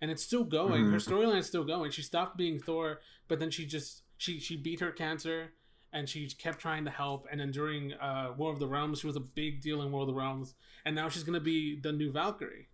and 0.00 0.10
it's 0.12 0.22
still 0.22 0.44
going. 0.44 0.90
Her 0.92 0.98
Mhm. 0.98 1.08
storyline 1.08 1.38
is 1.38 1.46
still 1.46 1.64
going. 1.64 1.90
She 1.90 2.02
stopped 2.02 2.36
being 2.36 2.60
Thor, 2.60 3.00
but 3.26 3.40
then 3.40 3.50
she 3.50 3.66
just 3.66 4.02
she 4.16 4.38
she 4.38 4.56
beat 4.56 4.78
her 4.78 4.92
cancer, 4.92 5.54
and 5.92 6.08
she 6.08 6.28
kept 6.28 6.60
trying 6.60 6.84
to 6.84 6.90
help. 6.92 7.26
And 7.30 7.40
then 7.40 7.50
during 7.50 7.92
uh, 7.94 8.32
War 8.38 8.52
of 8.52 8.60
the 8.60 8.68
Realms, 8.68 9.00
she 9.00 9.08
was 9.08 9.16
a 9.16 9.20
big 9.42 9.60
deal 9.60 9.82
in 9.82 9.90
War 9.90 10.02
of 10.02 10.06
the 10.06 10.14
Realms, 10.14 10.54
and 10.84 10.94
now 10.94 11.08
she's 11.08 11.24
gonna 11.24 11.40
be 11.40 11.80
the 11.80 11.90
new 11.92 12.12
Valkyrie. 12.12 12.68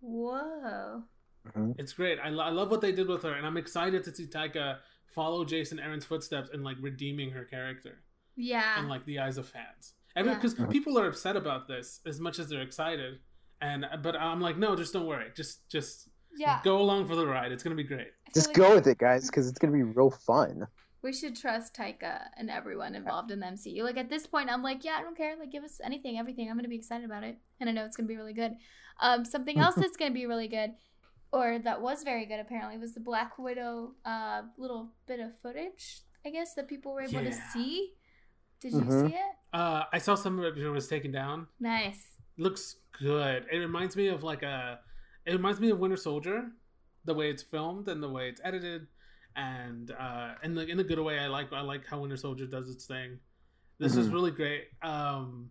Whoa. 0.00 1.04
Mhm. 1.48 1.74
It's 1.78 1.92
great. 1.92 2.18
I, 2.22 2.28
lo- 2.28 2.44
I 2.44 2.50
love 2.50 2.70
what 2.70 2.80
they 2.80 2.92
did 2.92 3.08
with 3.08 3.22
her, 3.22 3.32
and 3.34 3.46
I'm 3.46 3.56
excited 3.56 4.04
to 4.04 4.14
see 4.14 4.26
Taika 4.26 4.78
follow 5.06 5.44
Jason 5.44 5.78
Aaron's 5.80 6.04
footsteps 6.04 6.50
and 6.52 6.62
like 6.62 6.76
redeeming 6.80 7.30
her 7.32 7.44
character 7.44 8.02
Yeah. 8.36 8.78
And 8.78 8.88
like 8.88 9.04
the 9.06 9.18
eyes 9.18 9.38
of 9.38 9.48
fans. 9.48 9.94
Every 10.16 10.32
Yeah. 10.32 10.38
because 10.38 10.54
Mhm. 10.54 10.70
people 10.70 10.98
are 10.98 11.06
upset 11.08 11.36
about 11.36 11.66
this 11.68 12.00
as 12.06 12.20
much 12.20 12.38
as 12.38 12.48
they're 12.48 12.62
excited, 12.62 13.20
and 13.60 13.86
but 14.02 14.16
I'm 14.16 14.40
like, 14.40 14.56
no, 14.56 14.76
just 14.76 14.92
don't 14.92 15.06
worry. 15.06 15.30
Just 15.34 15.68
just 15.68 16.08
yeah. 16.36 16.60
go 16.62 16.78
along 16.80 17.06
for 17.08 17.16
the 17.16 17.26
ride. 17.26 17.52
It's 17.52 17.62
gonna 17.62 17.76
be 17.76 17.84
great. 17.84 18.12
Just 18.34 18.48
like 18.48 18.56
go 18.56 18.74
with 18.74 18.86
it, 18.86 18.98
guys, 18.98 19.26
because 19.26 19.48
it's 19.48 19.58
gonna 19.58 19.72
be 19.72 19.82
real 19.82 20.10
fun. 20.10 20.66
We 21.02 21.12
should 21.14 21.34
trust 21.34 21.74
Taika 21.74 22.28
and 22.36 22.50
everyone 22.50 22.94
involved 22.94 23.30
in 23.30 23.40
the 23.40 23.46
MCU. 23.46 23.82
Like 23.84 23.96
at 23.96 24.10
this 24.10 24.26
point, 24.26 24.50
I'm 24.50 24.62
like, 24.62 24.84
yeah, 24.84 24.96
I 24.98 25.02
don't 25.02 25.16
care. 25.16 25.34
Like, 25.36 25.50
give 25.50 25.64
us 25.64 25.80
anything, 25.82 26.18
everything. 26.18 26.48
I'm 26.50 26.56
gonna 26.56 26.68
be 26.68 26.76
excited 26.76 27.04
about 27.06 27.24
it, 27.24 27.38
and 27.58 27.68
I 27.68 27.72
know 27.72 27.84
it's 27.86 27.96
gonna 27.96 28.06
be 28.08 28.16
really 28.16 28.34
good. 28.34 28.56
Um, 29.00 29.24
something 29.24 29.58
else 29.74 29.74
that's 29.76 29.96
gonna 29.96 30.12
be 30.14 30.26
really 30.26 30.48
good, 30.48 30.74
or 31.32 31.58
that 31.58 31.80
was 31.80 32.02
very 32.02 32.26
good 32.26 32.40
apparently, 32.40 32.76
was 32.78 32.94
the 32.94 33.00
Black 33.00 33.38
Widow 33.38 33.94
uh 34.04 34.42
little 34.58 34.92
bit 35.06 35.20
of 35.20 35.38
footage. 35.42 36.00
I 36.24 36.30
guess 36.30 36.54
that 36.54 36.68
people 36.68 36.92
were 36.92 37.02
able 37.02 37.22
to 37.24 37.32
see. 37.52 37.94
Did 38.60 38.72
you 38.74 38.80
Mhm. 38.82 39.08
see 39.08 39.14
it? 39.14 39.34
Uh, 39.54 39.84
I 39.92 39.98
saw 39.98 40.14
some 40.14 40.38
of 40.38 40.44
it 40.44 40.58
it 40.58 40.68
was 40.70 40.86
taken 40.88 41.10
down. 41.12 41.46
Nice. 41.58 42.16
Looks 42.36 42.76
good. 42.98 43.46
It 43.50 43.56
reminds 43.58 43.96
me 43.96 44.08
of 44.08 44.22
like 44.22 44.42
a. 44.42 44.80
It 45.26 45.32
reminds 45.32 45.60
me 45.60 45.70
of 45.70 45.78
Winter 45.78 45.96
Soldier, 45.96 46.50
the 47.04 47.14
way 47.14 47.30
it's 47.30 47.42
filmed 47.42 47.88
and 47.88 48.02
the 48.02 48.08
way 48.08 48.28
it's 48.28 48.40
edited, 48.44 48.86
and 49.36 49.90
uh, 49.92 50.34
in 50.42 50.54
the 50.54 50.66
in 50.66 50.78
a 50.80 50.84
good 50.84 50.98
way. 50.98 51.18
I 51.18 51.26
like 51.28 51.52
I 51.52 51.60
like 51.62 51.86
how 51.86 52.00
Winter 52.00 52.16
Soldier 52.18 52.46
does 52.46 52.68
its 52.68 52.86
thing. 52.86 53.18
This 53.78 53.96
is 53.96 54.08
Mhm. 54.08 54.12
really 54.12 54.30
great. 54.30 54.68
Um, 54.82 55.50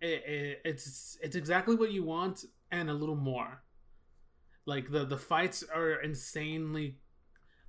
it, 0.00 0.24
it, 0.26 0.60
it's 0.64 1.18
it's 1.22 1.36
exactly 1.36 1.76
what 1.76 1.92
you 1.92 2.02
want 2.02 2.44
and 2.72 2.90
a 2.90 2.94
little 2.94 3.16
more. 3.16 3.62
Like 4.66 4.90
the 4.90 5.04
the 5.04 5.18
fights 5.18 5.64
are 5.74 5.94
insanely, 6.02 6.98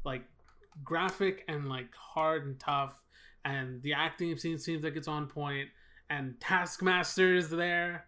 like, 0.04 0.24
graphic 0.84 1.44
and 1.48 1.68
like 1.70 1.94
hard 1.96 2.46
and 2.46 2.60
tough, 2.60 3.02
and 3.46 3.82
the 3.82 3.94
acting 3.94 4.38
seems 4.38 4.64
seems 4.64 4.84
like 4.84 4.96
it's 4.96 5.08
on 5.08 5.28
point. 5.28 5.70
And 6.10 6.40
Taskmaster 6.42 7.34
is 7.36 7.50
there, 7.50 8.08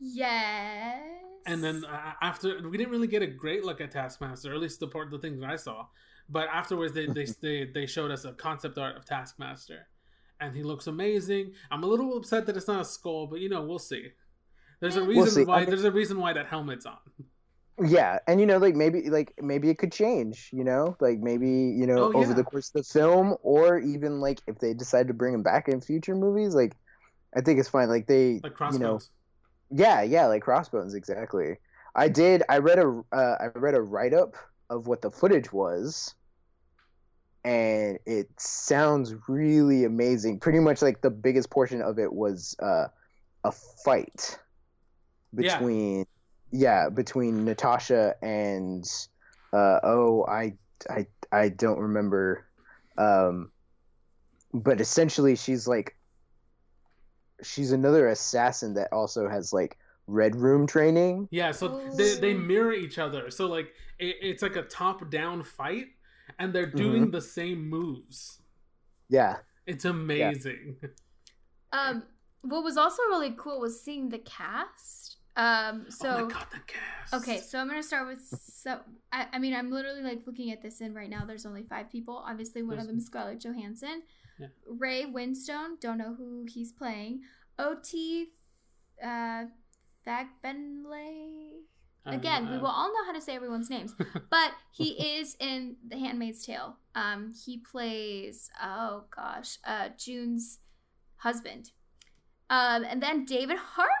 Yes. 0.00 1.00
and 1.46 1.62
then 1.62 1.84
uh, 1.84 2.12
after 2.22 2.66
we 2.68 2.76
didn't 2.78 2.90
really 2.92 3.06
get 3.06 3.22
a 3.22 3.26
great 3.26 3.64
look 3.64 3.80
at 3.80 3.90
Taskmaster, 3.90 4.52
at 4.54 4.60
least 4.60 4.80
the 4.80 4.86
part 4.86 5.10
the 5.10 5.18
things 5.18 5.40
that 5.40 5.50
I 5.50 5.56
saw. 5.56 5.86
But 6.28 6.48
afterwards, 6.52 6.92
they 6.94 7.06
they 7.06 7.26
they, 7.42 7.64
they 7.72 7.86
showed 7.86 8.10
us 8.10 8.24
a 8.24 8.32
concept 8.32 8.78
art 8.78 8.96
of 8.96 9.04
Taskmaster, 9.04 9.86
and 10.40 10.56
he 10.56 10.62
looks 10.62 10.86
amazing. 10.86 11.52
I'm 11.70 11.82
a 11.84 11.86
little 11.86 12.16
upset 12.16 12.46
that 12.46 12.56
it's 12.56 12.68
not 12.68 12.80
a 12.80 12.84
skull, 12.84 13.26
but 13.26 13.40
you 13.40 13.48
know 13.48 13.62
we'll 13.62 13.78
see. 13.78 14.08
There's 14.80 14.96
a 14.96 15.04
We'll 15.04 15.24
reason 15.24 15.46
why 15.46 15.56
I 15.56 15.60
mean- 15.60 15.70
there's 15.70 15.84
a 15.84 15.90
reason 15.92 16.18
why 16.18 16.32
that 16.32 16.46
helmet's 16.46 16.86
on. 16.86 16.98
Yeah, 17.80 18.18
and 18.26 18.40
you 18.40 18.46
know, 18.46 18.58
like 18.58 18.74
maybe, 18.74 19.08
like 19.08 19.34
maybe 19.40 19.70
it 19.70 19.78
could 19.78 19.92
change. 19.92 20.50
You 20.52 20.64
know, 20.64 20.96
like 21.00 21.18
maybe 21.20 21.48
you 21.48 21.86
know 21.86 22.10
Oh, 22.12 22.12
over 22.12 22.30
yeah. 22.30 22.34
the 22.34 22.44
course 22.44 22.68
of 22.74 22.74
the 22.74 22.82
film, 22.82 23.36
or 23.42 23.78
even 23.78 24.20
like 24.20 24.40
if 24.46 24.58
they 24.58 24.74
decide 24.74 25.08
to 25.08 25.14
bring 25.14 25.34
him 25.34 25.42
back 25.42 25.68
in 25.68 25.80
future 25.80 26.14
movies. 26.16 26.54
Like, 26.54 26.76
I 27.36 27.40
think 27.40 27.60
it's 27.60 27.68
fine. 27.68 27.88
Like 27.88 28.06
they, 28.06 28.40
Like 28.42 28.58
you 28.72 28.78
know, 28.78 29.00
yeah, 29.70 30.02
yeah, 30.02 30.26
like 30.26 30.42
Crossbones, 30.42 30.94
exactly. 30.94 31.58
I 31.94 32.08
did. 32.08 32.42
I 32.48 32.58
read 32.58 32.78
a, 32.78 33.02
uh, 33.12 33.36
I 33.40 33.46
read 33.58 33.74
a 33.74 33.80
write 33.82 34.14
up 34.14 34.36
of 34.70 34.86
what 34.86 35.02
the 35.02 35.10
footage 35.10 35.52
was, 35.52 36.14
and 37.44 37.98
it 38.06 38.28
sounds 38.40 39.14
really 39.28 39.84
amazing. 39.84 40.40
Pretty 40.40 40.60
much 40.60 40.82
like 40.82 41.00
the 41.00 41.10
biggest 41.10 41.50
portion 41.50 41.80
of 41.82 41.98
it 41.98 42.12
was 42.12 42.56
uh, 42.60 42.88
a 43.44 43.52
fight 43.84 44.38
between, 45.34 45.98
yeah, 45.98 46.04
between 46.52 47.44
Natasha 47.44 48.14
and, 48.22 48.84
uh, 49.52 49.80
oh, 49.82 50.24
I, 50.28 50.54
I, 50.88 51.06
I 51.32 51.48
don't 51.50 51.78
remember, 51.78 52.46
um, 52.96 53.52
but 54.52 54.80
essentially 54.80 55.36
she's 55.36 55.66
like, 55.66 55.96
she's 57.42 57.72
another 57.72 58.08
assassin 58.08 58.74
that 58.74 58.92
also 58.92 59.28
has 59.28 59.52
like 59.52 59.78
red 60.06 60.36
room 60.36 60.66
training. 60.66 61.28
Yeah, 61.30 61.52
so 61.52 61.80
they, 61.94 62.14
they 62.14 62.34
mirror 62.34 62.72
each 62.72 62.98
other. 62.98 63.30
So 63.30 63.46
like 63.46 63.74
it, 63.98 64.16
it's 64.22 64.42
like 64.42 64.56
a 64.56 64.62
top 64.62 65.10
down 65.10 65.42
fight, 65.42 65.86
and 66.38 66.52
they're 66.54 66.70
Mm-hmm. 66.74 66.76
doing 66.76 67.10
the 67.10 67.20
same 67.20 67.68
moves. 67.68 68.40
Yeah. 69.08 69.38
It's 69.66 69.84
amazing. 69.84 70.76
Um, 71.72 72.04
what 72.42 72.64
was 72.64 72.76
also 72.78 73.02
really 73.04 73.34
cool 73.36 73.60
was 73.60 73.82
seeing 73.82 74.08
the 74.08 74.18
cast. 74.18 75.17
Um, 75.38 75.86
so 75.88 76.08
oh 76.08 76.26
god, 76.26 76.46
the 76.50 76.58
cast. 76.66 77.14
Okay, 77.14 77.38
so 77.38 77.60
I'm 77.60 77.68
gonna 77.68 77.82
start 77.82 78.08
with 78.08 78.20
so 78.20 78.80
I, 79.12 79.26
I 79.32 79.38
mean 79.38 79.54
I'm 79.54 79.70
literally 79.70 80.02
like 80.02 80.22
looking 80.26 80.50
at 80.50 80.62
this 80.62 80.80
and 80.80 80.96
right 80.96 81.08
now 81.08 81.24
there's 81.24 81.46
only 81.46 81.62
five 81.62 81.90
people. 81.90 82.24
Obviously 82.26 82.62
one 82.62 82.80
of 82.80 82.88
them 82.88 82.98
is 82.98 83.06
Scarlett 83.06 83.38
Johansson. 83.40 84.02
Yeah. 84.40 84.48
Ray 84.66 85.04
Winstone, 85.04 85.80
don't 85.80 85.96
know 85.96 86.14
who 86.18 86.44
he's 86.48 86.72
playing. 86.72 87.20
O.T. 87.58 88.30
Uh. 89.02 89.44
Uh, 90.08 90.24
Again, 92.06 92.48
we 92.48 92.56
uh, 92.56 92.60
will 92.60 92.68
all 92.68 92.88
know 92.88 93.04
how 93.04 93.12
to 93.12 93.20
say 93.20 93.36
everyone's 93.36 93.68
names. 93.68 93.94
But 94.30 94.52
he 94.72 94.90
is 95.18 95.36
in 95.38 95.76
The 95.86 95.98
Handmaid's 95.98 96.44
Tale. 96.44 96.78
Um 96.94 97.34
he 97.44 97.58
plays 97.58 98.50
oh 98.62 99.04
gosh, 99.14 99.58
uh 99.64 99.90
June's 99.96 100.60
husband. 101.16 101.70
Um 102.50 102.84
and 102.84 103.02
then 103.02 103.24
David 103.24 103.58
Harbour. 103.58 103.92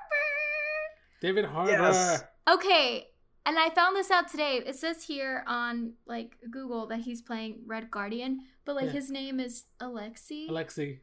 David 1.20 1.44
Harbour. 1.46 1.70
Yes. 1.72 2.24
Okay, 2.48 3.08
and 3.44 3.58
I 3.58 3.70
found 3.70 3.96
this 3.96 4.10
out 4.10 4.28
today. 4.28 4.62
It 4.64 4.76
says 4.76 5.02
here 5.04 5.44
on 5.46 5.94
like 6.06 6.36
Google 6.50 6.86
that 6.88 7.00
he's 7.00 7.20
playing 7.22 7.60
Red 7.66 7.90
Guardian, 7.90 8.40
but 8.64 8.76
like 8.76 8.86
Yeah. 8.86 8.92
his 8.92 9.10
name 9.10 9.40
is 9.40 9.64
Alexi. 9.80 10.48
Alexi. 10.48 11.00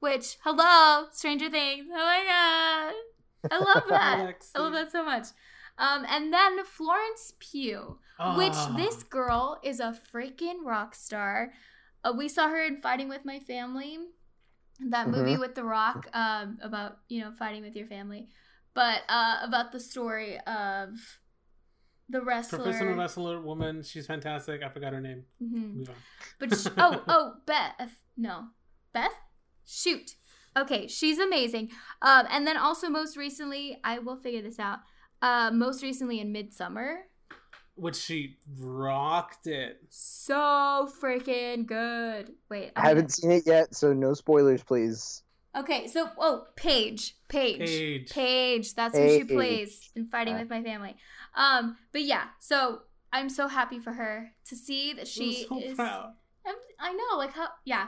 which 0.00 0.36
hello, 0.44 1.08
Stranger 1.12 1.50
Things. 1.50 1.86
Oh 1.90 1.96
my 1.96 2.22
god, 2.24 3.52
I 3.52 3.58
love 3.58 3.84
that. 3.88 4.44
I 4.54 4.58
love 4.60 4.72
that 4.72 4.92
so 4.92 5.04
much. 5.04 5.26
Um, 5.76 6.04
and 6.08 6.32
then 6.32 6.64
Florence 6.64 7.34
Pugh, 7.38 7.98
which 8.36 8.52
Ah. 8.54 8.74
this 8.76 9.02
girl 9.02 9.58
is 9.62 9.78
a 9.80 9.96
freaking 10.12 10.64
rock 10.64 10.94
star. 10.94 11.52
Uh, 12.04 12.12
we 12.16 12.28
saw 12.28 12.48
her 12.48 12.62
in 12.64 12.76
Fighting 12.80 13.08
with 13.08 13.24
My 13.24 13.38
Family, 13.40 13.98
that 14.80 15.08
movie 15.08 15.36
with 15.36 15.54
The 15.56 15.64
Rock 15.64 16.08
um, 16.14 16.58
about 16.62 16.98
you 17.08 17.20
know 17.20 17.32
fighting 17.32 17.62
with 17.62 17.74
your 17.76 17.86
family, 17.86 18.28
but 18.78 19.02
uh, 19.08 19.36
about 19.42 19.72
the 19.72 19.80
story 19.80 20.38
of 20.46 20.90
the 22.08 22.22
wrestler. 22.22 22.60
professional 22.60 22.94
wrestler 22.96 23.40
woman. 23.40 23.82
She's 23.82 24.06
fantastic. 24.06 24.62
I 24.62 24.68
forgot 24.68 24.92
her 24.92 25.00
name. 25.00 25.24
Mhm. 25.42 25.74
Move 25.78 25.88
on. 25.90 25.96
But 26.38 26.56
sh- 26.56 26.68
oh 26.78 27.02
oh 27.08 27.24
Beth 27.44 27.94
no 28.16 28.36
Beth 28.92 29.18
shoot 29.64 30.14
okay 30.56 30.88
she's 30.88 31.18
amazing 31.18 31.70
um 32.02 32.24
and 32.30 32.46
then 32.46 32.56
also 32.56 32.88
most 32.88 33.16
recently 33.16 33.64
I 33.84 33.98
will 33.98 34.16
figure 34.16 34.42
this 34.42 34.58
out 34.58 34.78
uh 35.22 35.50
most 35.52 35.82
recently 35.82 36.20
in 36.20 36.32
Midsommar 36.32 36.90
Which 37.74 37.96
she 37.96 38.38
rocked 38.58 39.46
it. 39.46 39.80
so 39.90 40.88
freaking 41.02 41.66
good 41.66 42.32
wait 42.48 42.72
I 42.76 42.88
haven't 42.88 43.12
seen 43.12 43.30
it 43.30 43.44
yet, 43.46 43.74
so 43.74 43.92
no 43.92 44.14
spoilers, 44.14 44.62
please. 44.64 45.22
Gonna- 45.54 45.64
okay 45.64 45.86
so 45.86 46.10
oh 46.18 46.46
Paige 46.56 47.16
Paige 47.28 47.58
Paige. 47.58 48.10
Paige 48.10 48.74
that's 48.74 48.96
who 48.96 49.08
she 49.08 49.24
plays 49.24 49.90
in 49.96 50.06
Fighting 50.06 50.34
Yeah. 50.34 50.40
with 50.40 50.50
My 50.50 50.62
Family 50.62 50.96
um 51.36 51.76
but 51.92 52.02
yeah 52.02 52.24
so 52.38 52.82
I'm 53.12 53.28
so 53.30 53.48
happy 53.48 53.78
for 53.78 53.92
her 53.92 54.32
to 54.46 54.56
see 54.56 54.92
that 54.92 55.00
I'm 55.02 55.06
she 55.06 55.46
so 55.48 55.58
is 55.58 55.74
proud. 55.76 56.12
I'm, 56.46 56.54
I 56.78 56.92
know, 56.92 57.16
like 57.16 57.32
how, 57.32 57.48
yeah. 57.64 57.86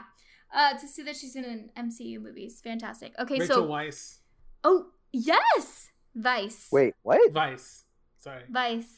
Uh, 0.51 0.73
to 0.79 0.87
see 0.87 1.03
that 1.03 1.15
she's 1.15 1.35
in 1.35 1.45
an 1.45 1.69
MCU 1.77 2.19
movie 2.19 2.45
is 2.45 2.59
fantastic. 2.59 3.13
Okay, 3.19 3.37
Rachel 3.39 3.55
so 3.55 3.67
Weisz. 3.67 4.17
oh 4.63 4.87
yes, 5.13 5.91
Vice. 6.15 6.69
Wait, 6.71 6.95
what? 7.03 7.31
Vice. 7.31 7.83
Sorry. 8.17 8.43
Vice. 8.49 8.97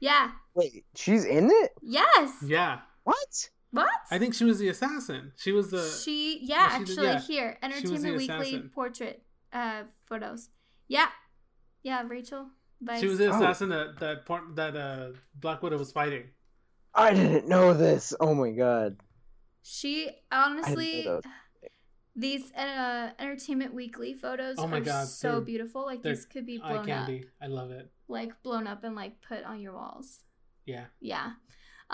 Yeah. 0.00 0.32
Wait, 0.54 0.84
she's 0.96 1.24
in 1.24 1.48
it? 1.52 1.70
Yes. 1.80 2.32
Yeah. 2.44 2.80
What? 3.04 3.50
What? 3.74 3.88
I 4.10 4.18
think 4.18 4.34
she 4.34 4.44
was 4.44 4.58
the 4.58 4.68
assassin. 4.68 5.32
She 5.36 5.52
was 5.52 5.70
the. 5.70 5.82
she 6.04 6.38
yeah, 6.42 6.76
well, 6.78 6.86
she 6.86 6.94
did- 6.94 7.04
actually 7.04 7.06
yeah. 7.06 7.20
here 7.20 7.58
She 7.60 7.68
was 7.68 8.02
the 8.02 8.08
Entertainment 8.08 8.16
Weekly 8.18 8.48
assassin. 8.54 8.70
portrait 8.74 9.22
uh 9.52 9.82
photos. 10.06 10.48
Yeah, 10.88 11.08
yeah, 11.82 12.02
Rachel. 12.06 12.48
Vice. 12.80 13.00
She 13.00 13.06
was 13.06 13.18
the 13.18 13.28
Oh. 13.28 13.36
assassin 13.36 13.68
that 13.70 13.98
that 14.00 14.26
por- 14.26 14.46
that 14.54 14.76
uh, 14.76 15.08
Black 15.34 15.62
Widow 15.62 15.78
was 15.78 15.92
fighting. 15.92 16.24
I 16.94 17.12
didn't 17.14 17.48
know 17.48 17.72
this. 17.74 18.12
Oh 18.20 18.34
my 18.34 18.50
god. 18.50 18.96
She 19.62 20.10
honestly, 20.30 21.08
these 22.14 22.52
uh, 22.52 23.10
Entertainment 23.18 23.74
Weekly 23.74 24.12
photos 24.14 24.56
Oh 24.58 24.66
my 24.66 24.78
are 24.78 24.80
God, 24.80 25.08
so 25.08 25.40
beautiful. 25.40 25.84
Like 25.86 26.02
they're 26.02 26.14
these 26.14 26.26
could 26.26 26.46
be 26.46 26.60
Eye 26.62 26.72
blown 26.74 26.90
up. 26.90 27.10
I 27.42 27.46
love 27.46 27.70
it. 27.70 27.90
like 28.08 28.40
blown 28.42 28.66
up 28.66 28.84
and 28.84 28.94
like 28.94 29.20
put 29.22 29.42
on 29.44 29.60
your 29.60 29.72
walls. 29.74 30.20
Yeah. 30.66 30.84
Yeah. 31.00 31.32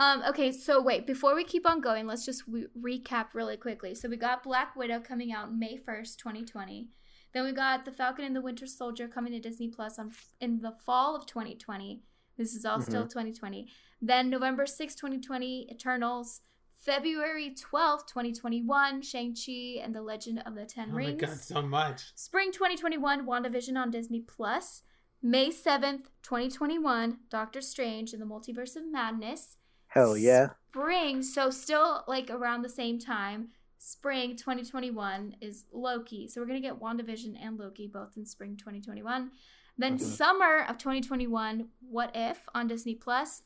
Um, 0.00 0.22
okay, 0.26 0.50
so 0.50 0.80
wait, 0.80 1.06
before 1.06 1.34
we 1.34 1.44
keep 1.44 1.68
on 1.68 1.82
going, 1.82 2.06
let's 2.06 2.24
just 2.24 2.44
re- 2.48 2.66
recap 2.80 3.34
really 3.34 3.58
quickly. 3.58 3.94
So 3.94 4.08
we 4.08 4.16
got 4.16 4.42
Black 4.42 4.74
Widow 4.74 5.00
coming 5.00 5.30
out 5.30 5.54
May 5.54 5.76
1st, 5.76 6.16
2020. 6.16 6.88
Then 7.34 7.44
we 7.44 7.52
got 7.52 7.84
The 7.84 7.92
Falcon 7.92 8.24
and 8.24 8.34
the 8.34 8.40
Winter 8.40 8.66
Soldier 8.66 9.08
coming 9.08 9.32
to 9.34 9.38
Disney 9.38 9.68
Plus 9.68 9.98
on 9.98 10.12
in 10.40 10.62
the 10.62 10.72
fall 10.72 11.14
of 11.14 11.26
2020. 11.26 12.02
This 12.38 12.54
is 12.54 12.64
all 12.64 12.80
still 12.80 13.02
2020. 13.06 13.68
Then 14.00 14.30
November 14.30 14.64
6th, 14.64 14.96
2020, 14.96 15.68
Eternals. 15.70 16.40
February 16.74 17.54
12th, 17.54 18.06
2021, 18.06 19.02
Shang-Chi 19.02 19.82
and 19.84 19.94
the 19.94 20.00
Legend 20.00 20.42
of 20.46 20.54
the 20.54 20.64
Ten 20.64 20.88
Oh 20.88 20.92
my 20.92 20.96
Rings. 20.96 21.20
god, 21.20 21.36
so 21.36 21.60
much. 21.60 22.12
Spring 22.14 22.52
2021, 22.52 23.26
WandaVision 23.26 23.76
on 23.76 23.90
Disney 23.90 24.20
Plus. 24.22 24.80
May 25.22 25.50
7th, 25.50 26.06
2021, 26.22 27.18
Doctor 27.28 27.60
Strange 27.60 28.14
and 28.14 28.22
the 28.22 28.26
Multiverse 28.26 28.76
of 28.76 28.90
Madness. 28.90 29.58
Hell 29.90 30.16
yeah. 30.16 30.50
Spring, 30.70 31.22
so 31.22 31.50
still 31.50 32.04
like 32.06 32.30
around 32.30 32.62
the 32.62 32.68
same 32.68 32.98
time, 32.98 33.48
spring 33.78 34.36
2021 34.36 35.36
is 35.40 35.64
Loki. 35.72 36.28
So 36.28 36.40
we're 36.40 36.46
going 36.46 36.62
to 36.62 36.68
get 36.68 36.80
WandaVision 36.80 37.36
and 37.40 37.58
Loki 37.58 37.88
both 37.88 38.16
in 38.16 38.24
spring 38.24 38.56
2021. 38.56 39.32
Then 39.76 39.96
Mhm. 39.98 40.00
summer 40.00 40.64
of 40.68 40.78
2021, 40.78 41.70
What 41.80 42.12
If 42.14 42.48
on 42.54 42.68
Disney 42.68 42.94
Plus, 42.94 43.42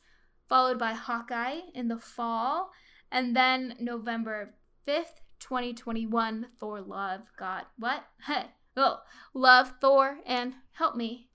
followed 0.47 0.77
by 0.77 0.93
Hawkeye 0.93 1.61
in 1.73 1.87
the 1.87 1.97
fall. 1.97 2.71
And 3.11 3.35
then 3.35 3.75
November 3.79 4.53
5th, 4.85 5.21
2021, 5.39 6.47
Thor 6.59 6.79
Love 6.81 7.31
got 7.37 7.71
what? 7.77 8.03
Hey, 8.27 8.51
oh, 8.77 9.01
Love, 9.33 9.73
Thor, 9.81 10.19
and 10.25 10.53
help 10.73 10.95
me. 10.95 11.29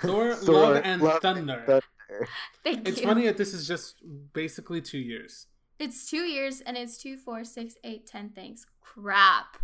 Thor, 0.00 0.34
Thor, 0.34 0.54
Love, 0.54 0.82
and 0.84 1.00
Love, 1.00 1.22
Thunder. 1.22 1.80
Thunder. 2.08 2.28
Thank 2.64 2.88
It's 2.88 3.00
you. 3.00 3.06
funny 3.06 3.26
that 3.26 3.36
this 3.36 3.52
is 3.54 3.66
just 3.66 3.96
basically 4.32 4.80
two 4.80 4.98
years. 4.98 5.46
It's 5.78 6.08
two 6.08 6.22
years 6.22 6.60
and 6.60 6.76
it's 6.76 6.96
two, 6.96 7.16
four, 7.16 7.44
six, 7.44 7.74
eight, 7.84 8.06
ten 8.06 8.30
things. 8.30 8.66
Crap. 8.80 9.56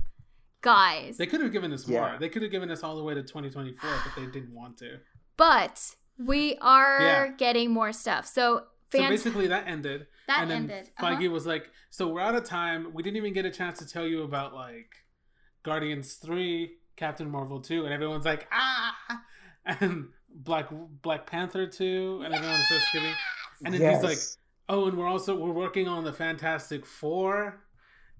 Guys. 0.62 1.16
They 1.16 1.26
could 1.26 1.40
have 1.40 1.52
given 1.52 1.72
us 1.72 1.86
more. 1.86 2.16
They 2.20 2.28
could 2.28 2.42
have 2.42 2.50
given 2.50 2.70
us 2.70 2.82
all 2.82 2.96
the 2.96 3.02
way 3.02 3.14
to 3.14 3.22
2024, 3.22 3.90
but 4.04 4.14
they 4.20 4.26
didn't 4.30 4.54
want 4.54 4.76
to. 4.78 4.98
But 5.36 5.94
we 6.18 6.56
are 6.60 7.00
Yeah. 7.00 7.28
getting 7.28 7.70
more 7.70 7.92
stuff. 7.92 8.26
So, 8.26 8.66
So 8.92 8.98
basically, 9.08 9.46
that 9.46 9.66
ended. 9.66 10.06
that 10.26 10.42
and 10.42 10.50
then 10.50 10.56
ended. 10.70 10.88
Uh-huh. 10.98 11.14
Feige 11.16 11.30
was 11.30 11.46
like, 11.46 11.70
"So 11.90 12.08
we're 12.08 12.20
out 12.20 12.34
of 12.34 12.44
time. 12.44 12.92
We 12.92 13.02
didn't 13.02 13.16
even 13.16 13.32
get 13.32 13.46
a 13.46 13.50
chance 13.50 13.78
to 13.78 13.86
tell 13.86 14.06
you 14.06 14.22
about 14.24 14.52
like 14.52 14.90
Guardians 15.62 16.14
three, 16.14 16.76
Captain 16.96 17.30
Marvel 17.30 17.60
two, 17.60 17.84
and 17.84 17.94
everyone's 17.94 18.24
like, 18.26 18.46
ah, 18.52 18.94
and 19.64 20.08
Black 20.34 20.68
Black 21.02 21.26
Panther 21.26 21.66
two, 21.66 22.22
and 22.24 22.34
everyone's 22.34 22.68
just 22.68 22.86
giving. 22.92 23.12
And 23.64 23.74
then 23.74 23.94
he's 23.94 24.02
like, 24.02 24.18
oh, 24.68 24.86
and 24.86 24.96
we're 24.96 25.06
also 25.08 25.34
we're 25.36 25.52
working 25.52 25.86
on 25.88 26.04
the 26.04 26.12
Fantastic 26.12 26.86
Four, 26.86 27.62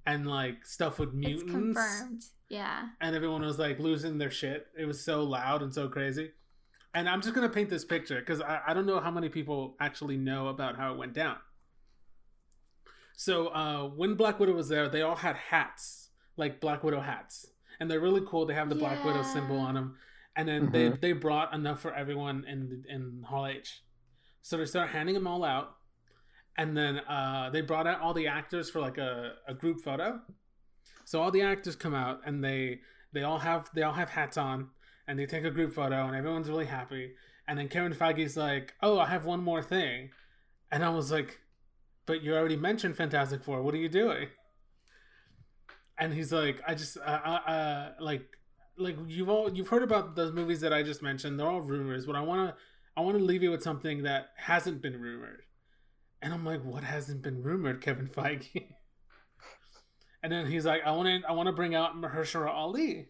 and 0.06 0.26
like 0.26 0.66
stuff 0.66 0.98
with 0.98 1.10
It's 1.10 1.16
mutants. 1.44 1.52
confirmed. 1.52 2.22
Yeah. 2.48 2.88
and 3.00 3.14
everyone 3.14 3.42
was 3.42 3.60
like 3.60 3.78
losing 3.78 4.18
their 4.18 4.30
shit. 4.30 4.66
It 4.76 4.84
was 4.84 5.00
so 5.04 5.22
loud 5.22 5.62
and 5.62 5.72
so 5.72 5.88
crazy. 5.88 6.32
And 6.92 7.08
I'm 7.08 7.22
just 7.22 7.32
gonna 7.34 7.48
paint 7.48 7.70
this 7.70 7.84
picture 7.84 8.18
because 8.18 8.40
I, 8.40 8.60
I 8.66 8.74
don't 8.74 8.86
know 8.86 8.98
how 8.98 9.12
many 9.12 9.28
people 9.28 9.76
actually 9.78 10.16
know 10.16 10.48
about 10.48 10.76
how 10.76 10.92
it 10.92 10.98
went 10.98 11.12
down. 11.14 11.36
So 13.16 13.48
uh, 13.48 13.84
when 13.88 14.14
Black 14.14 14.40
Widow 14.40 14.54
was 14.54 14.68
there, 14.68 14.88
they 14.88 15.02
all 15.02 15.16
had 15.16 15.36
hats, 15.36 16.08
like 16.36 16.60
Black 16.60 16.82
Widow 16.82 17.00
hats, 17.00 17.46
and 17.78 17.90
they're 17.90 18.00
really 18.00 18.22
cool. 18.26 18.46
They 18.46 18.54
have 18.54 18.68
the 18.68 18.74
Black 18.74 19.04
Widow 19.04 19.22
symbol 19.22 19.58
on 19.58 19.74
them, 19.74 19.96
and 20.40 20.48
then 20.48 20.72
they 20.72 20.88
they 20.88 21.12
brought 21.12 21.52
enough 21.54 21.80
for 21.80 21.94
everyone 21.94 22.44
in 22.48 22.84
in 22.88 23.22
Hall 23.26 23.46
H. 23.46 23.82
So 24.42 24.56
they 24.56 24.64
start 24.64 24.90
handing 24.90 25.14
them 25.14 25.26
all 25.26 25.44
out, 25.44 25.76
and 26.56 26.76
then 26.76 26.98
uh, 27.00 27.50
they 27.52 27.60
brought 27.60 27.86
out 27.86 28.00
all 28.00 28.14
the 28.14 28.26
actors 28.26 28.70
for 28.70 28.80
like 28.80 28.96
a, 28.96 29.34
a 29.46 29.52
group 29.52 29.80
photo. 29.80 30.20
So 31.04 31.20
all 31.20 31.30
the 31.30 31.42
actors 31.42 31.76
come 31.76 31.94
out 31.94 32.20
and 32.24 32.42
they 32.42 32.80
they 33.12 33.22
all 33.22 33.38
have 33.38 33.68
they 33.74 33.82
all 33.82 33.92
have 33.92 34.10
hats 34.10 34.36
on 34.36 34.70
and 35.06 35.18
they 35.18 35.26
take 35.26 35.44
a 35.44 35.50
group 35.50 35.72
photo 35.72 36.06
and 36.06 36.16
everyone's 36.16 36.48
really 36.48 36.66
happy. 36.66 37.12
And 37.46 37.58
then 37.58 37.68
Kevin 37.68 37.92
Feige's 37.92 38.36
like, 38.36 38.74
"Oh, 38.82 38.98
I 38.98 39.06
have 39.06 39.24
one 39.24 39.42
more 39.42 39.62
thing," 39.62 40.10
and 40.70 40.84
I 40.84 40.90
was 40.90 41.10
like, 41.10 41.40
"But 42.06 42.22
you 42.22 42.34
already 42.34 42.56
mentioned 42.56 42.96
Fantastic 42.96 43.42
Four. 43.42 43.62
What 43.62 43.74
are 43.74 43.78
you 43.78 43.88
doing?" 43.88 44.28
And 45.98 46.14
he's 46.14 46.32
like, 46.32 46.62
"I 46.66 46.74
just 46.74 46.96
uh, 46.96 47.20
uh, 47.24 47.50
uh 47.50 47.92
like 48.00 48.38
like 48.80 48.96
you've 49.06 49.28
all 49.28 49.52
you've 49.52 49.68
heard 49.68 49.82
about 49.82 50.16
those 50.16 50.32
movies 50.32 50.60
that 50.60 50.72
I 50.72 50.82
just 50.82 51.02
mentioned. 51.02 51.38
They're 51.38 51.46
all 51.46 51.60
rumors, 51.60 52.06
but 52.06 52.16
I 52.16 52.20
want 52.20 52.50
to 52.50 52.56
I 52.96 53.02
want 53.02 53.18
to 53.18 53.24
leave 53.24 53.42
you 53.42 53.50
with 53.50 53.62
something 53.62 54.02
that 54.02 54.30
hasn't 54.36 54.82
been 54.82 55.00
rumored." 55.00 55.42
And 56.22 56.34
I'm 56.34 56.44
like, 56.44 56.64
"What 56.64 56.84
hasn't 56.84 57.22
been 57.22 57.42
rumored, 57.42 57.80
Kevin 57.80 58.08
Feige?" 58.08 58.66
And 60.22 60.32
then 60.32 60.46
he's 60.46 60.66
like, 60.66 60.82
I 60.84 60.90
want 60.92 61.22
to, 61.22 61.28
I 61.28 61.32
want 61.32 61.46
to 61.46 61.52
bring 61.52 61.74
out 61.74 61.96
Mahershala 61.96 62.48
Ali, 62.48 63.08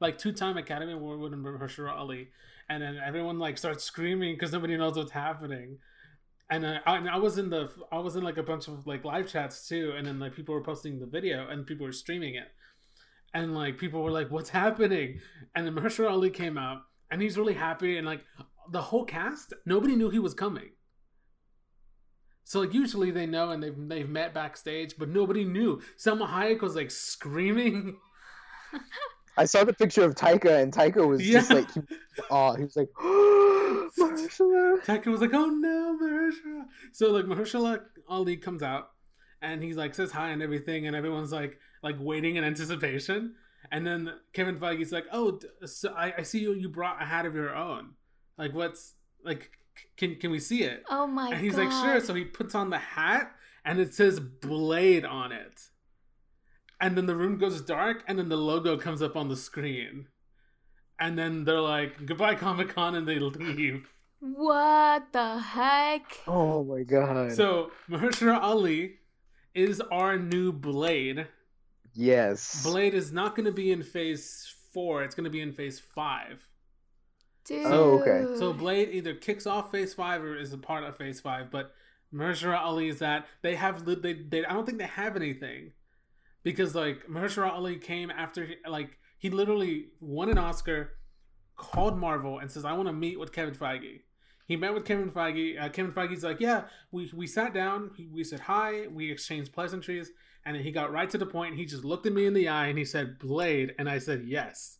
like 0.00 0.18
two-time 0.18 0.56
Academy 0.56 0.92
Award 0.92 1.20
winner 1.20 1.36
Mahershala 1.36 1.92
Ali, 1.92 2.28
and 2.68 2.82
then 2.82 2.98
everyone 3.04 3.38
like 3.38 3.58
starts 3.58 3.84
screaming 3.84 4.34
because 4.34 4.52
nobody 4.52 4.76
knows 4.76 4.96
what's 4.96 5.12
happening. 5.12 5.78
And 6.50 6.66
I, 6.66 6.80
and 6.86 7.08
I 7.08 7.18
was 7.18 7.38
in 7.38 7.50
the, 7.50 7.70
I 7.92 7.98
was 7.98 8.16
in 8.16 8.24
like 8.24 8.38
a 8.38 8.42
bunch 8.42 8.68
of 8.68 8.86
like 8.86 9.04
live 9.04 9.30
chats 9.30 9.68
too, 9.68 9.94
and 9.96 10.06
then 10.06 10.18
like 10.18 10.34
people 10.34 10.54
were 10.54 10.62
posting 10.62 10.98
the 10.98 11.06
video 11.06 11.48
and 11.48 11.66
people 11.66 11.86
were 11.86 11.92
streaming 11.92 12.34
it, 12.34 12.48
and 13.34 13.54
like 13.54 13.78
people 13.78 14.02
were 14.02 14.10
like, 14.10 14.30
"What's 14.30 14.50
happening?" 14.50 15.20
And 15.54 15.66
then 15.66 15.74
Mahershala 15.74 16.10
Ali 16.10 16.30
came 16.30 16.58
out, 16.58 16.82
and 17.10 17.22
he's 17.22 17.38
really 17.38 17.54
happy, 17.54 17.96
and 17.96 18.06
like 18.06 18.24
the 18.70 18.82
whole 18.82 19.04
cast, 19.04 19.54
nobody 19.64 19.96
knew 19.96 20.10
he 20.10 20.18
was 20.18 20.34
coming. 20.34 20.70
So 22.44 22.60
like 22.60 22.72
usually 22.72 23.10
they 23.10 23.26
know 23.26 23.50
and 23.50 23.62
they've 23.62 23.76
they've 23.76 24.08
met 24.08 24.34
backstage, 24.34 24.94
but 24.98 25.08
nobody 25.08 25.44
knew. 25.44 25.82
Salma 25.98 26.28
Hayek 26.28 26.62
was 26.62 26.74
like 26.76 26.90
screaming. 26.90 27.98
I 29.36 29.44
saw 29.44 29.62
the 29.64 29.72
picture 29.72 30.02
of 30.02 30.14
Taika, 30.14 30.62
and 30.62 30.72
Taika 30.72 31.06
was 31.06 31.22
just 31.22 31.52
like, 31.52 31.68
oh, 32.30 32.54
he 32.54 32.64
was 32.64 32.76
like, 32.76 32.88
Mahershala. 33.98 34.84
Taika 34.84 35.06
was 35.06 35.20
like, 35.20 35.34
"Oh 35.34 35.46
no, 35.46 35.98
Mahershala!" 36.00 36.64
So 36.92 37.10
like 37.10 37.24
Mahershala 37.24 37.80
Ali 38.08 38.36
comes 38.36 38.62
out, 38.62 38.90
and 39.42 39.62
he's 39.62 39.76
like 39.76 39.94
says 39.94 40.12
hi 40.12 40.30
and 40.30 40.42
everything, 40.42 40.86
and 40.86 40.94
everyone's 40.96 41.32
like 41.32 41.58
like 41.82 41.96
waiting 41.98 42.36
in 42.36 42.44
anticipation. 42.44 43.34
And 43.70 43.86
then 43.86 44.12
Kevin 44.32 44.58
Feige's 44.58 44.92
like, 44.92 45.04
"Oh, 45.12 45.38
so 45.64 45.92
I, 45.92 46.14
I 46.18 46.22
see 46.22 46.40
you. 46.40 46.52
You 46.54 46.68
brought 46.68 47.02
a 47.02 47.04
hat 47.04 47.26
of 47.26 47.34
your 47.34 47.54
own. 47.54 47.94
Like, 48.36 48.54
what's 48.54 48.94
like? 49.24 49.50
Can 49.96 50.16
can 50.16 50.30
we 50.30 50.40
see 50.40 50.62
it?" 50.62 50.84
Oh 50.88 51.06
my 51.06 51.24
god. 51.24 51.32
and 51.34 51.40
he's 51.44 51.56
god. 51.56 51.66
like, 51.66 51.84
"Sure." 51.84 52.00
So 52.00 52.14
he 52.14 52.24
puts 52.24 52.54
on 52.54 52.70
the 52.70 52.78
hat, 52.78 53.32
and 53.64 53.78
it 53.80 53.94
says 53.94 54.20
Blade 54.20 55.04
on 55.04 55.32
it. 55.32 55.68
And 56.80 56.96
then 56.96 57.06
the 57.06 57.16
room 57.16 57.38
goes 57.38 57.60
dark, 57.60 58.04
and 58.06 58.18
then 58.18 58.28
the 58.28 58.36
logo 58.36 58.76
comes 58.76 59.02
up 59.02 59.16
on 59.16 59.28
the 59.28 59.36
screen. 59.36 60.06
And 61.00 61.18
then 61.18 61.44
they're 61.44 61.60
like, 61.60 62.06
"Goodbye, 62.06 62.36
Comic 62.36 62.70
Con," 62.70 62.94
and 62.94 63.06
they 63.06 63.18
leave. 63.18 63.88
What 64.20 65.12
the 65.12 65.38
heck? 65.38 66.20
Oh 66.26 66.64
my 66.64 66.82
god. 66.82 67.32
So 67.32 67.70
Mahershala 67.88 68.40
Ali 68.40 68.97
is 69.58 69.80
our 69.80 70.18
new 70.18 70.52
Blade. 70.52 71.26
yes. 71.94 72.62
Blade 72.62 72.94
is 72.94 73.12
not 73.12 73.34
going 73.34 73.46
to 73.46 73.52
be 73.52 73.72
in 73.72 73.82
Phase 73.82 74.54
Four; 74.72 75.02
it's 75.02 75.14
going 75.14 75.24
to 75.24 75.30
be 75.30 75.40
in 75.40 75.52
Phase 75.52 75.80
Five. 75.80 76.46
Dude. 77.44 77.66
Oh, 77.66 78.00
okay. 78.00 78.38
So 78.38 78.52
Blade 78.52 78.90
either 78.92 79.14
kicks 79.14 79.46
off 79.46 79.70
Phase 79.70 79.94
Five 79.94 80.22
or 80.22 80.36
is 80.36 80.52
a 80.52 80.58
part 80.58 80.84
of 80.84 80.96
Phase 80.96 81.20
Five. 81.20 81.50
But 81.50 81.72
Mahershala 82.14 82.60
Ali 82.60 82.88
is 82.88 82.98
that 82.98 83.26
they 83.42 83.54
have 83.54 83.84
they, 83.84 84.12
they 84.12 84.44
I 84.44 84.52
don't 84.52 84.66
think 84.66 84.78
they 84.78 84.84
have 84.84 85.16
anything 85.16 85.72
because 86.42 86.74
like 86.74 87.06
Mahershala 87.08 87.52
Ali 87.52 87.76
came 87.76 88.10
after 88.10 88.46
he, 88.46 88.56
like 88.68 88.98
he 89.18 89.30
literally 89.30 89.86
won 90.00 90.28
an 90.28 90.38
Oscar, 90.38 90.92
called 91.56 91.98
Marvel 91.98 92.38
and 92.38 92.50
says 92.50 92.64
I 92.64 92.72
want 92.72 92.88
to 92.88 92.92
meet 92.92 93.18
with 93.18 93.32
Kevin 93.32 93.54
Feige. 93.54 94.02
He 94.48 94.56
met 94.56 94.72
with 94.74 94.86
Kevin 94.86 95.10
Feige. 95.10 95.60
Uh, 95.62 95.68
Kevin 95.68 95.92
Feige's 95.92 96.24
like, 96.24 96.40
yeah, 96.40 96.62
we 96.90 97.10
we 97.14 97.26
sat 97.26 97.52
down, 97.54 97.90
we, 97.96 98.08
we 98.08 98.24
said 98.24 98.40
hi, 98.40 98.86
we 98.88 99.12
exchanged 99.12 99.52
pleasantries, 99.52 100.10
and 100.44 100.56
then 100.56 100.62
he 100.64 100.72
got 100.72 100.90
right 100.90 101.08
to 101.10 101.18
the 101.18 101.26
point. 101.26 101.54
He 101.56 101.66
just 101.66 101.84
looked 101.84 102.06
at 102.06 102.14
me 102.14 102.24
in 102.26 102.32
the 102.32 102.48
eye 102.48 102.68
and 102.68 102.78
he 102.78 102.84
said 102.86 103.18
Blade, 103.18 103.74
and 103.78 103.88
I 103.90 103.98
said 103.98 104.24
yes. 104.26 104.78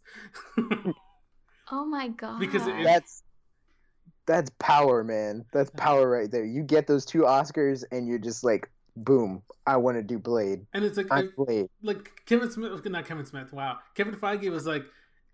oh 1.70 1.84
my 1.84 2.08
god. 2.08 2.40
Because 2.40 2.66
it- 2.66 2.82
That's 2.82 3.22
that's 4.26 4.50
power, 4.58 5.04
man. 5.04 5.44
That's 5.52 5.70
power 5.70 6.08
right 6.08 6.30
there. 6.30 6.44
You 6.44 6.62
get 6.62 6.86
those 6.86 7.04
two 7.04 7.20
Oscars, 7.22 7.84
and 7.92 8.08
you're 8.08 8.18
just 8.18 8.42
like 8.44 8.70
boom, 8.96 9.42
I 9.66 9.76
want 9.76 9.96
to 9.96 10.02
do 10.02 10.18
Blade. 10.18 10.66
And 10.74 10.84
it's 10.84 10.96
like 10.96 11.06
I'm 11.10 11.26
like, 11.26 11.36
Blade. 11.36 11.68
like 11.82 12.22
Kevin 12.26 12.50
Smith, 12.50 12.84
not 12.86 13.06
Kevin 13.06 13.24
Smith. 13.26 13.52
Wow, 13.52 13.78
Kevin 13.94 14.14
Feige 14.16 14.50
was 14.50 14.66
like, 14.66 14.84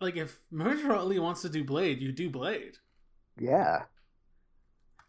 like 0.01 0.17
if 0.17 0.39
Mahershala 0.53 0.99
Ali 0.99 1.19
wants 1.19 1.43
to 1.43 1.49
do 1.49 1.65
Blade, 1.65 2.01
you 2.03 2.13
do 2.13 2.29
Blade. 2.31 2.77
Yeah. 3.39 3.83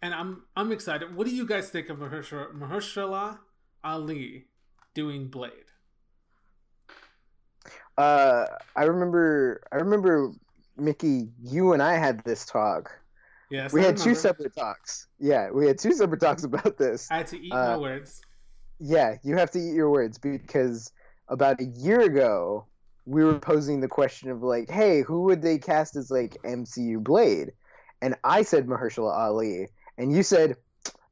And 0.06 0.14
I'm 0.14 0.44
I'm 0.56 0.72
excited. 0.72 1.16
What 1.16 1.26
do 1.26 1.36
you 1.36 1.48
guys 1.48 1.72
think 1.72 1.90
of 1.90 1.98
Mahershala, 1.98 2.54
Mahershala 2.54 3.40
Ali 3.84 4.46
doing 4.94 5.30
Blade? 5.30 5.52
Uh, 7.98 8.46
I 8.76 8.84
remember. 8.84 9.64
I 9.72 9.78
remember, 9.78 10.32
Mickey. 10.78 11.30
You 11.42 11.74
and 11.74 11.82
I 11.82 11.98
had 11.98 12.24
this 12.24 12.46
talk. 12.46 12.92
Yes, 13.50 13.74
we 13.74 13.82
I 13.82 13.86
had 13.86 13.98
two 13.98 14.14
separate 14.14 14.56
talks. 14.56 15.08
Yeah, 15.18 15.50
we 15.50 15.66
had 15.66 15.80
two 15.80 15.94
separate 15.94 16.22
talks 16.22 16.44
about 16.44 16.78
this. 16.78 17.10
I 17.10 17.18
had 17.18 17.28
to 17.28 17.42
eat 17.44 17.52
uh, 17.52 17.70
my 17.72 17.78
words. 17.78 18.22
Yeah, 18.80 19.16
you 19.24 19.38
have 19.38 19.50
to 19.52 19.60
eat 19.60 19.74
your 19.74 19.90
words 19.90 20.20
because 20.20 20.92
about 21.30 21.60
a 21.60 21.66
year 21.66 22.02
ago 22.02 22.68
we 23.08 23.24
were 23.24 23.40
posing 23.40 23.82
the 23.82 23.88
question 23.88 24.30
of 24.30 24.44
like, 24.44 24.70
hey, 24.70 25.02
who 25.02 25.24
would 25.24 25.42
they 25.42 25.58
cast 25.58 25.96
as 25.96 26.12
like 26.12 26.38
MCU 26.46 27.04
Blade? 27.04 27.54
And 28.04 28.14
I 28.24 28.44
said 28.44 28.68
Mahershala 28.68 29.12
Ali, 29.12 29.70
and 29.98 30.12
you 30.12 30.24
said, 30.24 30.58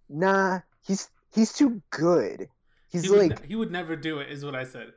nah, 0.10 0.60
he's 0.86 1.10
he's 1.34 1.54
too 1.54 1.82
good. 1.90 2.48
He's 2.90 3.04
He 3.04 3.10
would, 3.10 3.20
like 3.32 3.42
ne- 3.42 3.48
he 3.48 3.56
would 3.56 3.72
never 3.72 3.96
do 3.96 4.20
it, 4.20 4.30
is 4.32 4.46
what 4.46 4.56
I 4.56 4.64
said. 4.64 4.94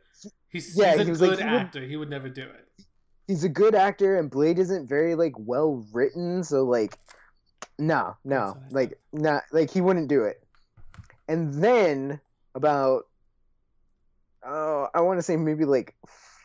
He's, 0.48 0.76
Yeah, 0.76 0.92
he's 0.92 1.00
a 1.00 1.04
he 1.04 1.10
was 1.10 1.20
good 1.20 1.28
like, 1.30 1.38
he 1.38 1.44
would- 1.44 1.54
actor. 1.54 1.80
He 1.80 1.96
would 1.96 2.10
never 2.10 2.28
do 2.28 2.42
it. 2.42 2.84
he's 3.26 3.44
a 3.44 3.48
good 3.48 3.74
actor, 3.74 4.16
and 4.18 4.30
Blade 4.30 4.58
isn't 4.58 4.88
very 4.88 5.14
like 5.14 5.32
well 5.38 5.84
written, 5.92 6.44
so 6.44 6.64
like, 6.64 6.98
no, 7.78 8.16
no, 8.24 8.56
like 8.70 8.98
not 9.12 9.42
like 9.52 9.70
he 9.70 9.80
wouldn't 9.80 10.08
do 10.08 10.24
it. 10.24 10.42
And 11.28 11.52
then 11.62 12.20
about 12.54 13.04
oh, 14.44 14.88
I 14.94 15.00
want 15.00 15.18
to 15.18 15.22
say 15.22 15.36
maybe 15.36 15.64
like 15.64 15.94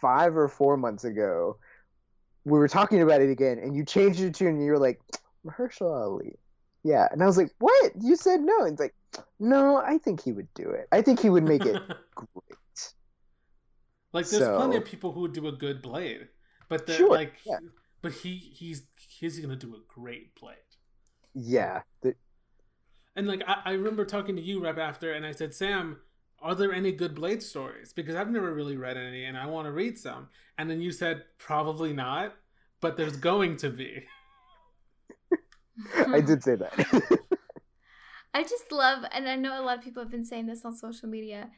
five 0.02 0.36
or 0.36 0.48
four 0.48 0.76
months 0.78 1.04
ago, 1.04 1.58
we 2.46 2.58
were 2.58 2.68
talking 2.68 3.02
about 3.02 3.22
it 3.22 3.30
again, 3.30 3.60
and 3.60 3.76
you 3.76 3.86
changed 3.86 4.20
your 4.20 4.32
tune, 4.32 4.56
and 4.56 4.66
you 4.66 4.72
were 4.72 4.80
like, 4.80 5.00
Mahershala 5.46 6.06
Ali. 6.06 6.36
Yeah, 6.84 7.08
and 7.12 7.22
I 7.22 7.26
was 7.28 7.38
like, 7.38 7.52
"What? 7.60 7.92
You 8.02 8.16
said 8.16 8.42
no?" 8.42 8.60
And 8.62 8.72
it's 8.74 8.80
like, 8.82 8.96
"No, 9.40 9.78
I 9.78 9.98
think 10.00 10.22
he 10.24 10.32
would 10.32 10.52
do 10.56 10.70
it. 10.72 10.88
I 10.92 11.02
think 11.02 11.20
he 11.20 11.30
would 11.30 11.44
make 11.44 11.66
it 11.66 11.76
great." 12.16 12.94
like 14.14 14.28
there's 14.28 14.44
plenty 14.48 14.74
So- 14.74 14.78
of 14.80 14.86
people 14.86 15.12
who 15.14 15.22
would 15.22 15.34
do 15.34 15.48
a 15.48 15.52
good 15.52 15.82
Blade, 15.82 16.28
but 16.70 16.86
they're 16.86 16.98
Sure, 16.98 17.10
like, 17.12 17.34
yeah. 17.46 17.60
but 18.02 18.12
he 18.12 18.36
he's 18.36 18.88
he's 18.98 19.40
gonna 19.40 19.56
do 19.56 19.76
a 19.76 19.80
great 19.88 20.36
Blade. 20.36 20.58
Yeah, 21.34 21.84
the, 22.02 22.16
And 23.16 23.28
like 23.28 23.42
I, 23.48 23.62
I 23.66 23.72
remember 23.74 24.04
talking 24.06 24.36
to 24.36 24.42
you 24.42 24.62
right 24.64 24.78
after, 24.78 25.14
and 25.14 25.26
I 25.26 25.32
said, 25.32 25.54
Sam, 25.54 25.98
are 26.42 26.56
there 26.56 26.74
any 26.74 26.92
good 26.92 27.16
Blade 27.16 27.42
stories? 27.44 27.94
Because 27.94 28.16
I've 28.16 28.30
never 28.32 28.54
really 28.54 28.76
read 28.76 28.98
any, 28.98 29.24
and 29.26 29.38
I 29.38 29.46
want 29.46 29.66
to 29.68 29.72
read 29.72 29.98
some. 29.98 30.28
And 30.58 30.70
then 30.70 30.82
you 30.82 30.92
said 30.92 31.24
probably 31.38 31.94
not, 31.94 32.34
but 32.82 32.98
there's 32.98 33.16
going 33.18 33.56
to 33.58 33.70
be. 33.70 34.04
I 36.08 36.22
did 36.22 36.44
say 36.44 36.56
that. 36.56 36.74
I 38.34 38.44
just 38.44 38.72
love, 38.72 39.04
and 39.12 39.28
I 39.28 39.36
know 39.36 39.60
a 39.60 39.64
lot 39.64 39.78
of 39.78 39.84
people 39.84 40.02
have 40.02 40.12
been 40.12 40.24
saying 40.24 40.46
this 40.46 40.64
on 40.64 40.76
social 40.76 41.10
media, 41.10 41.50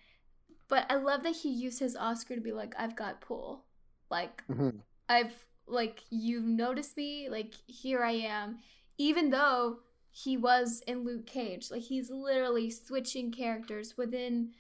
but 0.68 0.86
I 0.90 0.96
love 0.96 1.24
that 1.24 1.36
he 1.36 1.50
used 1.50 1.80
his 1.80 1.96
Oscar 1.96 2.36
to 2.36 2.42
be 2.42 2.52
like, 2.52 2.74
I've 2.78 2.96
got 2.96 3.22
pull. 3.22 3.66
Like, 4.10 4.44
Mhm. 4.50 4.82
I've, 5.08 5.34
like, 5.68 6.04
you've 6.10 6.46
noticed 6.46 6.98
me, 6.98 7.30
like, 7.30 7.54
here 7.68 8.04
I 8.04 8.14
am. 8.14 8.60
Even 8.98 9.30
though 9.30 9.80
he 10.12 10.36
was 10.38 10.82
in 10.88 11.04
Luke 11.04 11.28
Cage, 11.28 11.70
like, 11.70 11.84
he's 11.84 12.10
literally 12.10 12.70
switching 12.72 13.32
characters 13.32 13.96
within 13.98 14.54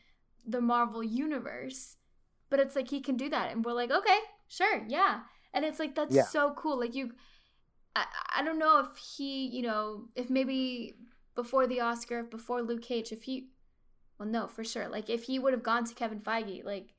the 0.45 0.61
Marvel 0.61 1.03
universe. 1.03 1.97
But 2.49 2.59
it's 2.59 2.75
like 2.75 2.89
he 2.89 3.01
can 3.01 3.17
do 3.17 3.29
that. 3.29 3.51
And 3.51 3.65
we're 3.65 3.73
like, 3.73 3.89
okay, 3.91 4.19
sure, 4.47 4.83
yeah. 4.87 5.21
And 5.53 5.65
it's 5.65 5.79
like, 5.79 5.95
that's 5.95 6.15
Yeah. 6.15 6.23
so 6.23 6.53
cool. 6.55 6.79
Like, 6.79 6.93
you, 6.93 7.13
I, 7.95 8.05
I 8.37 8.43
don't 8.43 8.59
know 8.59 8.79
if 8.79 8.97
he, 8.97 9.47
you 9.47 9.61
know, 9.61 10.05
if 10.15 10.29
maybe 10.29 10.95
before 11.35 11.67
the 11.67 11.79
Oscar, 11.81 12.23
before 12.23 12.61
Luke 12.61 12.81
Cage, 12.81 13.11
if 13.11 13.23
he, 13.23 13.49
well, 14.19 14.27
no, 14.29 14.47
for 14.47 14.63
sure. 14.63 14.87
Like, 14.87 15.09
if 15.09 15.23
he 15.23 15.39
would 15.39 15.53
have 15.53 15.63
gone 15.63 15.85
to 15.85 15.93
Kevin 15.93 16.19
Feige, 16.19 16.63
like, 16.63 16.93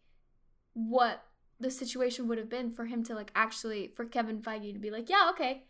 what 0.74 1.22
the 1.60 1.70
situation 1.70 2.28
would 2.28 2.38
have 2.38 2.48
been 2.50 2.70
for 2.70 2.86
him 2.86 3.02
to, 3.04 3.14
like, 3.14 3.30
actually, 3.34 3.92
for 3.96 4.04
Kevin 4.04 4.40
Feige 4.42 4.72
to 4.72 4.78
be 4.78 4.90
like, 4.90 5.08
yeah, 5.08 5.28
okay. 5.30 5.64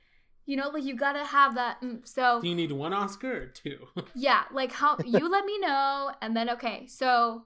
You 0.46 0.56
know, 0.56 0.68
like, 0.68 0.84
you 0.84 0.94
gotta 0.94 1.24
have 1.24 1.54
that. 1.54 1.80
mm, 1.82 2.06
So, 2.06 2.40
Do 2.42 2.48
you 2.48 2.54
need 2.54 2.72
one 2.72 2.92
Oscar 2.92 3.32
or 3.42 3.46
two? 3.46 3.86
yeah, 4.14 4.44
like, 4.52 4.72
how, 4.72 4.96
you 5.04 5.28
let 5.28 5.44
me 5.44 5.58
know, 5.58 6.10
and 6.20 6.36
then, 6.36 6.50
okay, 6.50 6.86
so, 6.86 7.44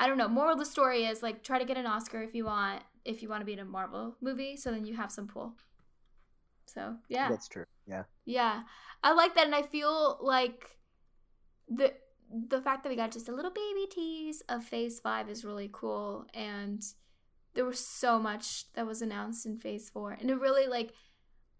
I 0.00 0.08
don't 0.08 0.18
know. 0.18 0.28
Moral 0.28 0.54
of 0.54 0.58
the 0.58 0.64
story 0.64 1.04
is, 1.04 1.22
like, 1.22 1.44
try 1.44 1.58
to 1.58 1.64
get 1.64 1.76
an 1.76 1.86
Oscar 1.86 2.22
if 2.22 2.34
you 2.34 2.44
want, 2.46 2.82
if 3.04 3.22
you 3.22 3.28
want 3.28 3.40
to 3.40 3.44
be 3.46 3.52
in 3.52 3.60
a 3.60 3.64
Marvel 3.64 4.16
movie, 4.20 4.56
so 4.56 4.70
then 4.72 4.84
you 4.84 4.96
have 4.96 5.12
some 5.12 5.28
pull. 5.28 5.54
So, 6.66 6.96
yeah. 7.08 7.28
That's 7.28 7.48
true. 7.48 7.64
Yeah. 7.86 8.04
Yeah, 8.24 8.62
I 9.02 9.12
like 9.12 9.34
that, 9.34 9.46
and 9.46 9.54
I 9.54 9.62
feel 9.62 10.18
like 10.20 10.78
the 11.68 11.92
the 12.48 12.62
fact 12.62 12.82
that 12.82 12.88
we 12.88 12.96
got 12.96 13.12
just 13.12 13.28
a 13.28 13.34
little 13.34 13.50
baby 13.50 13.86
tease 13.90 14.42
of 14.48 14.64
Phase 14.64 15.00
Five 15.00 15.28
is 15.28 15.44
really 15.44 15.68
cool, 15.72 16.26
and 16.32 16.82
there 17.54 17.64
was 17.64 17.78
so 17.78 18.18
much 18.18 18.72
that 18.72 18.86
was 18.86 19.02
announced 19.02 19.44
in 19.44 19.58
Phase 19.58 19.90
Four, 19.90 20.12
and 20.12 20.30
it 20.30 20.40
really 20.40 20.66
like 20.66 20.92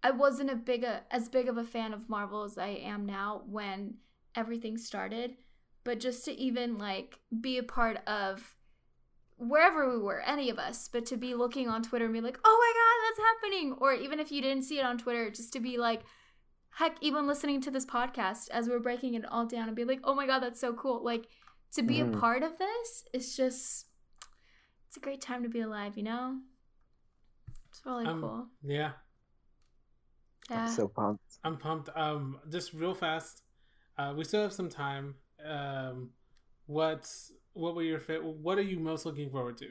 I 0.01 0.11
wasn't 0.11 0.51
a 0.51 0.55
big 0.55 0.83
a, 0.83 1.01
as 1.11 1.29
big 1.29 1.47
of 1.47 1.57
a 1.57 1.63
fan 1.63 1.93
of 1.93 2.09
Marvel 2.09 2.43
as 2.43 2.57
I 2.57 2.69
am 2.69 3.05
now 3.05 3.43
when 3.45 3.95
everything 4.35 4.77
started, 4.77 5.35
but 5.83 5.99
just 5.99 6.25
to 6.25 6.31
even 6.31 6.77
like 6.77 7.19
be 7.41 7.57
a 7.57 7.63
part 7.63 7.97
of 8.07 8.55
wherever 9.49 9.89
we 9.91 10.01
were, 10.01 10.21
any 10.21 10.49
of 10.49 10.57
us, 10.59 10.87
but 10.91 11.05
to 11.07 11.17
be 11.17 11.33
looking 11.33 11.67
on 11.69 11.83
Twitter 11.83 12.05
and 12.05 12.13
be 12.13 12.21
like, 12.21 12.39
oh 12.43 12.57
my 12.59 12.73
god, 12.79 13.15
that's 13.17 13.27
happening. 13.29 13.75
Or 13.79 13.93
even 13.93 14.19
if 14.19 14.31
you 14.31 14.41
didn't 14.41 14.63
see 14.63 14.79
it 14.79 14.85
on 14.85 14.97
Twitter, 14.97 15.29
just 15.29 15.53
to 15.53 15.59
be 15.59 15.77
like, 15.77 16.01
heck, 16.77 16.97
even 17.01 17.27
listening 17.27 17.61
to 17.61 17.71
this 17.71 17.85
podcast 17.85 18.49
as 18.49 18.67
we're 18.67 18.79
breaking 18.79 19.13
it 19.13 19.25
all 19.29 19.45
down 19.45 19.67
and 19.67 19.75
be 19.75 19.85
like, 19.85 19.99
oh 20.03 20.15
my 20.15 20.25
god, 20.27 20.39
that's 20.39 20.59
so 20.59 20.73
cool. 20.73 21.03
Like 21.03 21.27
to 21.73 21.81
be 21.83 21.97
Mhm. 21.99 22.15
a 22.15 22.19
part 22.19 22.43
of 22.43 22.57
this, 22.57 23.05
it's 23.13 23.35
just 23.35 23.87
it's 24.87 24.97
a 24.97 24.99
great 24.99 25.21
time 25.21 25.41
to 25.43 25.49
be 25.49 25.59
alive, 25.61 25.97
you 25.97 26.03
know? 26.03 26.39
It's 27.69 27.81
really 27.85 28.05
Um, 28.05 28.21
cool. 28.21 28.47
yeah, 28.63 28.93
Yeah. 30.49 30.65
I'm 30.65 30.71
so 30.71 30.87
pumped. 30.87 31.23
I'm 31.43 31.57
pumped. 31.57 31.89
Um, 31.95 32.39
just 32.49 32.73
real 32.73 32.93
fast. 32.93 33.41
Uh, 33.97 34.13
we 34.15 34.23
still 34.23 34.41
have 34.43 34.53
some 34.53 34.69
time. 34.69 35.15
Um, 35.43 36.11
what's 36.67 37.31
what 37.53 37.75
were 37.75 37.83
your 37.83 37.99
fa- 37.99 38.21
What 38.21 38.57
are 38.57 38.61
you 38.63 38.79
most 38.79 39.05
looking 39.05 39.29
forward 39.29 39.57
to? 39.57 39.65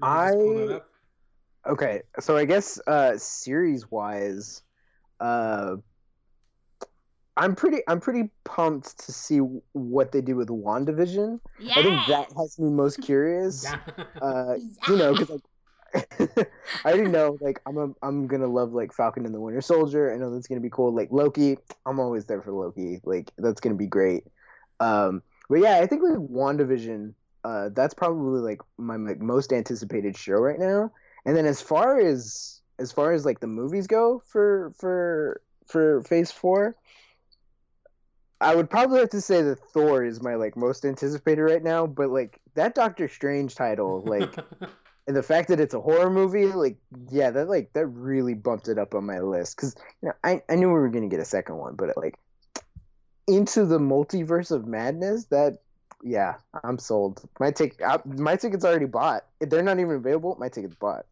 Let 0.00 0.10
me 0.22 0.26
just 0.28 0.38
pull 0.38 0.66
that 0.66 0.74
I- 0.76 1.70
Okay, 1.70 2.02
so 2.20 2.36
I 2.36 2.44
guess 2.44 2.80
uh 2.86 3.18
series 3.18 3.90
wise, 3.90 4.62
uh 5.20 5.76
I'm 7.36 7.54
pretty 7.54 7.78
I'm 7.86 8.00
pretty 8.00 8.30
pumped 8.44 9.06
to 9.06 9.12
see 9.12 9.38
what 9.38 10.12
they 10.12 10.20
do 10.20 10.34
with 10.36 10.48
WandaVision. 10.48 11.40
yeah. 11.60 11.74
I 11.76 11.82
think 11.82 12.06
that 12.08 12.32
has 12.36 12.58
me 12.58 12.70
most 12.70 13.00
curious. 13.02 13.64
Yeah. 13.72 13.78
Uh 14.22 14.54
you 14.88 14.96
know, 14.96 15.14
cuz 15.14 15.28
like 15.28 15.40
I 15.94 16.46
already 16.84 17.08
know 17.08 17.38
like 17.40 17.60
I'm 17.66 17.78
a, 17.78 17.90
I'm 18.02 18.28
to 18.28 18.46
love 18.46 18.72
like 18.72 18.92
Falcon 18.92 19.24
and 19.24 19.34
the 19.34 19.40
Winter 19.40 19.60
Soldier. 19.60 20.12
I 20.12 20.18
know 20.18 20.32
that's 20.32 20.46
to 20.60 20.62
be 20.62 20.70
cool. 20.70 20.94
Like 20.94 21.08
Loki, 21.10 21.56
I'm 21.86 21.98
always 21.98 22.26
there 22.26 22.42
for 22.42 22.52
Loki. 22.52 23.00
Like 23.04 23.30
that's 23.38 23.60
to 23.74 23.78
be 23.78 23.86
great. 23.86 24.24
Um 24.80 25.22
but 25.48 25.60
yeah, 25.60 25.78
I 25.78 25.86
think 25.86 26.02
like 26.02 26.18
WandaVision 26.18 27.14
uh 27.44 27.70
that's 27.72 27.94
probably 27.94 28.40
like 28.40 28.60
my 28.76 28.96
like, 28.96 29.20
most 29.20 29.52
anticipated 29.52 30.16
show 30.16 30.34
right 30.34 30.58
now. 30.58 30.92
And 31.24 31.36
then 31.36 31.46
as 31.46 31.60
far 31.60 31.98
as 31.98 32.60
as 32.78 32.92
far 32.92 33.12
as 33.12 33.24
like 33.24 33.40
the 33.40 33.46
movies 33.46 33.86
go 33.86 34.22
for 34.26 34.72
for 34.78 35.40
for 35.66 36.02
Phase 36.02 36.30
4, 36.30 36.76
I 38.40 38.54
would 38.54 38.70
probably 38.70 39.00
have 39.00 39.10
to 39.10 39.20
say 39.20 39.42
that 39.42 39.58
Thor 39.72 40.04
is 40.04 40.22
my 40.22 40.34
like 40.34 40.56
most 40.56 40.84
anticipated 40.84 41.42
right 41.42 41.62
now, 41.62 41.86
but 41.86 42.10
like 42.10 42.40
that 42.54 42.74
Doctor 42.74 43.08
Strange 43.08 43.54
title, 43.54 44.02
like 44.02 44.34
and 45.08 45.16
the 45.16 45.22
fact 45.22 45.48
that 45.48 45.58
it's 45.58 45.72
a 45.72 45.80
horror 45.80 46.10
movie, 46.10 46.46
like 46.46 46.76
yeah, 47.10 47.30
that 47.30 47.48
like 47.48 47.72
that 47.72 47.86
really 47.86 48.34
bumped 48.34 48.68
it 48.68 48.78
up 48.78 48.94
on 48.94 49.06
my 49.06 49.20
list 49.20 49.56
cuz 49.56 49.74
you 50.02 50.10
know, 50.10 50.14
I 50.22 50.42
I 50.50 50.54
knew 50.54 50.68
we 50.68 50.74
were 50.74 50.90
going 50.90 51.08
to 51.08 51.14
get 51.14 51.22
a 51.22 51.24
second 51.24 51.56
one, 51.56 51.76
but 51.76 51.96
like 51.96 52.18
into 53.26 53.64
the 53.64 53.78
multiverse 53.78 54.52
of 54.52 54.66
madness, 54.66 55.24
that 55.26 55.62
yeah, 56.04 56.34
I'm 56.62 56.78
sold. 56.78 57.26
My 57.40 57.50
tick 57.50 57.80
I, 57.82 57.98
my 58.04 58.36
ticket's 58.36 58.66
already 58.66 58.84
bought. 58.84 59.24
If 59.40 59.48
they're 59.48 59.62
not 59.62 59.80
even 59.80 59.96
available, 59.96 60.36
my 60.38 60.50
ticket's 60.50 60.76
bought. 60.76 61.06